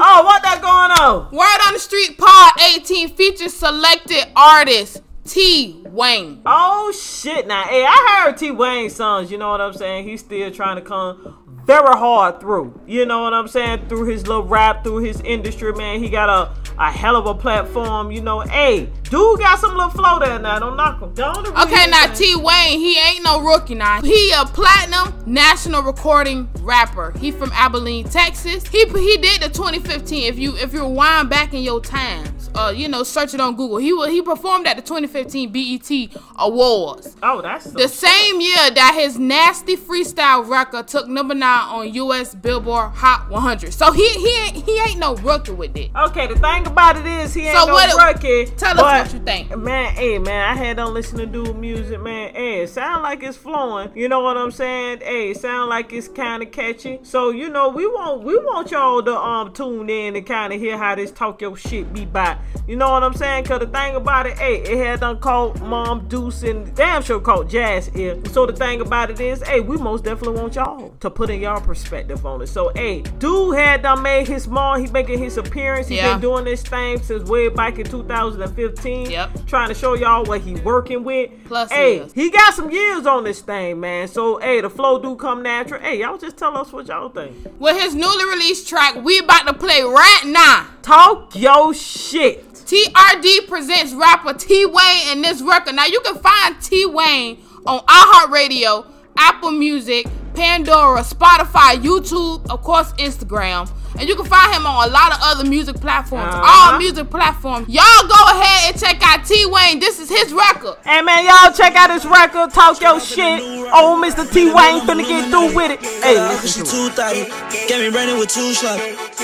oh, 0.00 0.24
what 0.24 0.42
that 0.42 0.60
going 0.62 0.90
on? 0.90 1.30
Word 1.30 1.68
on 1.68 1.74
the 1.74 1.78
Street 1.78 2.16
Pod 2.16 2.52
18 2.76 3.14
features 3.14 3.52
selected 3.52 4.24
artist 4.34 5.02
T 5.24 5.82
Wayne. 5.86 6.42
Oh 6.44 6.92
shit 6.92 7.46
now. 7.46 7.62
Hey, 7.64 7.84
I 7.84 8.24
heard 8.24 8.36
T 8.36 8.50
Wayne 8.50 8.90
songs, 8.90 9.30
you 9.30 9.38
know 9.38 9.50
what 9.50 9.60
I'm 9.60 9.72
saying? 9.72 10.06
He's 10.08 10.20
still 10.20 10.50
trying 10.50 10.76
to 10.76 10.82
come 10.82 11.38
very 11.64 11.96
hard 11.96 12.40
through. 12.40 12.80
You 12.86 13.06
know 13.06 13.22
what 13.22 13.32
I'm 13.32 13.46
saying? 13.46 13.88
Through 13.88 14.06
his 14.06 14.26
little 14.26 14.42
rap, 14.42 14.82
through 14.82 14.98
his 14.98 15.20
industry, 15.20 15.72
man. 15.72 16.00
He 16.00 16.08
got 16.10 16.28
a, 16.28 16.54
a 16.78 16.90
hell 16.90 17.16
of 17.16 17.26
a 17.26 17.34
platform, 17.34 18.10
you 18.10 18.20
know. 18.20 18.40
Hey, 18.40 18.90
dude 19.12 19.38
got 19.40 19.58
some 19.58 19.76
little 19.76 19.90
flow 19.90 20.18
there 20.18 20.38
now. 20.38 20.58
Don't 20.58 20.76
knock 20.76 21.00
him. 21.00 21.12
Don't 21.14 21.46
Okay, 21.46 21.86
now 21.90 22.06
T 22.14 22.34
Wayne, 22.34 22.80
he 22.80 22.98
ain't 22.98 23.22
no 23.22 23.40
rookie 23.42 23.74
now. 23.74 24.00
He 24.00 24.32
a 24.32 24.44
platinum 24.46 25.12
national 25.26 25.82
recording 25.82 26.48
rapper. 26.60 27.12
He 27.18 27.30
from 27.30 27.50
Abilene, 27.52 28.04
Texas. 28.08 28.66
He 28.68 28.86
he 28.86 29.16
did 29.18 29.42
the 29.42 29.48
2015. 29.50 30.24
If 30.24 30.38
you 30.38 30.56
if 30.56 30.72
you 30.72 30.80
rewind 30.80 31.28
back 31.28 31.52
in 31.52 31.62
your 31.62 31.80
times, 31.82 32.48
uh, 32.54 32.72
you 32.74 32.88
know, 32.88 33.02
search 33.02 33.34
it 33.34 33.40
on 33.40 33.54
Google. 33.54 33.76
He 33.76 33.92
wa- 33.92 34.06
he 34.06 34.22
performed 34.22 34.66
at 34.66 34.76
the 34.76 34.82
2015 34.82 35.52
BET 35.52 36.18
Awards. 36.38 37.16
Oh, 37.22 37.40
that's 37.42 37.64
the 37.66 37.88
same 37.88 38.40
year 38.40 38.70
that 38.74 38.94
his 38.98 39.18
nasty 39.18 39.76
freestyle 39.76 40.48
record 40.48 40.88
took 40.88 41.06
number 41.08 41.34
nine 41.34 41.68
on 41.68 41.92
U.S. 41.94 42.34
Billboard 42.34 42.92
Hot 42.94 43.28
100. 43.30 43.72
So 43.74 43.92
he 43.92 44.08
he 44.08 44.36
ain't, 44.44 44.56
he 44.64 44.78
ain't 44.80 44.98
no 44.98 45.16
rookie 45.16 45.52
with 45.52 45.76
it. 45.76 45.90
Okay, 45.94 46.26
the 46.26 46.38
thing 46.38 46.66
about 46.66 46.96
it 46.96 47.06
is 47.06 47.34
he 47.34 47.42
ain't 47.42 47.56
So 47.58 47.66
no 47.66 47.74
what- 47.74 48.14
rookie. 48.14 48.46
tell 48.56 48.72
us 48.72 48.80
but, 48.80 49.01
what 49.02 49.12
you 49.12 49.20
think. 49.20 49.56
Man, 49.56 49.92
hey 49.94 50.18
man, 50.18 50.48
I 50.50 50.54
had 50.56 50.78
on 50.78 50.94
listen 50.94 51.18
to 51.18 51.26
dude 51.26 51.56
music, 51.56 52.00
man. 52.00 52.34
Hey, 52.34 52.62
it 52.62 52.68
sound 52.70 53.02
like 53.02 53.22
it's 53.22 53.36
flowing. 53.36 53.90
You 53.94 54.08
know 54.08 54.20
what 54.20 54.36
I'm 54.36 54.50
saying? 54.50 55.00
Hey, 55.00 55.30
it 55.30 55.38
sound 55.38 55.70
like 55.70 55.92
it's 55.92 56.08
kind 56.08 56.42
of 56.42 56.50
catchy. 56.52 57.00
So 57.02 57.30
you 57.30 57.48
know 57.48 57.68
we 57.68 57.86
want 57.86 58.22
we 58.22 58.36
want 58.38 58.70
y'all 58.70 59.02
to 59.02 59.16
um 59.16 59.52
tune 59.52 59.90
in 59.90 60.14
and 60.16 60.26
kind 60.26 60.52
of 60.52 60.60
hear 60.60 60.78
how 60.78 60.94
this 60.94 61.10
talk 61.10 61.40
your 61.40 61.56
shit 61.56 61.92
be 61.92 62.04
by. 62.04 62.36
You 62.68 62.76
know 62.76 62.90
what 62.90 63.02
I'm 63.02 63.14
saying? 63.14 63.44
Cause 63.44 63.58
the 63.60 63.66
thing 63.66 63.96
about 63.96 64.26
it, 64.26 64.38
hey, 64.38 64.56
it 64.62 64.78
had 64.78 65.00
done 65.00 65.18
called 65.18 65.60
Mom 65.62 66.06
Deuce 66.06 66.44
and 66.44 66.72
damn 66.76 67.02
sure 67.02 67.20
called 67.20 67.50
Jazz 67.50 67.90
Ear. 67.96 68.16
So 68.30 68.46
the 68.46 68.52
thing 68.52 68.80
about 68.80 69.10
it 69.10 69.18
is, 69.20 69.42
hey, 69.42 69.58
we 69.60 69.76
most 69.78 70.04
definitely 70.04 70.40
want 70.40 70.54
y'all 70.54 70.90
to 71.00 71.10
put 71.10 71.28
in 71.28 71.40
y'all 71.40 71.60
perspective 71.60 72.24
on 72.24 72.40
it. 72.42 72.46
So 72.46 72.70
hey, 72.76 73.02
dude 73.18 73.56
had 73.56 73.82
done 73.82 74.02
made 74.02 74.28
his 74.28 74.46
mom, 74.46 74.80
he 74.84 74.90
making 74.92 75.18
his 75.18 75.36
appearance. 75.38 75.88
He 75.88 75.96
Yeah. 75.96 76.12
been 76.12 76.20
doing 76.20 76.44
this 76.44 76.62
thing 76.62 77.02
since 77.02 77.28
way 77.28 77.48
back 77.48 77.78
in 77.78 77.86
2015. 77.86 78.91
Yep. 78.92 79.46
Trying 79.46 79.68
to 79.68 79.74
show 79.74 79.94
y'all 79.94 80.24
what 80.24 80.40
he 80.40 80.54
working 80.56 81.04
with. 81.04 81.30
Plus 81.46 81.70
hey, 81.70 81.96
years. 81.96 82.12
he 82.12 82.30
got 82.30 82.54
some 82.54 82.70
years 82.70 83.06
on 83.06 83.24
this 83.24 83.40
thing, 83.40 83.80
man. 83.80 84.08
So 84.08 84.38
hey, 84.38 84.60
the 84.60 84.70
flow 84.70 85.00
do 85.00 85.16
come 85.16 85.42
natural. 85.42 85.80
Hey, 85.80 86.00
y'all 86.00 86.18
just 86.18 86.36
tell 86.36 86.56
us 86.56 86.72
what 86.72 86.86
y'all 86.86 87.08
think. 87.08 87.34
With 87.58 87.80
his 87.80 87.94
newly 87.94 88.24
released 88.24 88.68
track, 88.68 88.96
we 88.96 89.18
about 89.18 89.46
to 89.46 89.54
play 89.54 89.82
right 89.82 90.22
now. 90.26 90.68
Talk 90.82 91.34
your 91.34 91.74
shit. 91.74 92.48
TRD 92.52 93.48
presents 93.48 93.92
rapper 93.92 94.34
T 94.34 94.64
Wayne 94.66 95.12
in 95.12 95.22
this 95.22 95.42
record. 95.42 95.74
Now 95.74 95.86
you 95.86 96.00
can 96.00 96.18
find 96.18 96.60
T 96.60 96.86
Wayne 96.86 97.42
on 97.66 97.80
iHeartRadio, 97.80 98.86
Apple 99.16 99.52
Music, 99.52 100.06
Pandora, 100.34 101.02
Spotify, 101.02 101.74
YouTube, 101.74 102.48
of 102.50 102.62
course, 102.62 102.92
Instagram. 102.94 103.70
And 103.98 104.08
you 104.08 104.16
can 104.16 104.24
find 104.24 104.52
him 104.54 104.66
on 104.66 104.88
a 104.88 104.92
lot 104.92 105.12
of 105.12 105.18
other 105.22 105.48
music 105.48 105.80
platforms. 105.80 106.34
Uh-huh. 106.34 106.72
All 106.72 106.78
music 106.78 107.10
platforms. 107.10 107.68
Y'all 107.68 107.84
go 108.08 108.20
ahead 108.32 108.72
and 108.72 108.80
check 108.80 109.00
out 109.02 109.24
T 109.24 109.46
Wayne. 109.46 109.78
This 109.78 110.00
is 110.00 110.08
his 110.08 110.32
record. 110.32 110.76
Hey 110.84 111.02
man, 111.02 111.24
y'all 111.24 111.52
check 111.52 111.76
out 111.76 111.88
this 111.88 112.04
record. 112.04 112.50
Talk 112.52 112.80
your 112.80 113.00
shit. 113.00 113.40
Oh, 113.72 114.00
Mr. 114.02 114.30
T 114.30 114.46
Wayne 114.46 114.80
finna 114.86 115.06
get 115.06 115.30
through 115.30 115.54
with 115.54 115.72
it. 115.72 115.80
Hey, 116.02 116.18
listen 116.18 116.48
she 116.48 116.60
to 116.60 116.66
it. 116.66 116.70
too 116.70 116.88
thotty. 116.94 117.24
Get 117.68 117.80
me 117.80 117.88
running 117.96 118.18
with 118.18 118.28
two 118.28 118.52
shots. 118.52 118.82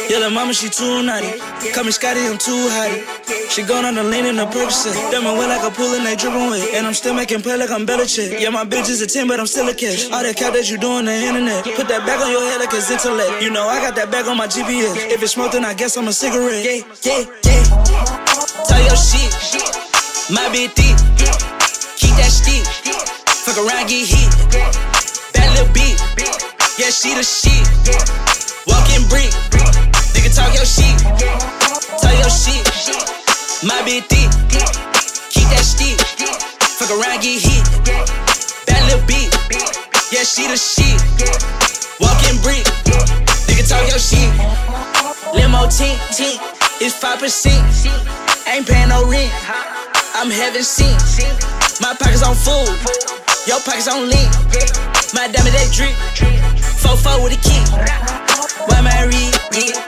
Yeah, 0.09 0.21
the 0.21 0.31
mama, 0.31 0.55
she 0.55 0.69
too 0.69 1.03
naughty. 1.03 1.39
Call 1.73 1.85
me 1.85 1.91
Scotty, 1.91 2.25
I'm 2.25 2.39
too 2.39 2.69
hotty. 2.73 3.05
She 3.51 3.63
gone 3.63 3.85
on 3.85 3.95
the 3.95 4.05
lean 4.05 4.25
in 4.25 4.37
the 4.37 4.47
Percocet. 4.47 5.11
Them 5.11 5.25
my 5.25 5.33
wet 5.33 5.49
like 5.49 5.65
a 5.65 5.75
pool 5.75 5.93
and 5.95 6.07
they 6.07 6.17
dripping 6.17 6.49
wet. 6.49 6.69
And 6.75 6.87
I'm 6.87 6.95
still 6.95 7.15
making 7.15 7.43
play 7.43 7.57
like 7.57 7.71
I'm 7.71 7.85
better 7.85 8.05
Belichick. 8.05 8.41
Yeah, 8.41 8.51
my 8.51 8.65
bitch 8.65 8.89
is 8.89 9.03
a 9.03 9.07
10, 9.07 9.27
but 9.27 9.41
I'm 9.41 9.47
still 9.47 9.69
a 9.69 9.75
cash. 9.75 10.11
All 10.11 10.23
that 10.23 10.37
cap 10.37 10.55
that 10.55 10.71
you 10.71 10.79
do 10.79 10.89
on 10.89 11.07
the 11.07 11.13
internet. 11.13 11.65
Put 11.65 11.89
that 11.89 12.07
back 12.07 12.21
on 12.21 12.31
your 12.31 12.43
head 12.43 12.61
like 12.61 12.73
it's 12.73 12.91
intellect. 12.91 13.43
You 13.43 13.51
know, 13.51 13.67
I 13.67 13.81
got 13.81 13.97
that 13.97 14.11
back 14.11 14.27
on 14.27 14.37
my 14.37 14.47
GPS. 14.59 15.15
If 15.15 15.23
it's 15.23 15.33
smoke, 15.35 15.53
then 15.53 15.65
I 15.65 15.73
guess 15.73 15.97
I'm 15.97 16.09
a 16.09 16.13
cigarette. 16.13 16.65
Yeah, 16.65 16.83
yeah, 17.07 17.23
yeah. 17.47 17.63
Tell 18.67 18.83
your 18.83 18.99
shit. 18.99 19.31
My 20.35 20.51
bitch 20.51 20.75
deep. 20.75 20.99
Keep 21.95 22.15
that 22.19 22.27
stick. 22.27 22.67
Fuck 23.47 23.59
around, 23.63 23.87
get 23.87 24.03
hit. 24.03 24.27
Bad 25.31 25.49
little 25.55 25.71
beat. 25.71 25.95
Yeah, 26.75 26.91
she 26.91 27.15
the 27.15 27.23
shit. 27.23 27.63
Walking 28.67 29.07
brick. 29.07 29.31
Nigga 30.11 30.35
talk 30.35 30.51
your 30.51 30.67
shit. 30.67 30.99
Tell 32.03 32.17
your 32.19 32.31
shit. 32.31 32.67
My 33.63 33.79
bitch 33.87 34.11
thick. 34.11 34.27
Keep 35.31 35.49
that 35.55 35.63
stick. 35.63 35.99
Fuck 36.83 36.91
around, 36.91 37.23
get 37.23 37.39
hit. 37.39 37.63
Bad 38.67 38.83
little 38.91 39.07
beat. 39.07 39.31
Yeah, 40.11 40.27
she 40.27 40.49
the 40.51 40.59
shit. 40.59 40.99
Walking 42.01 42.43
brick. 42.43 43.28
Nigga 43.59 43.75
talk 43.75 43.91
your 43.91 43.99
shit. 43.99 44.31
Limo 45.35 45.67
tint, 45.67 45.99
tint. 46.15 46.39
It's 46.79 46.95
5%. 46.95 47.51
Ain't 48.47 48.69
paying 48.69 48.89
no 48.89 49.03
rent. 49.11 49.35
I'm 50.15 50.31
having 50.31 50.63
sin. 50.63 50.95
My 51.83 51.91
pockets 51.99 52.23
on 52.23 52.37
full. 52.37 52.71
Your 53.51 53.59
pockets 53.67 53.89
on 53.89 54.07
lean. 54.07 54.31
My 55.11 55.27
diamond 55.27 55.59
that 55.59 55.75
drip. 55.75 55.91
4-4 56.87 57.19
with 57.19 57.35
a 57.35 57.41
kick. 57.43 57.67
Why 58.71 58.79
my 58.81 59.03
read? 59.11 59.35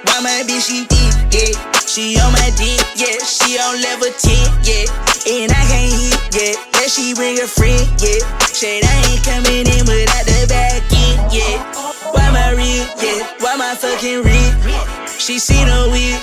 Why 0.02 0.18
my 0.18 0.42
bitch 0.50 0.66
she 0.66 0.90
deep? 0.90 1.14
Yeah. 1.30 1.54
She 1.86 2.18
on 2.18 2.32
my 2.32 2.50
dick. 2.58 2.82
Yeah. 2.98 3.22
She 3.22 3.54
on 3.54 3.78
level 3.86 4.10
10. 4.10 4.66
Yeah. 4.66 4.90
And 5.30 5.52
I 5.54 5.62
can't 5.70 5.94
hit. 5.94 6.18
Yeah. 6.34 6.58
Yeah. 6.74 6.88
She 6.90 7.14
bring 7.14 7.38
a 7.38 7.46
friend. 7.46 7.86
Yeah. 8.02 8.18
Shit, 8.50 8.82
I 8.82 9.14
ain't 9.14 9.22
coming 9.22 9.62
in 9.62 9.86
without 9.86 10.26
the 10.26 10.46
back 10.48 10.82
end. 10.90 11.32
Yeah. 11.32 11.89
Why 12.12 12.30
my 12.30 12.52
read? 12.52 12.86
Yeah. 13.02 13.26
Why 13.40 13.56
my 13.56 13.74
fucking 13.74 14.22
read? 14.22 15.10
She 15.20 15.38
seen 15.38 15.68
a 15.68 15.88
wig. 15.90 16.16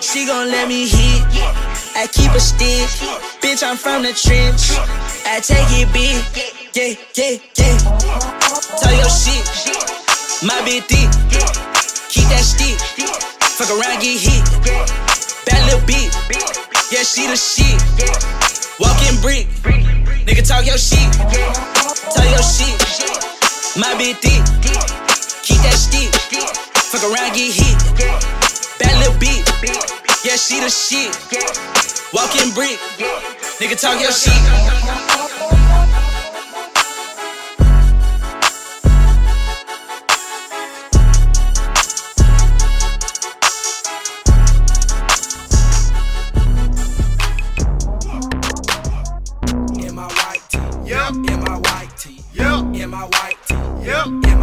she 0.00 0.26
gon' 0.26 0.48
let 0.50 0.68
me 0.68 0.86
hit. 0.86 1.22
I 1.96 2.06
keep 2.06 2.30
a 2.32 2.40
stick, 2.40 2.88
bitch, 3.42 3.62
I'm 3.62 3.76
from 3.76 4.02
the 4.02 4.12
trench. 4.12 4.70
I 5.26 5.40
take 5.40 5.66
it 5.78 5.92
big, 5.92 6.18
yeah, 6.74 6.94
yeah, 7.14 7.38
yeah. 7.54 7.78
Tell 8.78 8.94
your 8.94 9.10
shit, 9.10 9.44
my 10.42 10.58
bitch 10.66 10.86
thick. 10.90 11.10
Keep 12.10 12.26
that 12.30 12.42
stick, 12.42 12.78
fuck 13.58 13.70
around, 13.70 14.02
get 14.02 14.18
hit. 14.18 14.42
Bad 15.46 15.64
little 15.66 15.86
beat, 15.86 16.10
yeah, 16.90 17.02
she 17.02 17.26
the 17.26 17.36
shit. 17.36 17.78
Walking 18.78 19.20
brick, 19.20 19.46
nigga 20.26 20.46
talk 20.46 20.66
your 20.66 20.78
shit. 20.78 21.12
Tell 22.14 22.28
your 22.30 22.42
shit, 22.42 22.74
my 23.76 23.94
bitch 23.98 24.18
thick. 24.18 24.93
Keep 25.44 25.60
that 25.60 25.76
stick, 25.76 26.08
fuck 26.90 27.02
around, 27.04 27.34
get 27.34 27.52
hit. 27.52 27.76
Bad 28.78 28.96
little 28.98 29.18
beat, 29.20 29.44
yeah, 30.24 30.36
she 30.36 30.58
the 30.60 30.70
shit. 30.70 31.12
Walking 32.14 32.50
brick, 32.54 32.78
nigga 33.60 33.78
talk 33.78 34.00
your 34.00 34.10
shit. 34.10 34.32
In 49.76 49.94
my 49.94 50.06
white 50.06 50.40
tee. 50.48 50.58
Yep. 50.86 51.12
In 51.12 51.40
my 51.40 51.58
white 51.58 51.92
tee. 51.98 52.20
Yep. 52.32 52.74
In 52.74 52.90
my 52.90 53.02
white 53.04 53.36
tee. 53.46 53.54
Yep. 53.84 54.33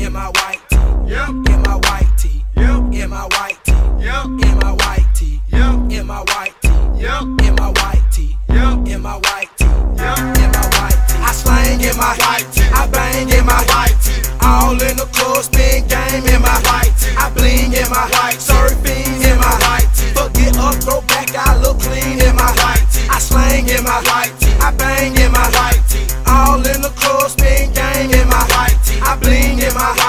In 0.00 0.14
my 0.14 0.28
white 0.28 0.60
tee. 0.70 0.76
Yep. 1.12 1.28
In 1.28 1.60
my 1.60 1.76
white 1.76 2.08
tee. 2.16 2.42
Yep. 2.56 2.94
In 2.94 3.10
my 3.10 3.28
white 3.36 3.58
tee. 3.64 3.74
Yep. 4.00 4.24
In 4.24 4.56
my 4.56 4.72
white 4.72 5.06
tee. 5.14 5.40
Yep. 5.52 5.92
In 5.92 6.06
my 6.06 6.20
white 6.20 6.54
tee. 6.62 6.80
Yep. 6.96 7.22
In 7.44 7.54
my 7.54 7.68
white 7.68 8.02
tee. 8.10 8.36
Yep. 8.48 8.88
In 8.88 9.02
my 9.02 9.16
white 9.16 9.50
tee. 9.58 9.66
Yep. 10.00 10.18
In 10.40 10.50
my 10.56 10.64
white 10.72 11.00
tee. 11.06 11.20
I 11.20 11.32
slang 11.32 11.80
in 11.82 11.96
my 11.98 12.16
white 12.16 12.48
tee. 12.50 12.64
I 12.72 12.88
bang 12.88 13.28
in 13.28 13.44
my 13.44 13.62
white 13.68 13.94
tee. 14.00 14.24
All 14.40 14.72
in 14.72 14.96
the 14.96 15.06
club, 15.12 15.44
spin 15.44 15.86
game 15.86 16.24
in 16.26 16.40
my 16.40 16.56
white 16.64 16.96
tee. 16.96 17.12
I 17.20 17.28
bling 17.36 17.72
in 17.76 17.88
my 17.92 18.08
white 18.16 18.40
surfing 18.40 19.20
in 19.20 19.36
my 19.36 19.54
white 19.68 19.88
tee. 19.94 20.16
Forget 20.16 20.56
up, 20.56 20.74
throw 20.80 21.02
back, 21.12 21.28
I 21.36 21.60
look 21.60 21.78
clean 21.78 22.18
in 22.24 22.34
my 22.34 22.50
white 22.64 22.86
tee. 22.90 23.06
I 23.10 23.18
slang 23.20 23.68
in 23.68 23.84
my 23.84 24.00
white 24.08 24.32
tee. 24.39 24.39
sing 29.30 29.60
in 29.60 29.74
my 29.74 29.99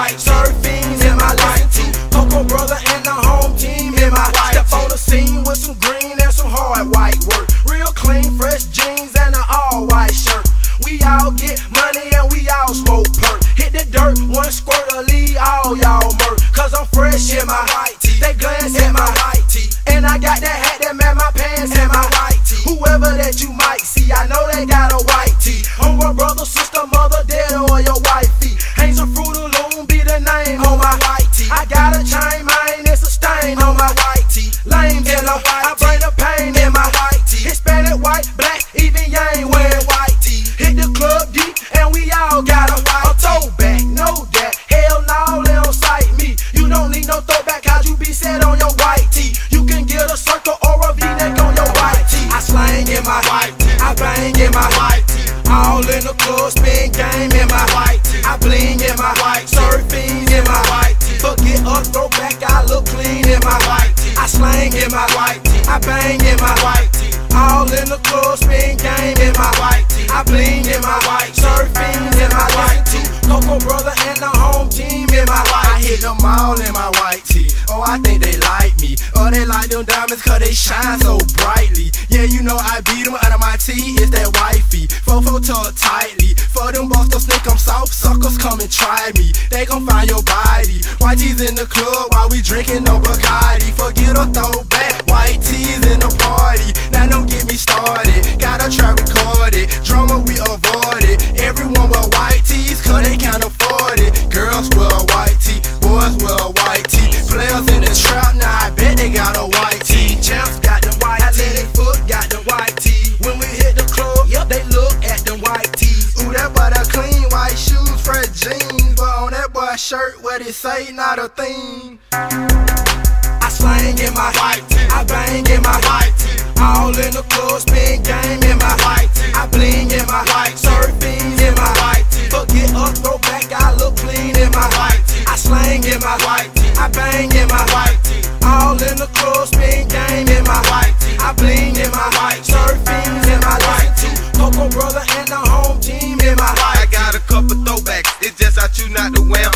shirt, 119.82 120.22
what 120.22 120.40
it 120.40 120.54
say, 120.54 120.92
not 120.92 121.18
a 121.18 121.26
thing. 121.26 121.98
I 122.12 123.48
slang 123.50 123.98
in 123.98 124.14
my 124.14 124.30
white 124.38 124.62
tee. 124.70 124.78
I 124.94 125.02
bang 125.02 125.42
in 125.50 125.60
my 125.60 125.74
white 125.82 126.14
tee. 126.22 126.38
All 126.62 126.94
in 126.94 127.10
the 127.10 127.26
club, 127.26 127.58
spin 127.58 127.98
game 128.06 128.42
in 128.46 128.58
my 128.62 128.78
white 128.86 129.10
tee. 129.10 129.34
I 129.34 129.50
bling 129.50 129.90
in 129.90 130.06
my 130.06 130.22
white 130.30 130.54
surfing 130.54 131.34
in 131.34 131.54
my 131.58 131.66
white 131.82 132.06
tee. 132.14 132.30
Forget 132.30 132.70
up, 132.78 132.94
throw 133.02 133.18
back, 133.26 133.50
I 133.50 133.74
look 133.74 133.98
clean 133.98 134.38
in 134.38 134.54
my 134.54 134.70
white 134.78 135.02
tee. 135.10 135.26
I 135.26 135.34
slang 135.34 135.82
in 135.82 135.98
my 135.98 136.14
white 136.22 136.54
tee. 136.54 136.70
I 136.78 136.86
bang 136.94 137.34
in 137.34 137.48
my 137.50 137.66
white 137.74 137.98
tee. 138.06 138.22
All 138.46 138.78
in 138.78 138.94
the 139.02 139.10
club, 139.18 139.50
spin 139.50 139.90
game 139.90 140.30
in 140.30 140.46
my 140.46 140.62
white 140.70 140.94
tee. 141.02 141.18
I 141.18 141.34
bling 141.34 141.74
in 141.74 141.90
my 141.90 142.06
white 142.22 142.46
surfing 142.46 143.18
in 143.26 143.40
my 143.42 143.58
white 143.66 143.90
tee. 143.98 144.14
Coco 144.38 144.70
brother 144.70 145.02
and 145.18 145.26
the 145.26 145.42
home 145.42 145.82
team 145.82 146.22
in 146.22 146.38
my 146.38 146.54
white 146.54 146.78
I 146.78 146.86
got 146.86 147.18
a 147.18 147.22
couple 147.26 147.58
throwbacks, 147.66 148.10
it's 148.22 148.38
just 148.38 148.58
I 148.62 148.66
choose 148.68 148.90
not 148.90 149.14
to 149.14 149.22
wear 149.22 149.50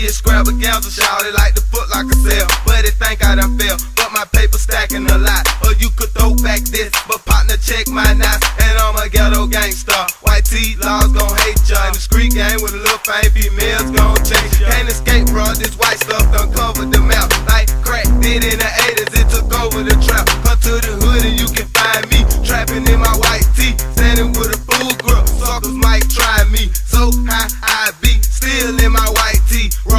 is 0.00 0.16
extravaganza, 0.16 0.90
shout 0.90 1.24
it 1.28 1.34
like 1.34 1.54
the 1.54 1.60
foot 1.68 1.88
like 1.92 2.08
a 2.08 2.16
cell. 2.24 2.48
But 2.64 2.88
it 2.88 2.96
think 2.96 3.20
I 3.20 3.36
done 3.36 3.58
fell, 3.58 3.76
but 3.96 4.10
my 4.12 4.24
paper 4.32 4.56
stacking 4.56 5.04
a 5.04 5.18
lot. 5.18 5.44
Or 5.64 5.76
you 5.76 5.90
could 5.96 6.08
throw 6.16 6.32
back 6.40 6.64
this, 6.72 6.88
but 7.04 7.20
partner 7.28 7.56
check 7.60 7.88
my 7.88 8.08
knots, 8.16 8.46
and 8.64 8.74
I'm 8.80 8.96
a 8.96 9.08
ghetto 9.08 9.46
gangster. 9.46 9.92
White 10.24 10.48
tee 10.48 10.76
laws 10.80 11.12
gon' 11.12 11.36
hate 11.44 11.60
ya, 11.68 11.76
in 11.88 11.92
the 11.92 12.00
street 12.00 12.32
game 12.32 12.64
with 12.64 12.72
a 12.72 12.80
little 12.80 13.02
fame, 13.04 13.30
females 13.36 13.92
gon' 13.92 14.16
ya. 14.24 14.40
Can't 14.72 14.88
escape, 14.88 15.28
bro, 15.28 15.44
this 15.60 15.76
white 15.76 16.00
stuff 16.00 16.24
done 16.32 16.52
covered 16.52 16.88
the 16.88 17.00
mouth. 17.00 17.28
Like 17.52 17.68
crack 17.84 18.08
did 18.24 18.48
in 18.48 18.56
the 18.56 18.70
80s, 18.96 19.12
it 19.12 19.28
took 19.28 19.52
over 19.60 19.84
the 19.84 19.96
trap. 20.00 20.24
Come 20.46 20.58
to 20.72 20.80
the 20.80 20.92
hood 21.04 21.22
and 21.28 21.36
you 21.36 21.48
can 21.52 21.68
find 21.76 22.08
me 22.08 22.24
trapping 22.46 22.86
in 22.88 22.98
my 22.98 23.12
white 23.20 23.44
tee, 23.52 23.76
standing 23.92 24.32
with 24.32 24.56
a 24.56 24.58
full 24.64 24.92
grip. 25.04 25.28
Suckers 25.28 25.76
might 25.76 26.08
try 26.08 26.44
me, 26.48 26.72
so 26.88 27.12
high 27.28 27.50
I 27.60 27.92
be 28.00 28.16
still 28.22 28.78
in 28.80 28.92
my 28.92 29.08
white 29.20 29.41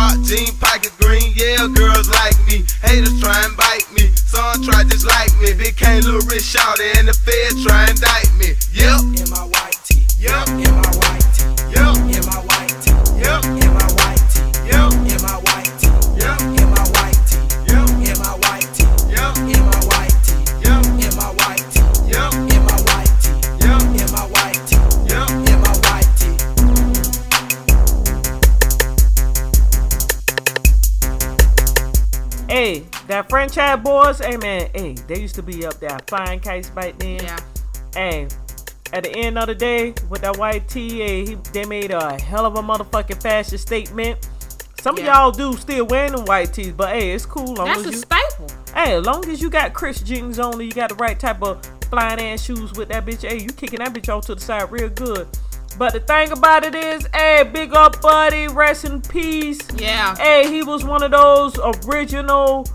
Rock 0.03 0.19
jean, 0.25 0.51
pocket 0.59 0.91
green, 0.99 1.31
yeah, 1.33 1.65
girls 1.73 2.09
like 2.09 2.35
me. 2.45 2.65
Haters 2.83 3.21
try 3.21 3.39
and 3.45 3.55
bite 3.55 3.87
me, 3.95 4.11
some 4.27 4.61
try 4.61 4.83
just 4.83 5.07
like 5.07 5.31
me. 5.39 5.53
Big 5.53 5.77
K, 5.77 6.01
little 6.01 6.19
rich 6.27 6.43
shouty, 6.43 6.91
and 6.99 7.07
the 7.07 7.13
feds 7.13 7.63
try 7.63 7.87
and 7.87 7.91
indict 7.91 8.27
me. 8.35 8.51
Yep, 8.73 8.99
in 8.99 9.29
my 9.31 9.47
white 9.47 9.79
tee. 9.85 10.03
yep, 10.19 10.45
In 10.49 10.75
my 10.75 10.91
white 10.99 11.22
that 33.07 33.29
Franchize 33.29 33.81
Boyz, 33.83 34.23
hey 34.23 34.37
man, 34.37 34.69
hey, 34.73 34.93
they 35.07 35.19
used 35.19 35.35
to 35.35 35.43
be 35.43 35.65
up 35.65 35.79
there 35.79 35.97
flying 36.07 36.39
kites 36.39 36.69
back 36.69 36.97
then. 36.99 37.19
Yeah. 37.23 37.39
Hey, 37.93 38.27
at 38.93 39.03
the 39.03 39.09
end 39.15 39.37
of 39.37 39.47
the 39.47 39.55
day, 39.55 39.93
with 40.09 40.21
that 40.21 40.37
white 40.37 40.67
tee, 40.67 40.99
hey, 40.99 41.25
he, 41.25 41.35
they 41.51 41.65
made 41.65 41.91
a 41.91 42.21
hell 42.21 42.45
of 42.45 42.55
a 42.55 42.61
motherfucking 42.61 43.21
fashion 43.21 43.57
statement. 43.57 44.27
Some 44.81 44.97
Yeah. 44.97 45.03
of 45.03 45.37
y'all 45.37 45.51
do 45.53 45.57
still 45.57 45.85
wearing 45.85 46.11
them 46.13 46.25
white 46.25 46.53
tees, 46.53 46.71
but 46.73 46.89
hey, 46.93 47.11
it's 47.13 47.25
cool. 47.25 47.53
Long 47.55 47.67
That's 47.67 47.79
as 47.79 47.85
a 47.87 47.91
you, 47.91 47.97
staple. 47.97 48.47
Hey, 48.75 48.95
as 48.95 49.05
long 49.05 49.27
as 49.29 49.41
you 49.41 49.49
got 49.49 49.73
Chris 49.73 50.01
jeans 50.01 50.39
on 50.39 50.53
and 50.53 50.63
you 50.63 50.71
got 50.71 50.89
the 50.89 50.95
right 50.95 51.19
type 51.19 51.41
of 51.41 51.65
flying 51.89 52.19
ass 52.19 52.43
shoes 52.43 52.73
with 52.73 52.89
that 52.89 53.05
bitch, 53.05 53.27
hey, 53.27 53.39
you 53.39 53.49
kicking 53.49 53.79
that 53.79 53.93
bitch 53.93 54.13
off 54.13 54.25
to 54.25 54.35
the 54.35 54.41
side 54.41 54.71
real 54.71 54.89
good. 54.89 55.27
But 55.77 55.93
the 55.93 56.01
thing 56.01 56.31
about 56.31 56.63
it 56.65 56.75
is, 56.75 57.07
hey, 57.13 57.49
big 57.51 57.73
up 57.73 58.01
buddy, 58.01 58.47
rest 58.47 58.85
in 58.85 59.01
peace. 59.01 59.59
Yeah. 59.75 60.15
Hey, 60.17 60.47
he 60.51 60.63
was 60.63 60.83
one 60.83 61.01
of 61.01 61.11
those 61.11 61.57
original 61.87 62.67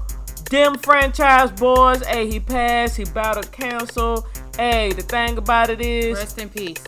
Dem 0.49 0.77
Franchize 0.77 1.53
Boyz. 1.57 2.05
Hey, 2.07 2.31
he 2.31 2.41
passed, 2.41 2.97
he 2.97 3.05
battled 3.05 3.53
cancer. 3.53 4.17
Hey, 4.57 4.93
the 4.93 5.03
thing 5.03 5.37
about 5.37 5.69
it 5.71 5.81
is, 5.81 6.17
Rest 6.19 6.39
in 6.39 6.49
peace. 6.49 6.83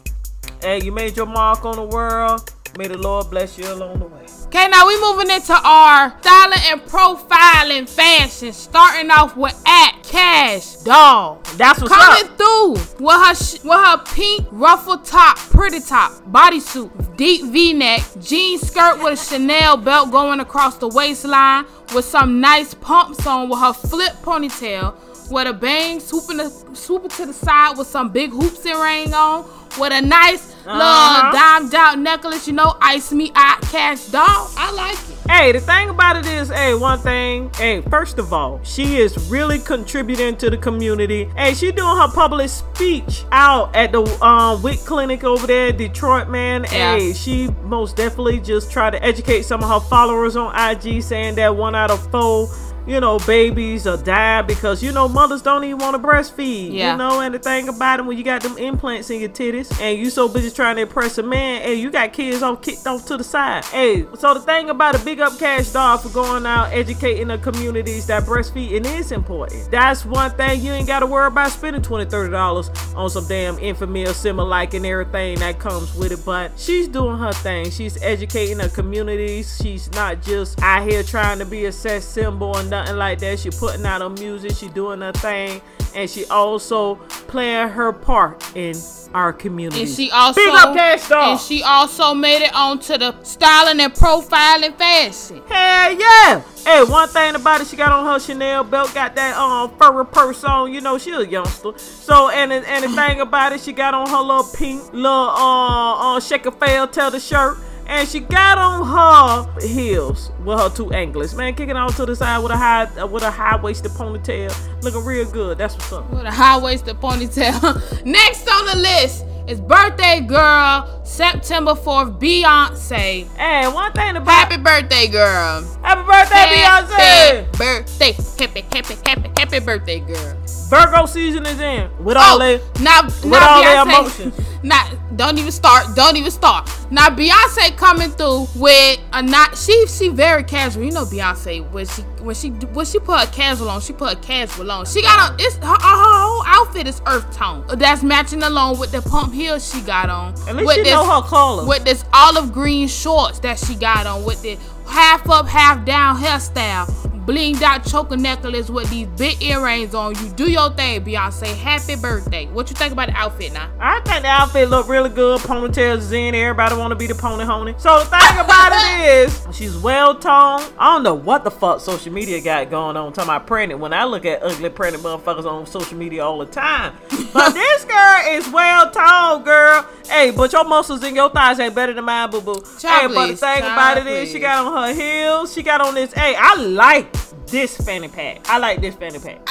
hey, 0.62 0.80
you 0.82 0.92
made 0.92 1.16
your 1.16 1.26
mark 1.26 1.64
on 1.64 1.76
the 1.76 1.84
world. 1.84 2.52
May 2.78 2.88
the 2.88 2.96
Lord 2.98 3.30
bless 3.30 3.58
you 3.58 3.70
along 3.72 3.98
the 3.98 4.06
way. 4.06 4.26
Okay, 4.52 4.66
now 4.66 4.84
we 4.84 5.00
moving 5.00 5.30
into 5.30 5.52
our 5.54 6.12
styling 6.22 6.58
and 6.72 6.80
profiling 6.82 7.88
fashion. 7.88 8.52
Starting 8.52 9.08
off 9.08 9.36
with 9.36 9.54
at 9.64 10.02
Cash 10.02 10.74
Doll. 10.78 11.40
That's 11.54 11.80
what's 11.80 11.94
Coming 11.94 12.28
up. 12.32 12.36
through 12.36 12.72
with 13.06 13.14
her 13.14 13.34
sh- 13.36 13.62
with 13.62 13.78
her 13.78 13.98
pink 14.12 14.48
ruffled 14.50 15.04
top, 15.04 15.36
pretty 15.38 15.78
top, 15.78 16.10
bodysuit, 16.32 17.16
deep 17.16 17.44
V-neck, 17.44 18.02
jean 18.20 18.58
skirt 18.58 19.00
with 19.00 19.20
a 19.20 19.24
Chanel 19.24 19.76
belt 19.76 20.10
going 20.10 20.40
across 20.40 20.76
the 20.78 20.88
waistline, 20.88 21.64
with 21.94 22.04
some 22.04 22.40
nice 22.40 22.74
pumps 22.74 23.24
on, 23.28 23.48
with 23.48 23.60
her 23.60 23.72
flip 23.72 24.14
ponytail, 24.22 24.96
with 25.30 25.46
a 25.46 25.52
bang 25.52 26.00
swooping 26.00 26.38
the, 26.38 26.48
swooping 26.74 27.10
to 27.10 27.26
the 27.26 27.32
side 27.32 27.78
with 27.78 27.86
some 27.86 28.08
big 28.10 28.30
hoops 28.32 28.66
and 28.66 28.80
ring 28.80 29.14
on, 29.14 29.48
with 29.78 29.92
a 29.92 30.02
nice 30.02 30.49
Uh-huh. 30.66 31.32
dimed 31.32 31.74
out 31.74 31.98
necklace. 31.98 32.46
You 32.46 32.54
know, 32.54 32.76
ice 32.80 33.12
me 33.12 33.32
out, 33.34 33.62
Cash 33.62 34.06
Doll. 34.06 34.50
I 34.56 34.72
like 34.72 34.98
it. 35.10 35.30
Hey, 35.30 35.52
the 35.52 35.60
thing 35.60 35.90
about 35.90 36.16
it 36.16 36.26
is, 36.26 36.48
hey, 36.48 36.74
one 36.74 36.98
thing, 36.98 37.50
hey, 37.54 37.82
first 37.82 38.18
of 38.18 38.32
all, 38.32 38.60
she 38.64 38.96
is 38.96 39.30
really 39.30 39.60
contributing 39.60 40.36
to 40.38 40.50
the 40.50 40.56
community. 40.56 41.30
Hey, 41.36 41.54
she 41.54 41.70
doing 41.70 41.96
her 41.96 42.08
public 42.12 42.48
speech 42.48 43.24
out 43.30 43.74
at 43.76 43.92
the 43.92 44.02
um 44.24 44.60
WIC 44.62 44.80
clinic 44.80 45.24
over 45.24 45.46
there 45.46 45.70
Detroit, 45.72 46.28
man. 46.28 46.64
Yeah. 46.64 46.96
Hey, 46.96 47.12
she 47.12 47.48
most 47.62 47.96
definitely 47.96 48.40
just 48.40 48.72
tried 48.72 48.90
to 48.90 49.02
educate 49.04 49.42
some 49.42 49.62
of 49.62 49.68
her 49.68 49.80
followers 49.88 50.36
on 50.36 50.54
IG 50.54 51.02
saying 51.02 51.36
that 51.36 51.54
one 51.54 51.74
out 51.74 51.90
of 51.90 52.10
four 52.10 52.48
you 52.86 53.00
know, 53.00 53.18
babies 53.20 53.86
are 53.86 53.96
die 53.96 54.42
because 54.42 54.82
you 54.82 54.92
know 54.92 55.08
mothers 55.08 55.42
don't 55.42 55.64
even 55.64 55.78
want 55.78 56.00
to 56.00 56.02
breastfeed. 56.02 56.72
Yeah. 56.72 56.92
You 56.92 56.98
know, 56.98 57.20
and 57.20 57.34
the 57.34 57.38
thing 57.38 57.68
about 57.68 58.00
it 58.00 58.06
when 58.06 58.16
you 58.16 58.24
got 58.24 58.42
them 58.42 58.56
implants 58.58 59.10
in 59.10 59.20
your 59.20 59.28
titties 59.28 59.78
and 59.80 59.98
you 59.98 60.10
so 60.10 60.28
busy 60.28 60.50
trying 60.50 60.76
to 60.76 60.82
impress 60.82 61.18
a 61.18 61.22
man, 61.22 61.62
hey, 61.62 61.74
you 61.74 61.90
got 61.90 62.12
kids 62.12 62.42
on 62.42 62.56
kicked 62.58 62.86
off 62.86 63.06
to 63.06 63.16
the 63.16 63.24
side. 63.24 63.64
Hey, 63.66 64.06
so 64.18 64.34
the 64.34 64.40
thing 64.40 64.70
about 64.70 65.00
a 65.00 65.04
big 65.04 65.20
up 65.20 65.38
Cash 65.38 65.70
Doll 65.72 65.98
for 65.98 66.08
going 66.10 66.46
out 66.46 66.72
educating 66.72 67.28
the 67.28 67.38
communities 67.38 68.06
that 68.06 68.24
breastfeeding 68.24 68.86
is 68.98 69.12
important. 69.12 69.70
That's 69.70 70.04
one 70.04 70.30
thing 70.32 70.62
you 70.62 70.72
ain't 70.72 70.86
gotta 70.86 71.06
worry 71.06 71.28
about 71.28 71.50
spending 71.50 71.82
20 71.82 72.30
dollars 72.30 72.70
on 72.94 73.10
some 73.10 73.26
damn 73.26 73.56
Enfamil 73.56 74.08
Similac 74.08 74.74
and 74.74 74.86
everything 74.86 75.38
that 75.38 75.58
comes 75.58 75.94
with 75.94 76.12
it. 76.12 76.20
But 76.24 76.52
she's 76.58 76.88
doing 76.88 77.18
her 77.18 77.32
thing. 77.32 77.70
She's 77.70 78.02
educating 78.02 78.58
her 78.58 78.68
communities. 78.68 79.58
She's 79.62 79.90
not 79.92 80.22
just 80.22 80.60
out 80.62 80.88
here 80.88 81.02
trying 81.02 81.38
to 81.38 81.44
be 81.44 81.66
a 81.66 81.72
sex 81.72 82.04
symbol 82.04 82.56
and 82.56 82.69
nothing 82.70 82.96
like 82.96 83.18
that. 83.20 83.38
She 83.38 83.50
putting 83.50 83.84
out 83.84 84.00
her 84.00 84.08
music. 84.08 84.52
She 84.52 84.68
doing 84.68 85.00
her 85.00 85.12
thing, 85.12 85.60
and 85.94 86.08
she 86.08 86.24
also 86.26 86.94
playing 87.28 87.68
her 87.68 87.92
part 87.92 88.56
in 88.56 88.74
our 89.14 89.32
community. 89.32 89.82
And 89.82 89.90
she 89.90 90.10
also 90.10 90.40
big 90.40 90.48
up 90.54 90.74
cash 90.74 91.10
and 91.10 91.40
she 91.40 91.62
also 91.62 92.14
made 92.14 92.42
it 92.42 92.54
onto 92.54 92.96
the 92.96 93.20
styling 93.22 93.80
and 93.80 93.92
profiling 93.92 94.76
fashion. 94.76 95.42
Hell 95.48 95.92
yeah! 95.92 96.42
Hey, 96.64 96.84
one 96.84 97.08
thing 97.08 97.34
about 97.34 97.60
it, 97.60 97.66
she 97.66 97.76
got 97.76 97.92
on 97.92 98.06
her 98.06 98.20
Chanel 98.20 98.64
belt, 98.64 98.94
got 98.94 99.14
that 99.16 99.36
um 99.36 99.70
furry 99.76 100.06
purse 100.06 100.44
on. 100.44 100.72
You 100.72 100.80
know, 100.80 100.98
she 100.98 101.10
a 101.10 101.22
youngster. 101.22 101.76
So 101.78 102.30
and 102.30 102.52
and 102.52 102.84
the 102.84 102.88
thing 102.88 103.20
about 103.20 103.52
it, 103.52 103.60
she 103.60 103.72
got 103.72 103.94
on 103.94 104.08
her 104.08 104.20
little 104.20 104.44
pink 104.44 104.92
little 104.92 105.10
uh 105.10 106.16
uh 106.16 106.20
shake 106.20 106.46
a 106.46 106.52
fail 106.52 106.86
tell 106.86 107.10
the 107.10 107.20
shirt. 107.20 107.58
And 107.90 108.08
she 108.08 108.20
got 108.20 108.56
on 108.56 108.86
her 108.86 109.66
heels 109.66 110.30
with 110.44 110.60
her 110.60 110.70
two 110.70 110.92
anklets, 110.92 111.34
man, 111.34 111.56
kicking 111.56 111.76
out 111.76 111.90
to 111.96 112.06
the 112.06 112.14
side 112.14 112.38
with 112.38 112.52
a 112.52 112.56
high 112.56 113.04
with 113.04 113.24
a 113.24 113.30
high 113.32 113.60
waisted 113.60 113.90
ponytail, 113.90 114.54
looking 114.84 115.04
real 115.04 115.28
good. 115.28 115.58
That's 115.58 115.74
what's 115.74 115.92
up. 115.92 116.08
With 116.08 116.24
a 116.24 116.30
high 116.30 116.56
waisted 116.56 117.00
ponytail. 117.00 118.04
Next 118.04 118.48
on 118.48 118.66
the 118.66 118.76
list 118.76 119.24
is 119.48 119.60
birthday 119.60 120.20
girl, 120.20 120.99
September 121.10 121.72
4th, 121.72 122.20
Beyonce. 122.20 123.26
Hey, 123.36 123.66
one 123.66 123.92
thing 123.92 124.16
about 124.16 124.30
Happy 124.30 124.56
birthday, 124.62 125.08
girl. 125.08 125.64
Happy 125.82 126.06
birthday, 126.06 126.54
Beyonce! 126.54 126.96
Happy 126.96 127.58
birthday. 127.58 128.12
Happy, 128.12 128.60
happy, 128.60 128.94
happy, 129.04 129.30
happy 129.36 129.58
birthday, 129.58 129.98
girl. 129.98 130.36
Virgo 130.68 131.06
season 131.06 131.44
is 131.46 131.58
in 131.58 131.90
with 131.98 132.16
oh, 132.16 132.20
all 132.20 132.38
that. 132.38 132.62
Now, 132.80 133.02
with 133.02 133.24
now 133.24 133.48
all 133.48 133.62
their 133.62 133.82
emotions. 133.82 134.40
Not, 134.62 135.16
don't 135.16 135.38
even 135.38 135.50
start. 135.50 135.96
Don't 135.96 136.16
even 136.16 136.30
start. 136.30 136.70
Now 136.90 137.08
Beyonce 137.08 137.76
coming 137.76 138.10
through 138.10 138.46
with 138.56 139.00
a 139.12 139.22
not. 139.22 139.56
She 139.56 139.86
she 139.86 140.08
very 140.08 140.42
casual. 140.42 140.84
You 140.84 140.90
know 140.90 141.04
Beyonce 141.04 141.70
when 141.70 141.86
she 141.86 142.02
when 142.02 142.34
she 142.34 142.48
when 142.48 142.84
she 142.84 142.98
put 142.98 143.22
a 143.22 143.30
casual 143.30 143.70
on, 143.70 143.80
she 143.80 143.92
put 143.92 144.12
a 144.12 144.16
casual 144.16 144.70
on. 144.70 144.86
She 144.86 145.00
got 145.00 145.30
on. 145.30 145.36
It's 145.38 145.56
her, 145.56 145.66
her 145.66 145.76
whole 145.80 146.42
outfit 146.46 146.86
is 146.86 147.00
earth 147.06 147.34
tone. 147.34 147.64
That's 147.78 148.02
matching 148.02 148.42
along 148.42 148.78
with 148.78 148.92
the 148.92 149.02
pump 149.02 149.32
heels 149.32 149.72
she 149.72 149.80
got 149.82 150.10
on. 150.10 150.34
At 150.48 150.56
least 150.56 150.66
with 150.66 150.78
you 150.78 150.84
know 151.00 151.20
her 151.20 151.26
color. 151.26 151.66
With 151.66 151.84
this 151.84 152.04
olive 152.12 152.52
green 152.52 152.88
shorts 152.88 153.38
that 153.40 153.58
she 153.58 153.74
got 153.74 154.06
on. 154.06 154.24
With 154.24 154.42
the 154.42 154.58
half 154.90 155.28
up, 155.28 155.46
half 155.46 155.84
down 155.84 156.16
hairstyle. 156.16 156.86
Blinged 157.26 157.62
out 157.62 157.84
choker 157.84 158.16
necklace 158.16 158.70
with 158.70 158.90
these 158.90 159.06
big 159.08 159.40
earrings 159.42 159.94
on. 159.94 160.16
You 160.16 160.30
do 160.30 160.50
your 160.50 160.70
thing, 160.70 161.04
Beyonce. 161.04 161.54
Happy 161.54 161.94
birthday. 161.94 162.46
What 162.46 162.70
you 162.70 162.74
think 162.74 162.92
about 162.92 163.08
the 163.08 163.14
outfit 163.14 163.52
now? 163.52 163.70
I 163.78 164.00
think 164.00 164.22
the 164.22 164.28
outfit 164.28 164.68
look 164.68 164.88
really 164.88 165.10
good. 165.10 165.40
Ponytails 165.42 165.98
is 165.98 166.12
in. 166.12 166.34
Everybody 166.34 166.74
want 166.76 166.90
to 166.92 166.96
be 166.96 167.06
the 167.06 167.14
pony 167.14 167.44
honey. 167.44 167.74
So 167.78 168.00
the 168.00 168.06
thing 168.06 168.38
about 168.38 168.72
it 168.72 169.28
is, 169.28 169.46
she's 169.52 169.76
well 169.76 170.14
toned. 170.14 170.72
I 170.78 170.94
don't 170.94 171.02
know 171.02 171.14
what 171.14 171.44
the 171.44 171.50
fuck 171.50 171.80
social 171.80 172.12
media 172.12 172.40
got 172.40 172.70
going 172.70 172.96
on. 172.96 173.12
Talking 173.12 173.28
about 173.28 173.46
pregnant. 173.46 173.80
When 173.80 173.92
I 173.92 174.04
look 174.04 174.24
at 174.24 174.42
ugly 174.42 174.70
pregnant 174.70 175.04
motherfuckers 175.04 175.44
on 175.44 175.66
social 175.66 175.98
media 175.98 176.24
all 176.24 176.38
the 176.38 176.46
time, 176.46 176.94
but 177.32 177.50
this 177.54 177.84
girl 177.84 178.20
is 178.30 178.48
well 178.48 178.90
toned, 178.90 179.44
girl. 179.44 179.86
Hey, 180.08 180.32
but 180.32 180.52
your 180.52 180.64
muscles 180.64 181.04
in 181.04 181.14
your 181.14 181.30
thighs 181.30 181.60
ain't 181.60 181.74
better 181.74 181.92
than 181.92 182.04
mine, 182.04 182.30
boo 182.30 182.40
boo. 182.40 182.60
Hey, 182.80 183.06
but 183.06 183.28
the 183.28 183.36
thing 183.36 183.58
about 183.58 183.98
it 183.98 184.06
is, 184.08 184.32
she 184.32 184.40
got 184.40 184.66
on 184.66 184.72
her 184.72 184.79
heels. 184.88 185.52
She 185.52 185.62
got 185.62 185.80
on 185.80 185.94
this. 185.94 186.12
Hey, 186.12 186.34
I 186.36 186.54
like 186.56 187.12
this 187.46 187.76
fanny 187.76 188.08
pack. 188.08 188.48
I 188.48 188.58
like 188.58 188.80
this 188.80 188.94
fanny 188.94 189.18
pack. 189.18 189.46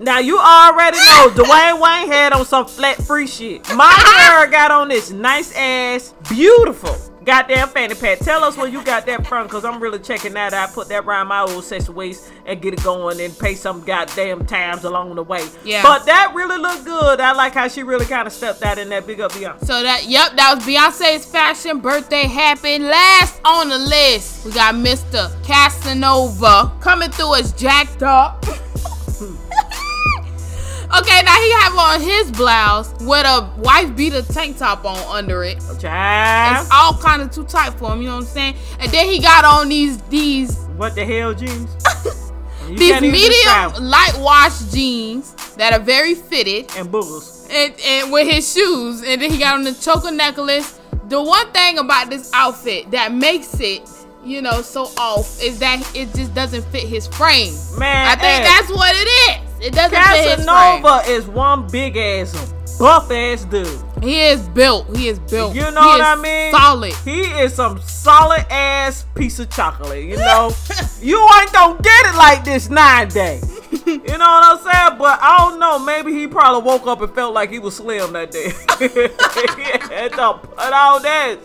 Now 0.00 0.18
you 0.20 0.38
already 0.38 0.98
know 0.98 1.30
Dwayne 1.34 1.80
Wayne 1.80 2.08
had 2.08 2.32
on 2.32 2.44
some 2.44 2.66
flat 2.66 2.96
free 2.96 3.26
shit. 3.26 3.68
My 3.74 3.92
girl 4.42 4.50
got 4.50 4.70
on 4.70 4.88
this 4.88 5.10
nice 5.10 5.54
ass, 5.56 6.14
beautiful 6.28 6.96
goddamn 7.28 7.68
fanny 7.68 7.94
pack. 7.94 8.20
Tell 8.20 8.42
us 8.42 8.56
where 8.56 8.68
you 8.68 8.82
got 8.82 9.04
that 9.04 9.26
from, 9.26 9.46
cause 9.48 9.62
I'm 9.62 9.82
really 9.82 9.98
checking 9.98 10.32
that 10.32 10.54
out. 10.54 10.72
Put 10.72 10.88
that 10.88 11.04
around 11.04 11.26
my 11.26 11.40
old 11.40 11.62
sexy 11.62 11.92
waist 11.92 12.32
and 12.46 12.58
get 12.62 12.72
it 12.72 12.82
going 12.82 13.20
and 13.20 13.38
pay 13.38 13.54
some 13.54 13.84
goddamn 13.84 14.46
tabs 14.46 14.84
along 14.84 15.14
the 15.14 15.22
way. 15.22 15.46
Yeah. 15.62 15.82
But 15.82 16.06
that 16.06 16.32
really 16.34 16.56
looked 16.56 16.86
good. 16.86 17.20
I 17.20 17.32
like 17.32 17.52
how 17.52 17.68
she 17.68 17.82
really 17.82 18.06
kind 18.06 18.26
of 18.26 18.32
stepped 18.32 18.62
out 18.62 18.78
in 18.78 18.88
that 18.88 19.06
big 19.06 19.20
up 19.20 19.32
Beyonce. 19.32 19.66
So 19.66 19.82
that 19.82 20.08
yep, 20.08 20.36
that 20.36 20.54
was 20.54 20.64
Beyonce's 20.64 21.26
fashion 21.26 21.80
birthday 21.80 22.22
happened. 22.22 22.84
Last 22.84 23.42
on 23.44 23.68
the 23.68 23.78
list, 23.78 24.46
we 24.46 24.52
got 24.52 24.74
Mr. 24.74 25.30
Casanova 25.44 26.72
coming 26.80 27.10
through 27.10 27.34
as 27.34 27.52
jacked 27.52 28.02
up. 28.02 28.42
okay, 30.96 31.22
now 31.24 31.40
he 31.40 31.52
have 31.52 31.76
on 31.76 32.00
his 32.00 32.30
blouse 32.32 32.92
with 33.00 33.26
a 33.26 33.52
wife 33.58 33.94
beater 33.96 34.22
tank 34.22 34.58
top 34.58 34.84
on 34.84 34.96
under 35.16 35.44
it. 35.44 35.58
Child. 35.78 36.62
It's 36.62 36.70
all 36.72 36.94
kind 36.98 37.22
of 37.22 37.30
too 37.30 37.44
tight 37.44 37.74
for 37.74 37.92
him, 37.92 38.00
you 38.02 38.08
know 38.08 38.16
what 38.16 38.22
I'm 38.22 38.26
saying? 38.28 38.56
And 38.80 38.90
then 38.90 39.06
he 39.06 39.20
got 39.20 39.44
on 39.44 39.68
these 39.68 40.00
these 40.02 40.56
What 40.76 40.94
the 40.94 41.04
hell, 41.04 41.34
jeans? 41.34 41.70
These 42.68 43.00
medium 43.00 43.72
light 43.82 44.12
wash 44.18 44.60
jeans 44.70 45.32
that 45.56 45.72
are 45.72 45.80
very 45.80 46.14
fitted 46.14 46.70
and 46.76 46.88
boogers. 46.88 47.48
and, 47.50 47.74
and 47.80 48.12
with 48.12 48.28
his 48.28 48.52
shoes 48.52 49.02
and 49.02 49.22
then 49.22 49.30
he 49.30 49.38
got 49.38 49.54
on 49.54 49.64
the 49.64 49.72
choker 49.72 50.10
necklace 50.10 50.78
the 51.08 51.22
one 51.22 51.50
thing 51.52 51.78
about 51.78 52.10
this 52.10 52.30
outfit 52.34 52.90
that 52.90 53.10
makes 53.10 53.58
it 53.58 53.88
you 54.22 54.42
know 54.42 54.60
so 54.60 54.82
off 54.98 55.42
is 55.42 55.58
that 55.60 55.80
it 55.96 56.12
just 56.14 56.34
doesn't 56.34 56.62
fit 56.66 56.86
his 56.86 57.06
frame 57.06 57.54
Man, 57.78 58.06
i 58.06 58.10
think 58.16 58.22
hey. 58.22 58.44
that's 58.44 58.70
what 58.70 58.94
it 58.94 59.08
is 59.08 59.47
it 59.60 59.74
doesn't 59.74 59.98
Casanova 59.98 61.02
is 61.10 61.26
one 61.26 61.66
big 61.68 61.96
ass 61.96 62.52
buff 62.78 63.10
ass 63.10 63.44
dude. 63.44 63.66
He 64.02 64.20
is 64.20 64.48
built. 64.48 64.96
He 64.96 65.08
is 65.08 65.18
built. 65.18 65.54
You 65.54 65.62
know 65.62 65.80
what 65.80 66.00
I 66.00 66.14
mean? 66.16 66.52
Solid. 66.52 66.94
He 67.04 67.22
is 67.22 67.54
some 67.54 67.80
solid 67.82 68.46
ass 68.50 69.04
piece 69.14 69.38
of 69.38 69.50
chocolate. 69.50 70.04
You 70.04 70.16
know, 70.16 70.52
you 71.00 71.18
ain't 71.40 71.52
gonna 71.52 71.80
get 71.82 72.06
it 72.06 72.16
like 72.16 72.44
this 72.44 72.70
nine 72.70 73.08
day. 73.08 73.40
You 73.84 73.96
know 73.96 74.18
what 74.18 74.18
I'm 74.18 74.58
saying? 74.58 74.98
But 74.98 75.18
I 75.20 75.36
don't 75.38 75.58
know. 75.58 75.78
Maybe 75.78 76.12
he 76.12 76.26
probably 76.26 76.66
woke 76.66 76.86
up 76.86 77.00
and 77.00 77.14
felt 77.14 77.34
like 77.34 77.50
he 77.50 77.58
was 77.58 77.76
slim 77.76 78.12
that 78.12 78.30
day. 78.30 78.50
had 79.88 80.12
to 80.12 80.38
put 80.42 80.58
on 80.58 81.02
that 81.02 81.38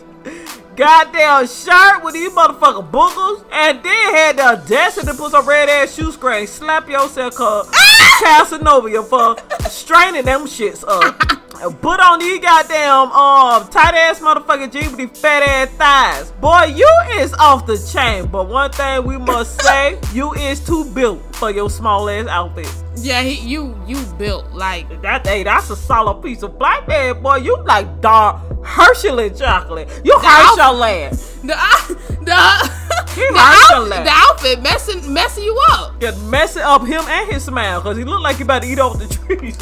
goddamn 0.76 1.46
shirt 1.46 2.04
with 2.04 2.14
these 2.14 2.30
motherfucking 2.30 2.90
boogers, 2.90 3.44
and 3.52 3.82
then 3.82 4.14
had 4.14 4.36
the 4.36 4.46
audacity 4.46 5.06
to 5.06 5.14
put 5.14 5.30
some 5.30 5.46
red 5.48 5.68
ass 5.68 5.94
shoe 5.94 6.12
screen. 6.12 6.46
Slap 6.46 6.88
yourself, 6.88 7.34
cause 7.34 7.68
ah! 7.72 8.20
Casanova 8.22 8.90
you 8.90 9.02
for 9.02 9.36
straining 9.68 10.24
them 10.24 10.42
shits 10.42 10.84
up. 10.86 11.40
Put 11.54 12.00
on 12.00 12.18
these 12.18 12.40
goddamn 12.40 13.12
um 13.12 13.68
tight 13.68 13.94
ass 13.94 14.20
motherfucking 14.20 14.72
jeans 14.72 14.90
with 14.96 15.10
these 15.10 15.20
fat 15.20 15.42
ass 15.42 15.68
thighs. 15.70 16.30
Boy, 16.32 16.74
you 16.74 16.88
is 17.12 17.32
off 17.34 17.66
the 17.66 17.78
chain. 17.78 18.26
But 18.26 18.48
one 18.48 18.70
thing 18.72 19.04
we 19.04 19.16
must 19.18 19.60
say, 19.64 19.98
you 20.12 20.32
is 20.34 20.60
too 20.60 20.84
built 20.86 21.22
for 21.36 21.50
your 21.50 21.70
small 21.70 22.08
ass 22.08 22.26
outfit. 22.26 22.72
Yeah, 22.96 23.22
he 23.22 23.46
you 23.46 23.76
you 23.86 24.02
built 24.18 24.52
like 24.52 25.02
That 25.02 25.26
hey, 25.26 25.42
that's 25.42 25.70
a 25.70 25.76
solid 25.76 26.22
piece 26.22 26.42
of 26.42 26.58
black 26.58 26.86
man, 26.86 27.22
boy. 27.22 27.36
You 27.36 27.56
like 27.64 28.00
dark 28.00 28.40
Herschel 28.64 29.30
chocolate. 29.30 29.88
You 30.04 30.18
Herschel 30.18 30.82
ass. 30.84 31.32
the 31.42 31.48
the 32.20 32.84
the, 33.14 33.36
outfit, 33.36 34.04
the 34.04 34.10
outfit 34.10 34.62
messing 34.62 35.12
messing 35.12 35.44
you 35.44 35.58
up. 35.70 36.00
Just 36.00 36.22
messing 36.24 36.62
up 36.62 36.86
him 36.86 37.02
and 37.08 37.30
his 37.32 37.44
smile, 37.44 37.80
cause 37.80 37.96
he 37.96 38.04
look 38.04 38.20
like 38.20 38.36
he 38.36 38.42
about 38.42 38.62
to 38.62 38.68
eat 38.68 38.78
off 38.78 38.98
the 38.98 39.06
trees. 39.06 39.56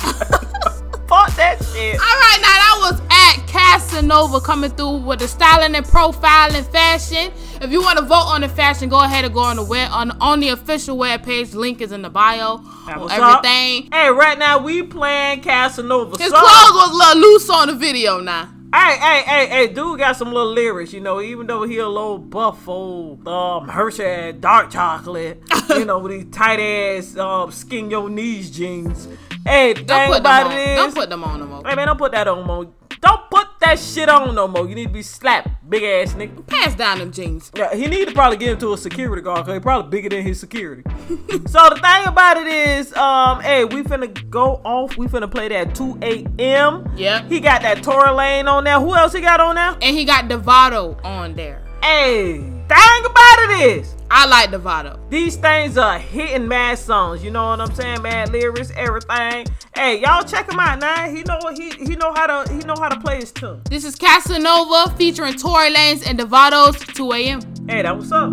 Fuck 1.12 1.36
that 1.36 1.58
shit. 1.62 2.00
All 2.00 2.16
right, 2.24 2.38
now 2.40 2.56
that 2.56 2.78
was 2.80 3.00
at 3.10 3.46
Casanova 3.46 4.40
coming 4.40 4.70
through 4.70 4.96
with 4.96 5.18
the 5.18 5.28
styling 5.28 5.74
and 5.74 5.84
profiling 5.84 6.66
fashion. 6.72 7.30
If 7.60 7.70
you 7.70 7.82
want 7.82 7.98
to 7.98 8.04
vote 8.06 8.32
on 8.32 8.40
the 8.40 8.48
fashion, 8.48 8.88
go 8.88 8.98
ahead 8.98 9.26
and 9.26 9.34
go 9.34 9.40
on 9.40 9.56
the 9.56 9.62
web 9.62 9.90
on 9.92 10.12
on 10.22 10.40
the 10.40 10.48
official 10.48 10.96
web 10.96 11.22
page. 11.22 11.52
Link 11.52 11.82
is 11.82 11.92
in 11.92 12.00
the 12.00 12.08
bio. 12.08 12.54
On 12.54 12.88
up. 12.88 13.10
everything. 13.10 13.90
Hey, 13.92 14.08
right 14.08 14.38
now 14.38 14.56
we 14.56 14.82
playing 14.84 15.42
Casanova. 15.42 16.16
His 16.16 16.30
song. 16.30 16.40
clothes 16.40 16.72
was 16.72 16.90
a 16.90 16.96
little 16.96 17.30
loose 17.30 17.50
on 17.50 17.68
the 17.68 17.74
video 17.74 18.20
now. 18.20 18.48
Hey, 18.74 18.96
hey, 18.96 19.22
hey, 19.26 19.46
hey, 19.48 19.66
dude 19.66 19.98
got 19.98 20.16
some 20.16 20.28
little 20.32 20.50
lyrics, 20.50 20.94
you 20.94 21.00
know, 21.00 21.20
even 21.20 21.46
though 21.46 21.64
he 21.64 21.76
a 21.76 21.86
little 21.86 22.16
buff 22.16 22.66
old 22.66 23.28
um 23.28 23.68
Hershey 23.68 24.32
dark 24.32 24.70
chocolate, 24.70 25.42
you 25.68 25.84
know, 25.84 25.98
with 25.98 26.12
these 26.12 26.34
tight 26.34 26.58
ass 26.58 27.18
um 27.18 27.52
skin 27.52 27.90
your 27.90 28.08
knees 28.08 28.50
jeans. 28.50 29.08
Hey, 29.47 29.74
Don't 29.74 30.09
put 30.09 30.22
them 30.22 30.47
on. 30.47 30.53
is 30.53 30.76
Don't 30.76 30.95
put 30.95 31.11
them 31.11 31.24
on 31.24 31.40
no 31.40 31.47
more. 31.47 31.62
Hey 31.66 31.74
man, 31.74 31.86
don't 31.86 31.99
put 31.99 32.12
that 32.12 32.28
on 32.28 32.38
no 32.40 32.45
more. 32.45 32.72
Don't 33.01 33.28
put 33.30 33.49
that 33.61 33.80
shit 33.80 34.09
on 34.09 34.32
no 34.34 34.47
more. 34.47 34.68
You 34.68 34.76
need 34.76 34.86
to 34.86 34.93
be 34.93 35.03
slapped, 35.03 35.49
big 35.68 35.82
ass 35.82 36.14
nigga. 36.14 36.47
Pass 36.47 36.76
down 36.76 37.01
them 37.01 37.11
jeans. 37.11 37.51
Yeah, 37.57 37.74
he 37.74 37.88
need 37.88 38.07
to 38.07 38.14
probably 38.14 38.36
give 38.36 38.51
him 38.51 38.59
to 38.61 38.74
a 38.74 38.78
security 38.78 39.20
guard 39.22 39.38
because 39.45 39.55
he 39.55 39.61
probably 39.61 39.90
bigger 39.90 40.09
than 40.09 40.22
his 40.22 40.38
security. 40.38 40.82
so 41.47 41.68
the 41.70 41.80
thing 41.82 42.07
about 42.07 42.36
it 42.36 42.47
is, 42.47 42.95
um, 42.95 43.40
hey, 43.40 43.64
we 43.64 43.82
finna 43.82 44.30
go 44.30 44.61
off. 44.64 44.97
We 44.97 45.09
finna 45.09 45.28
play 45.28 45.49
that 45.49 45.74
2 45.74 45.99
a.m. 46.03 46.93
Yeah. 46.97 47.26
He 47.28 47.40
got 47.40 47.62
that 47.62 47.82
Tory 47.82 48.11
Lanez 48.11 48.49
on 48.49 48.62
there. 48.62 48.78
Who 48.78 48.95
else 48.95 49.12
he 49.12 49.20
got 49.20 49.40
on 49.40 49.57
there? 49.57 49.76
And 49.82 49.97
he 49.97 50.05
got 50.05 50.26
Devato 50.26 51.05
on 51.05 51.34
there. 51.34 51.64
Hey, 51.82 52.38
thing 52.38 53.05
about 53.05 53.38
it 53.40 53.78
is, 53.78 53.97
I 54.14 54.26
like 54.26 54.50
Devato. 54.50 54.98
these 55.08 55.36
things 55.36 55.78
are 55.78 55.98
hitting 55.98 56.46
mad 56.46 56.78
songs. 56.78 57.24
You 57.24 57.30
know 57.30 57.46
what 57.46 57.62
I'm 57.62 57.74
saying? 57.74 58.02
Mad 58.02 58.30
lyrics, 58.30 58.70
everything. 58.76 59.46
Hey, 59.74 60.02
y'all 60.02 60.22
check 60.22 60.52
him 60.52 60.60
out 60.60 60.80
now. 60.80 61.08
He 61.08 61.22
know 61.22 61.40
he 61.56 61.70
he 61.70 61.96
know 61.96 62.12
how 62.12 62.26
to 62.44 62.52
he 62.52 62.58
know 62.60 62.74
how 62.78 62.90
to 62.90 63.00
play 63.00 63.16
his 63.20 63.32
tune. 63.32 63.62
This 63.70 63.86
is 63.86 63.94
Casanova 63.96 64.94
featuring 64.98 65.36
Tory 65.36 65.72
Lanez 65.72 66.06
and 66.06 66.18
Devato's 66.18 66.78
2 66.94 67.12
a.m. 67.12 67.40
Hey, 67.66 67.80
that 67.80 67.96
what's 67.96 68.12
up? 68.12 68.28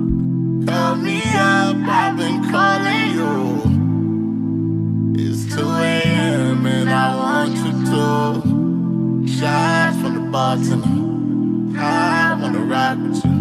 Call 0.68 0.96
me 0.98 1.22
up, 1.34 1.78
I've 1.78 2.18
been 2.18 2.52
calling 2.52 3.12
you. 3.16 3.64
It's 5.18 5.56
2 5.56 5.62
a.m. 5.62 6.66
and 6.66 6.90
I 6.90 7.16
want 7.16 7.56
you 7.56 7.72
to 9.24 9.40
shots 9.40 9.98
from 10.02 10.14
the 10.16 10.22
bartender. 10.30 11.80
I 11.80 12.38
wanna 12.42 12.60
rock 12.66 12.98
with 12.98 13.24
you. 13.24 13.32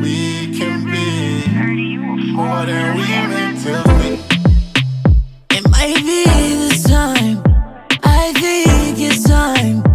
We 0.00 0.56
can 0.58 0.86
be 0.86 1.39
more 1.66 2.64
than 2.66 2.96
we 2.96 3.02
meant 3.02 3.60
to 3.62 3.82
be. 3.98 5.56
It 5.56 5.68
might 5.70 5.94
be 5.96 6.24
this 6.24 6.82
time. 6.84 7.42
I 8.02 8.32
think 8.34 8.98
it's 8.98 9.24
time. 9.24 9.89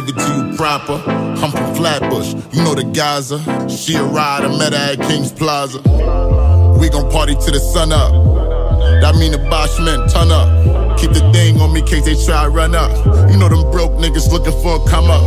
Give 0.00 0.16
it 0.16 0.20
to 0.20 0.34
you 0.34 0.56
proper. 0.56 0.94
I'm 0.94 1.50
from 1.50 1.74
Flatbush, 1.74 2.34
you 2.52 2.62
know 2.62 2.74
the 2.74 2.84
Gaza. 2.84 3.38
She 3.68 3.96
a 3.96 4.02
rider, 4.02 4.48
met 4.48 4.72
her 4.72 4.92
at 4.92 5.00
King's 5.08 5.32
Plaza. 5.32 5.78
We 6.78 6.88
gon' 6.88 7.10
party 7.10 7.34
till 7.34 7.52
the 7.52 7.60
sun 7.60 7.92
up. 7.92 8.12
That 9.02 9.14
mean 9.16 9.32
the 9.32 9.38
Boschman 9.38 10.10
turn 10.12 10.30
up. 10.30 10.98
Keep 10.98 11.12
the 11.12 11.32
thing 11.32 11.60
on 11.60 11.72
me, 11.72 11.82
case 11.82 12.04
they 12.04 12.14
try 12.24 12.44
to 12.44 12.50
run 12.50 12.74
up. 12.74 12.90
You 13.30 13.38
know 13.38 13.48
them 13.48 13.70
broke 13.70 13.92
niggas 13.92 14.30
looking 14.30 14.52
for 14.62 14.76
a 14.76 14.88
come 14.88 15.10
up. 15.10 15.22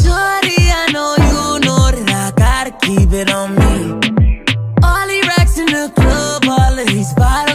Shorty, 0.00 0.56
I 0.72 0.88
know 0.92 1.14
you 1.18 1.60
know 1.66 1.90
that 1.90 2.08
I 2.08 2.32
gotta 2.36 2.72
keep 2.86 3.12
it 3.12 3.30
on 3.30 3.54
me. 3.54 4.42
All 4.82 5.06
these 5.06 5.26
racks 5.26 5.58
in 5.58 5.66
the 5.66 5.92
club, 5.94 6.44
all 6.48 6.78
of 6.78 6.86
these 6.86 7.12
bottles 7.14 7.51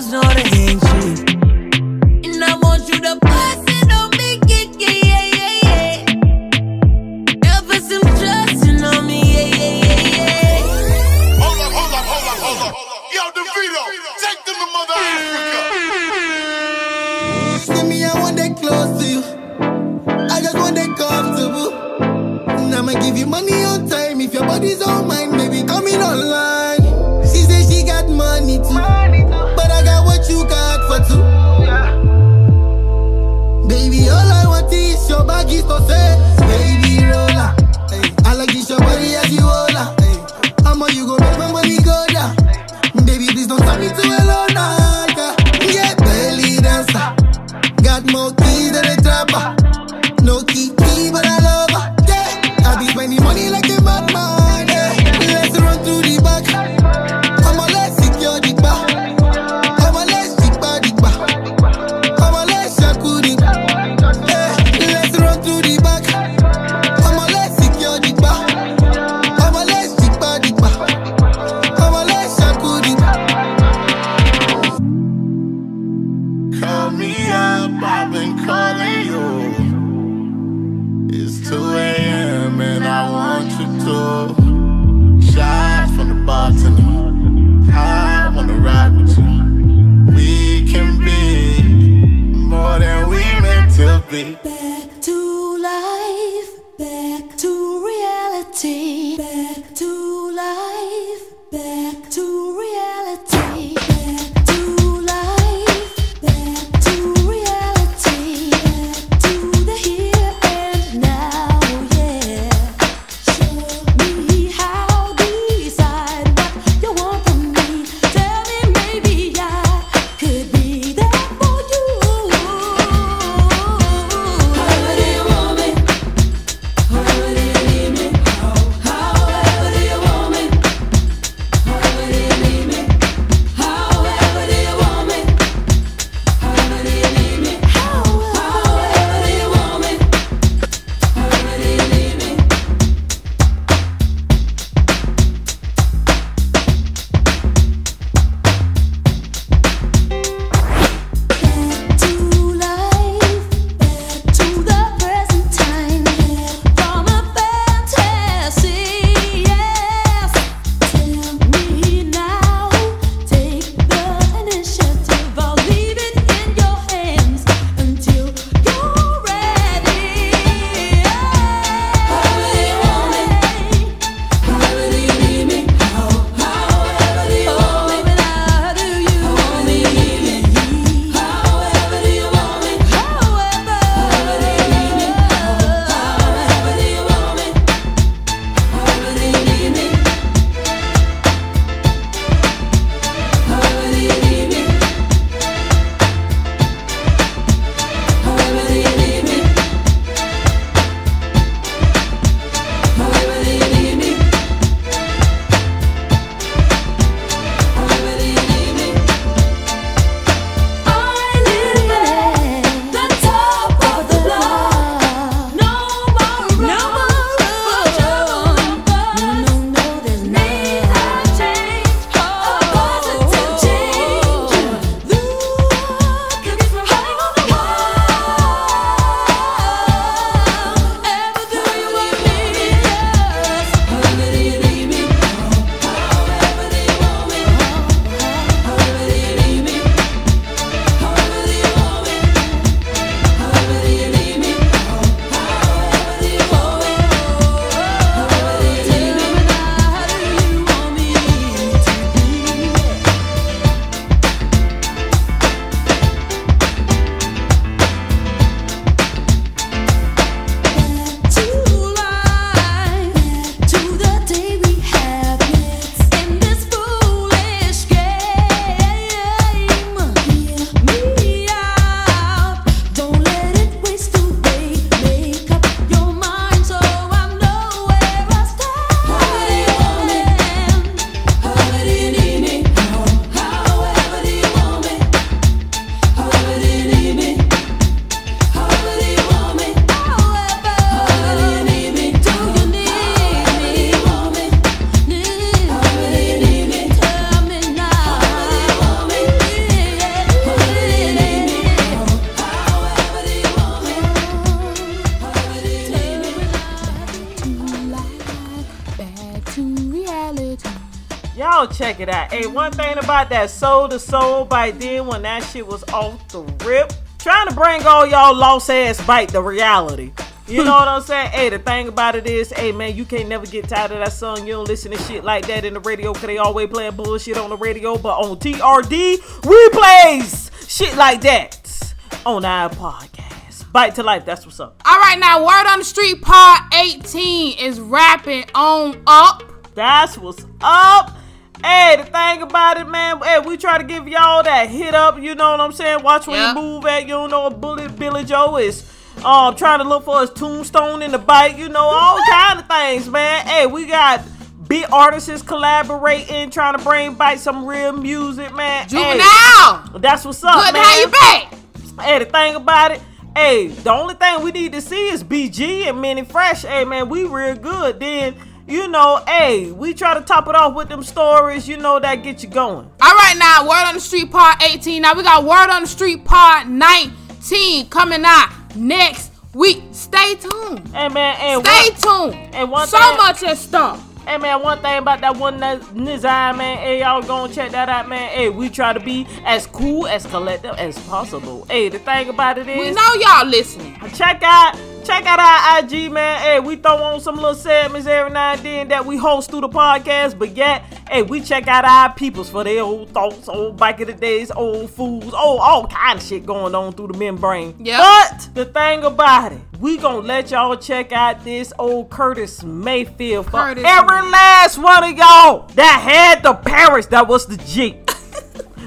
check 311.98 312.08
it 312.08 312.14
out. 312.14 312.32
Hey, 312.32 312.48
one 312.48 312.72
thing 312.72 312.98
about 312.98 313.30
that 313.30 313.50
Soul 313.50 313.92
II 313.92 314.00
Soul 314.00 314.46
By 314.46 314.72
then 314.72 315.08
when 315.08 315.22
that 315.24 315.44
shit 315.44 315.66
was 315.66 315.84
off 315.86 316.28
the 316.30 316.42
rip, 316.66 316.94
trying 317.18 317.48
to 317.48 317.56
bring 317.56 317.86
all 317.86 318.06
y'all 318.06 318.36
lost 318.36 318.70
ass 318.70 319.06
bite 319.06 319.30
to 319.30 319.42
reality. 319.42 320.12
You 320.48 320.64
know 320.64 320.74
what 320.74 320.88
I'm 320.88 321.02
saying? 321.02 321.32
Hey, 321.32 321.50
the 321.50 321.60
thing 321.60 321.90
about 321.90 322.16
it 322.16 322.26
is, 322.26 322.52
hey 322.52 322.72
man, 322.72 322.96
you 322.96 323.04
can't 323.04 323.28
never 323.28 323.46
get 323.46 323.68
tired 323.68 323.92
of 323.92 324.00
that 324.00 324.14
song. 324.14 324.48
You 324.48 324.54
don't 324.54 324.68
listen 324.68 324.92
to 324.92 324.98
shit 325.00 325.26
like 325.26 325.46
that 325.48 325.66
in 325.66 325.74
the 325.74 325.82
radio 325.82 326.14
because 326.14 326.28
they 326.28 326.38
always 326.38 326.70
playing 326.70 326.96
bullshit 326.96 327.38
on 327.38 327.50
the 327.50 327.58
radio. 327.58 327.98
But 327.98 328.18
on 328.20 328.38
TRD, 328.38 329.46
we 329.46 329.70
plays 329.70 330.50
shit 330.68 330.96
like 330.96 331.22
that 331.22 331.94
on 332.26 332.46
our 332.46 332.70
podcast. 332.70 333.70
Bite 333.74 333.96
to 333.96 334.04
life. 334.04 334.24
That's 334.24 334.46
what's 334.46 334.62
up. 334.62 334.82
All 334.86 335.00
right, 335.00 335.20
now 335.20 335.46
word 335.46 335.68
on 335.68 335.80
the 335.80 335.86
street, 335.86 336.22
part 336.22 336.62
18 336.74 337.58
is 337.58 337.82
wrapping 337.82 338.46
on 338.56 339.04
up. 339.06 339.44
That's 339.76 340.18
what's 340.18 340.46
up. 340.62 341.17
Hey, 341.64 341.96
the 341.98 342.04
thing 342.04 342.42
about 342.44 342.78
it, 342.78 342.88
man, 342.88 343.20
hey, 343.22 343.40
we 343.40 343.58
try 343.58 343.78
to 343.78 343.84
give 343.84 344.08
y'all 344.08 344.44
that 344.44 344.70
hit 344.70 344.94
up, 344.94 345.20
you 345.20 345.34
know 345.34 345.52
what 345.52 345.60
I'm 345.60 345.72
saying? 345.72 346.04
Watch 346.04 346.28
where 346.28 346.38
yep. 346.38 346.56
you 346.56 346.62
move 346.62 346.86
at, 346.86 347.04
you 347.04 347.10
don't 347.10 347.32
know 347.32 347.44
what 347.44 347.60
Bullet 347.60 347.98
Billy 347.98 348.24
Joe 348.24 348.58
is. 348.58 348.84
Um, 349.26 349.56
trying 349.56 349.80
to 349.80 349.84
look 349.84 350.06
for 350.06 350.22
his 350.22 350.30
tombstone 350.30 351.02
in 351.02 351.12
the 351.12 351.18
bike, 351.18 351.58
you 351.58 351.70
know, 351.70 351.82
all 351.82 352.20
kind 352.30 352.60
of 352.60 352.68
things, 352.68 353.10
man. 353.10 353.46
Hey, 353.48 353.66
we 353.66 353.88
got 353.88 354.24
big 354.68 354.86
artists 354.92 355.42
collaborating, 355.42 356.52
trying 356.52 356.78
to 356.78 356.84
bring 356.84 357.16
back 357.16 357.40
some 357.40 357.66
real 357.66 357.94
music, 357.94 358.54
man. 358.54 358.88
Juvenile! 358.88 359.18
Hey, 359.18 360.00
that's 360.00 360.26
what's 360.26 360.44
up, 360.44 360.66
Good 360.66 360.74
man. 360.74 360.84
Good 360.84 361.02
you 361.02 361.08
back. 361.08 361.54
Hey, 362.02 362.20
the 362.20 362.26
thing 362.26 362.56
about 362.56 362.92
it, 362.92 363.02
hey, 363.36 363.68
the 363.68 363.92
only 363.92 364.14
thing 364.14 364.44
we 364.44 364.52
need 364.52 364.74
to 364.74 364.82
see 364.82 365.10
is 365.10 365.24
BG 365.24 365.88
and 365.88 366.00
Mannie 366.00 366.24
Fresh. 366.24 366.62
Hey, 366.62 366.86
man, 366.86 367.10
we 367.10 367.24
real 367.24 367.56
good. 367.56 368.00
Then 368.00 368.36
you 368.68 368.88
know, 368.88 369.24
hey, 369.28 369.72
we 369.72 369.94
try 369.94 370.14
to 370.14 370.22
top 370.22 370.48
it 370.48 370.56
off 370.56 370.76
with 370.76 370.90
them 370.90 371.02
stories, 371.04 371.68
you 371.68 371.78
know, 371.78 372.00
that 372.00 372.16
get 372.24 372.44
you 372.44 372.50
going. 372.50 372.90
All 373.02 373.16
right, 373.16 373.36
now, 373.38 373.64
Word 373.64 373.88
on 373.88 373.96
the 373.96 374.02
Street 374.02 374.30
Part 374.30 374.62
18. 374.62 375.02
Now, 375.02 375.14
we 375.14 375.24
got 375.24 375.44
Word 375.44 375.70
on 375.70 375.84
the 375.84 375.88
Street 375.88 376.26
Part 376.26 376.68
19 376.68 377.88
coming 377.90 378.24
out 378.26 378.50
next 378.76 379.32
week. 379.54 379.84
Stay 379.92 380.36
tuned. 380.36 380.88
Hey, 380.90 381.08
man. 381.10 381.36
Hey, 381.36 381.60
Stay 381.62 382.08
one, 382.10 382.32
tuned. 382.32 382.56
And 382.56 382.70
one 382.70 382.88
so 382.88 383.00
thing, 383.00 383.18
much 383.18 383.44
is 383.44 383.58
stuff. 383.60 384.04
Hey, 384.28 384.38
man, 384.38 384.62
one 384.62 384.82
thing 384.82 384.98
about 384.98 385.22
that 385.22 385.38
one 385.38 385.56
that 385.62 385.80
Nizai, 385.80 386.58
man, 386.58 386.78
hey, 386.80 387.00
y'all 387.00 387.22
gonna 387.22 387.54
check 387.54 387.72
that 387.72 387.88
out, 387.88 388.10
man. 388.10 388.30
Hey, 388.30 388.50
we 388.50 388.68
try 388.68 388.92
to 388.92 389.00
be 389.00 389.26
as 389.46 389.66
cool, 389.68 390.06
as 390.06 390.26
collective 390.26 390.76
as 390.76 391.00
possible. 391.08 391.66
Hey, 391.70 391.88
the 391.88 392.00
thing 392.00 392.28
about 392.28 392.58
it 392.58 392.68
is. 392.68 392.78
We 392.78 392.92
know 392.92 393.14
y'all 393.14 393.48
listening. 393.48 393.98
Check 394.16 394.42
out 394.44 394.76
check 395.08 395.26
out 395.26 395.40
our 395.40 395.80
IG, 395.80 396.12
man. 396.12 396.42
Hey, 396.42 396.60
we 396.60 396.76
throw 396.76 396.98
on 396.98 397.22
some 397.22 397.36
little 397.36 397.56
segments 397.56 398.08
every 398.08 398.32
now 398.32 398.54
and 398.54 398.62
then 398.62 398.88
that 398.90 399.06
we 399.06 399.16
host 399.16 399.50
through 399.50 399.62
the 399.62 399.70
podcast, 399.70 400.38
but 400.38 400.56
yet, 400.56 400.84
hey, 401.10 401.24
we 401.24 401.40
check 401.42 401.68
out 401.68 401.86
our 401.86 402.14
peoples 402.14 402.50
for 402.50 402.66
their 402.66 402.84
old 402.84 403.10
thoughts, 403.12 403.48
old 403.48 403.78
back 403.78 404.02
of 404.02 404.08
the 404.08 404.14
days, 404.14 404.52
old 404.52 404.90
fools, 404.90 405.34
old 405.34 405.62
all 405.62 405.88
kind 405.88 406.20
of 406.20 406.26
shit 406.26 406.46
going 406.46 406.76
on 406.76 406.92
through 406.92 407.08
the 407.08 407.18
membrane. 407.18 407.74
Yep. 407.80 408.00
But 408.00 408.50
the 408.54 408.66
thing 408.66 409.06
about 409.06 409.54
it, 409.54 409.62
we 409.80 409.98
gonna 409.98 410.20
let 410.28 410.52
y'all 410.52 410.76
check 410.76 411.14
out 411.14 411.44
this 411.46 411.72
old 411.80 412.10
Curtis 412.10 412.64
Mayfield 412.64 413.46
for 413.46 413.52
Curtis 413.52 413.84
every 413.88 414.22
last 414.30 414.78
one 414.78 415.06
of 415.06 415.18
y'all 415.18 415.68
that 415.76 416.02
had 416.02 416.44
the 416.44 416.54
parents 416.54 417.08
that 417.08 417.28
was 417.28 417.46
the 417.46 417.58
G. 417.58 418.02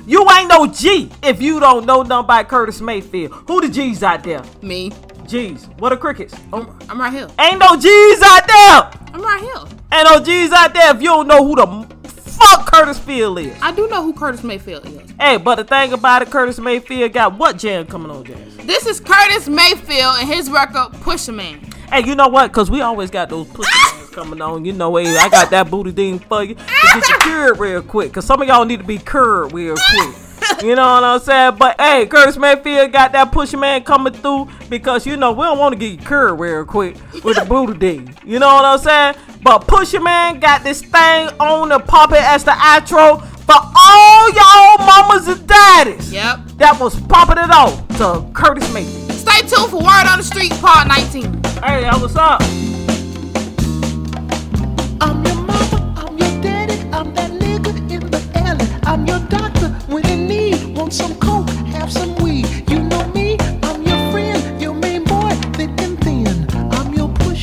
You 0.07 0.29
ain't 0.29 0.49
no 0.49 0.67
G 0.67 1.09
if 1.23 1.41
you 1.41 1.61
don't 1.61 1.87
know 1.87 2.03
nothing 2.03 2.25
about 2.25 2.49
Curtis 2.49 2.81
Mayfield. 2.81 3.33
Who 3.47 3.61
the 3.61 3.69
G's 3.69 4.03
out 4.03 4.25
there? 4.25 4.43
Me. 4.61 4.91
G's. 5.31 5.67
What 5.79 5.93
are 5.93 5.97
crickets? 5.97 6.35
I'm, 6.53 6.77
I'm 6.89 7.01
right 7.01 7.13
here. 7.13 7.29
Ain't 7.39 7.61
no 7.61 7.77
G's 7.77 8.21
out 8.21 8.49
there. 8.49 9.15
I'm 9.15 9.23
right 9.23 9.41
here. 9.41 9.79
Ain't 9.93 10.09
no 10.11 10.19
G's 10.21 10.51
out 10.51 10.75
there 10.75 10.95
if 10.95 11.01
you 11.01 11.09
don't 11.09 11.29
know 11.29 11.47
who 11.47 11.55
the 11.55 12.11
fuck 12.41 12.67
Curtis 12.67 12.99
Field 12.99 13.39
is. 13.39 13.57
I 13.63 13.71
do 13.71 13.87
know 13.87 14.03
who 14.03 14.13
Curtis 14.13 14.43
Mayfield 14.43 14.87
is. 14.87 15.15
Hey, 15.21 15.37
but 15.37 15.55
the 15.55 15.63
thing 15.65 15.93
about 15.93 16.23
it, 16.23 16.31
Curtis 16.31 16.59
Mayfield 16.59 17.13
got 17.13 17.39
what 17.39 17.59
jam 17.59 17.87
coming 17.87 18.11
on, 18.11 18.25
Jazz? 18.25 18.57
This 18.57 18.87
is 18.87 18.99
Curtis 18.99 19.49
Mayfield 19.49 20.17
and 20.19 20.29
his 20.29 20.51
record 20.51 20.93
Pusher 21.01 21.33
Man. 21.33 21.61
Hey, 21.93 22.05
you 22.05 22.17
know 22.17 22.29
what? 22.29 22.53
Cause 22.53 22.69
we 22.69 22.81
always 22.81 23.11
got 23.11 23.29
those 23.29 23.47
pussy 23.47 23.71
mans 23.95 24.11
coming 24.11 24.43
on. 24.43 24.65
You 24.65 24.73
know, 24.73 24.97
hey, 24.97 25.17
I 25.17 25.29
got 25.29 25.51
that 25.51 25.71
booty 25.71 25.93
thing 25.93 26.19
for 26.19 26.43
you 26.43 26.57
get 26.57 27.09
you 27.09 27.17
cured 27.21 27.59
real 27.61 27.83
quick. 27.83 28.13
Cause 28.13 28.25
some 28.25 28.43
of 28.43 28.49
y'all 28.49 28.65
need 28.65 28.81
to 28.81 28.87
be 28.87 28.99
cured 28.99 29.53
real 29.53 29.77
quick. 29.77 30.15
You 30.63 30.75
know 30.75 30.83
what 30.83 31.05
I'm 31.05 31.21
saying? 31.21 31.57
But 31.59 31.81
hey, 31.81 32.05
Curtis 32.05 32.37
Mayfield 32.37 32.93
got 32.93 33.13
that 33.13 33.33
pusher 33.33 33.57
man 33.57 33.83
coming 33.83 34.13
through 34.13 34.49
because 34.69 35.07
you 35.07 35.17
know 35.17 35.33
we 35.33 35.43
don't 35.45 35.59
want 35.59 35.73
to 35.73 35.79
get 35.79 36.05
cured 36.07 36.39
real 36.39 36.67
quick 36.67 36.97
with 37.25 37.39
the 37.39 37.47
booty 37.49 37.79
ding. 37.79 38.15
You 38.27 38.39
know 38.39 38.55
what 38.57 38.67
I'm 38.67 38.79
saying? 38.79 39.15
But 39.43 39.61
pusher 39.61 40.01
man 40.01 40.39
got 40.39 40.63
this 40.63 40.83
thing 40.83 41.29
on 41.41 41.71
the 41.71 41.79
puppet 41.79 42.19
as 42.21 42.45
the 42.45 42.51
outro 42.51 43.23
for 43.47 43.57
all 43.57 44.31
y'all 44.33 44.87
mamas 44.87 45.29
and 45.29 45.47
daddies. 45.47 46.13
Yep. 46.13 46.41
That 46.59 46.79
was 46.79 47.01
popping 47.07 47.39
it 47.43 47.51
off 47.51 47.87
to 47.97 48.31
Curtis 48.35 48.71
Mayfield. 48.75 49.13
Stay 49.13 49.41
tuned 49.41 49.71
for 49.71 49.79
Word 49.79 50.07
on 50.11 50.19
the 50.19 50.25
Street 50.25 50.53
Part 50.61 50.89
19. 50.89 51.43
Hey, 51.65 51.87
yo, 51.87 51.99
what's 51.99 52.17
up? 52.17 52.43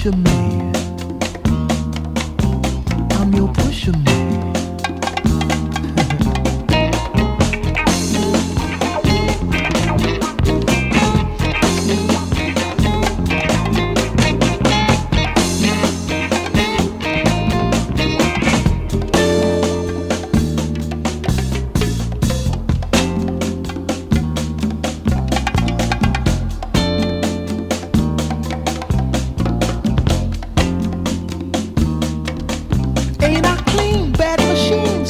Your 0.07 0.36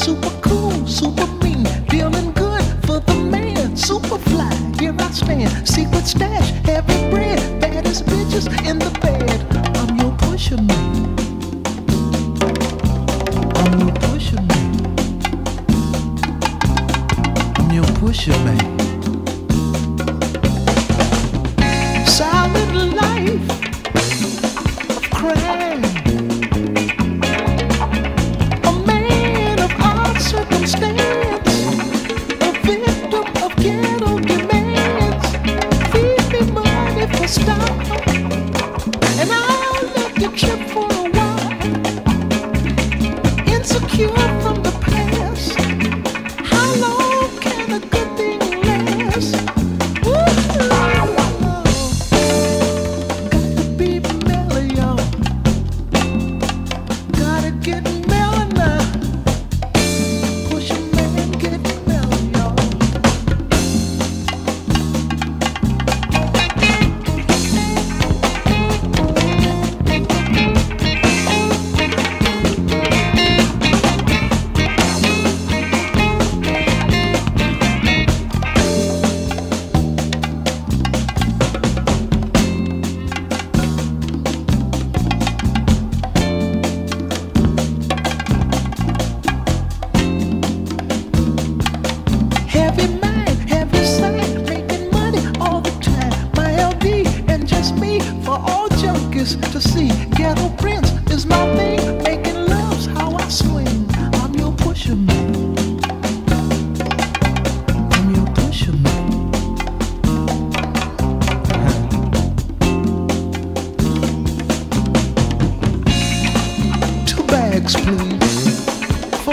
super 0.08 0.40
cool, 0.40 0.88
super 0.88 1.28
mean, 1.44 1.66
feeling 1.90 2.32
good 2.32 2.64
for 2.86 3.02
the 3.02 3.16
man, 3.30 3.76
super 3.76 4.18
fly. 4.18 4.56
Here 4.80 4.96
I 4.98 5.12
stand, 5.12 5.68
secret 5.68 6.08
stash, 6.08 6.47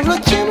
for 0.05 0.13
a 0.13 0.44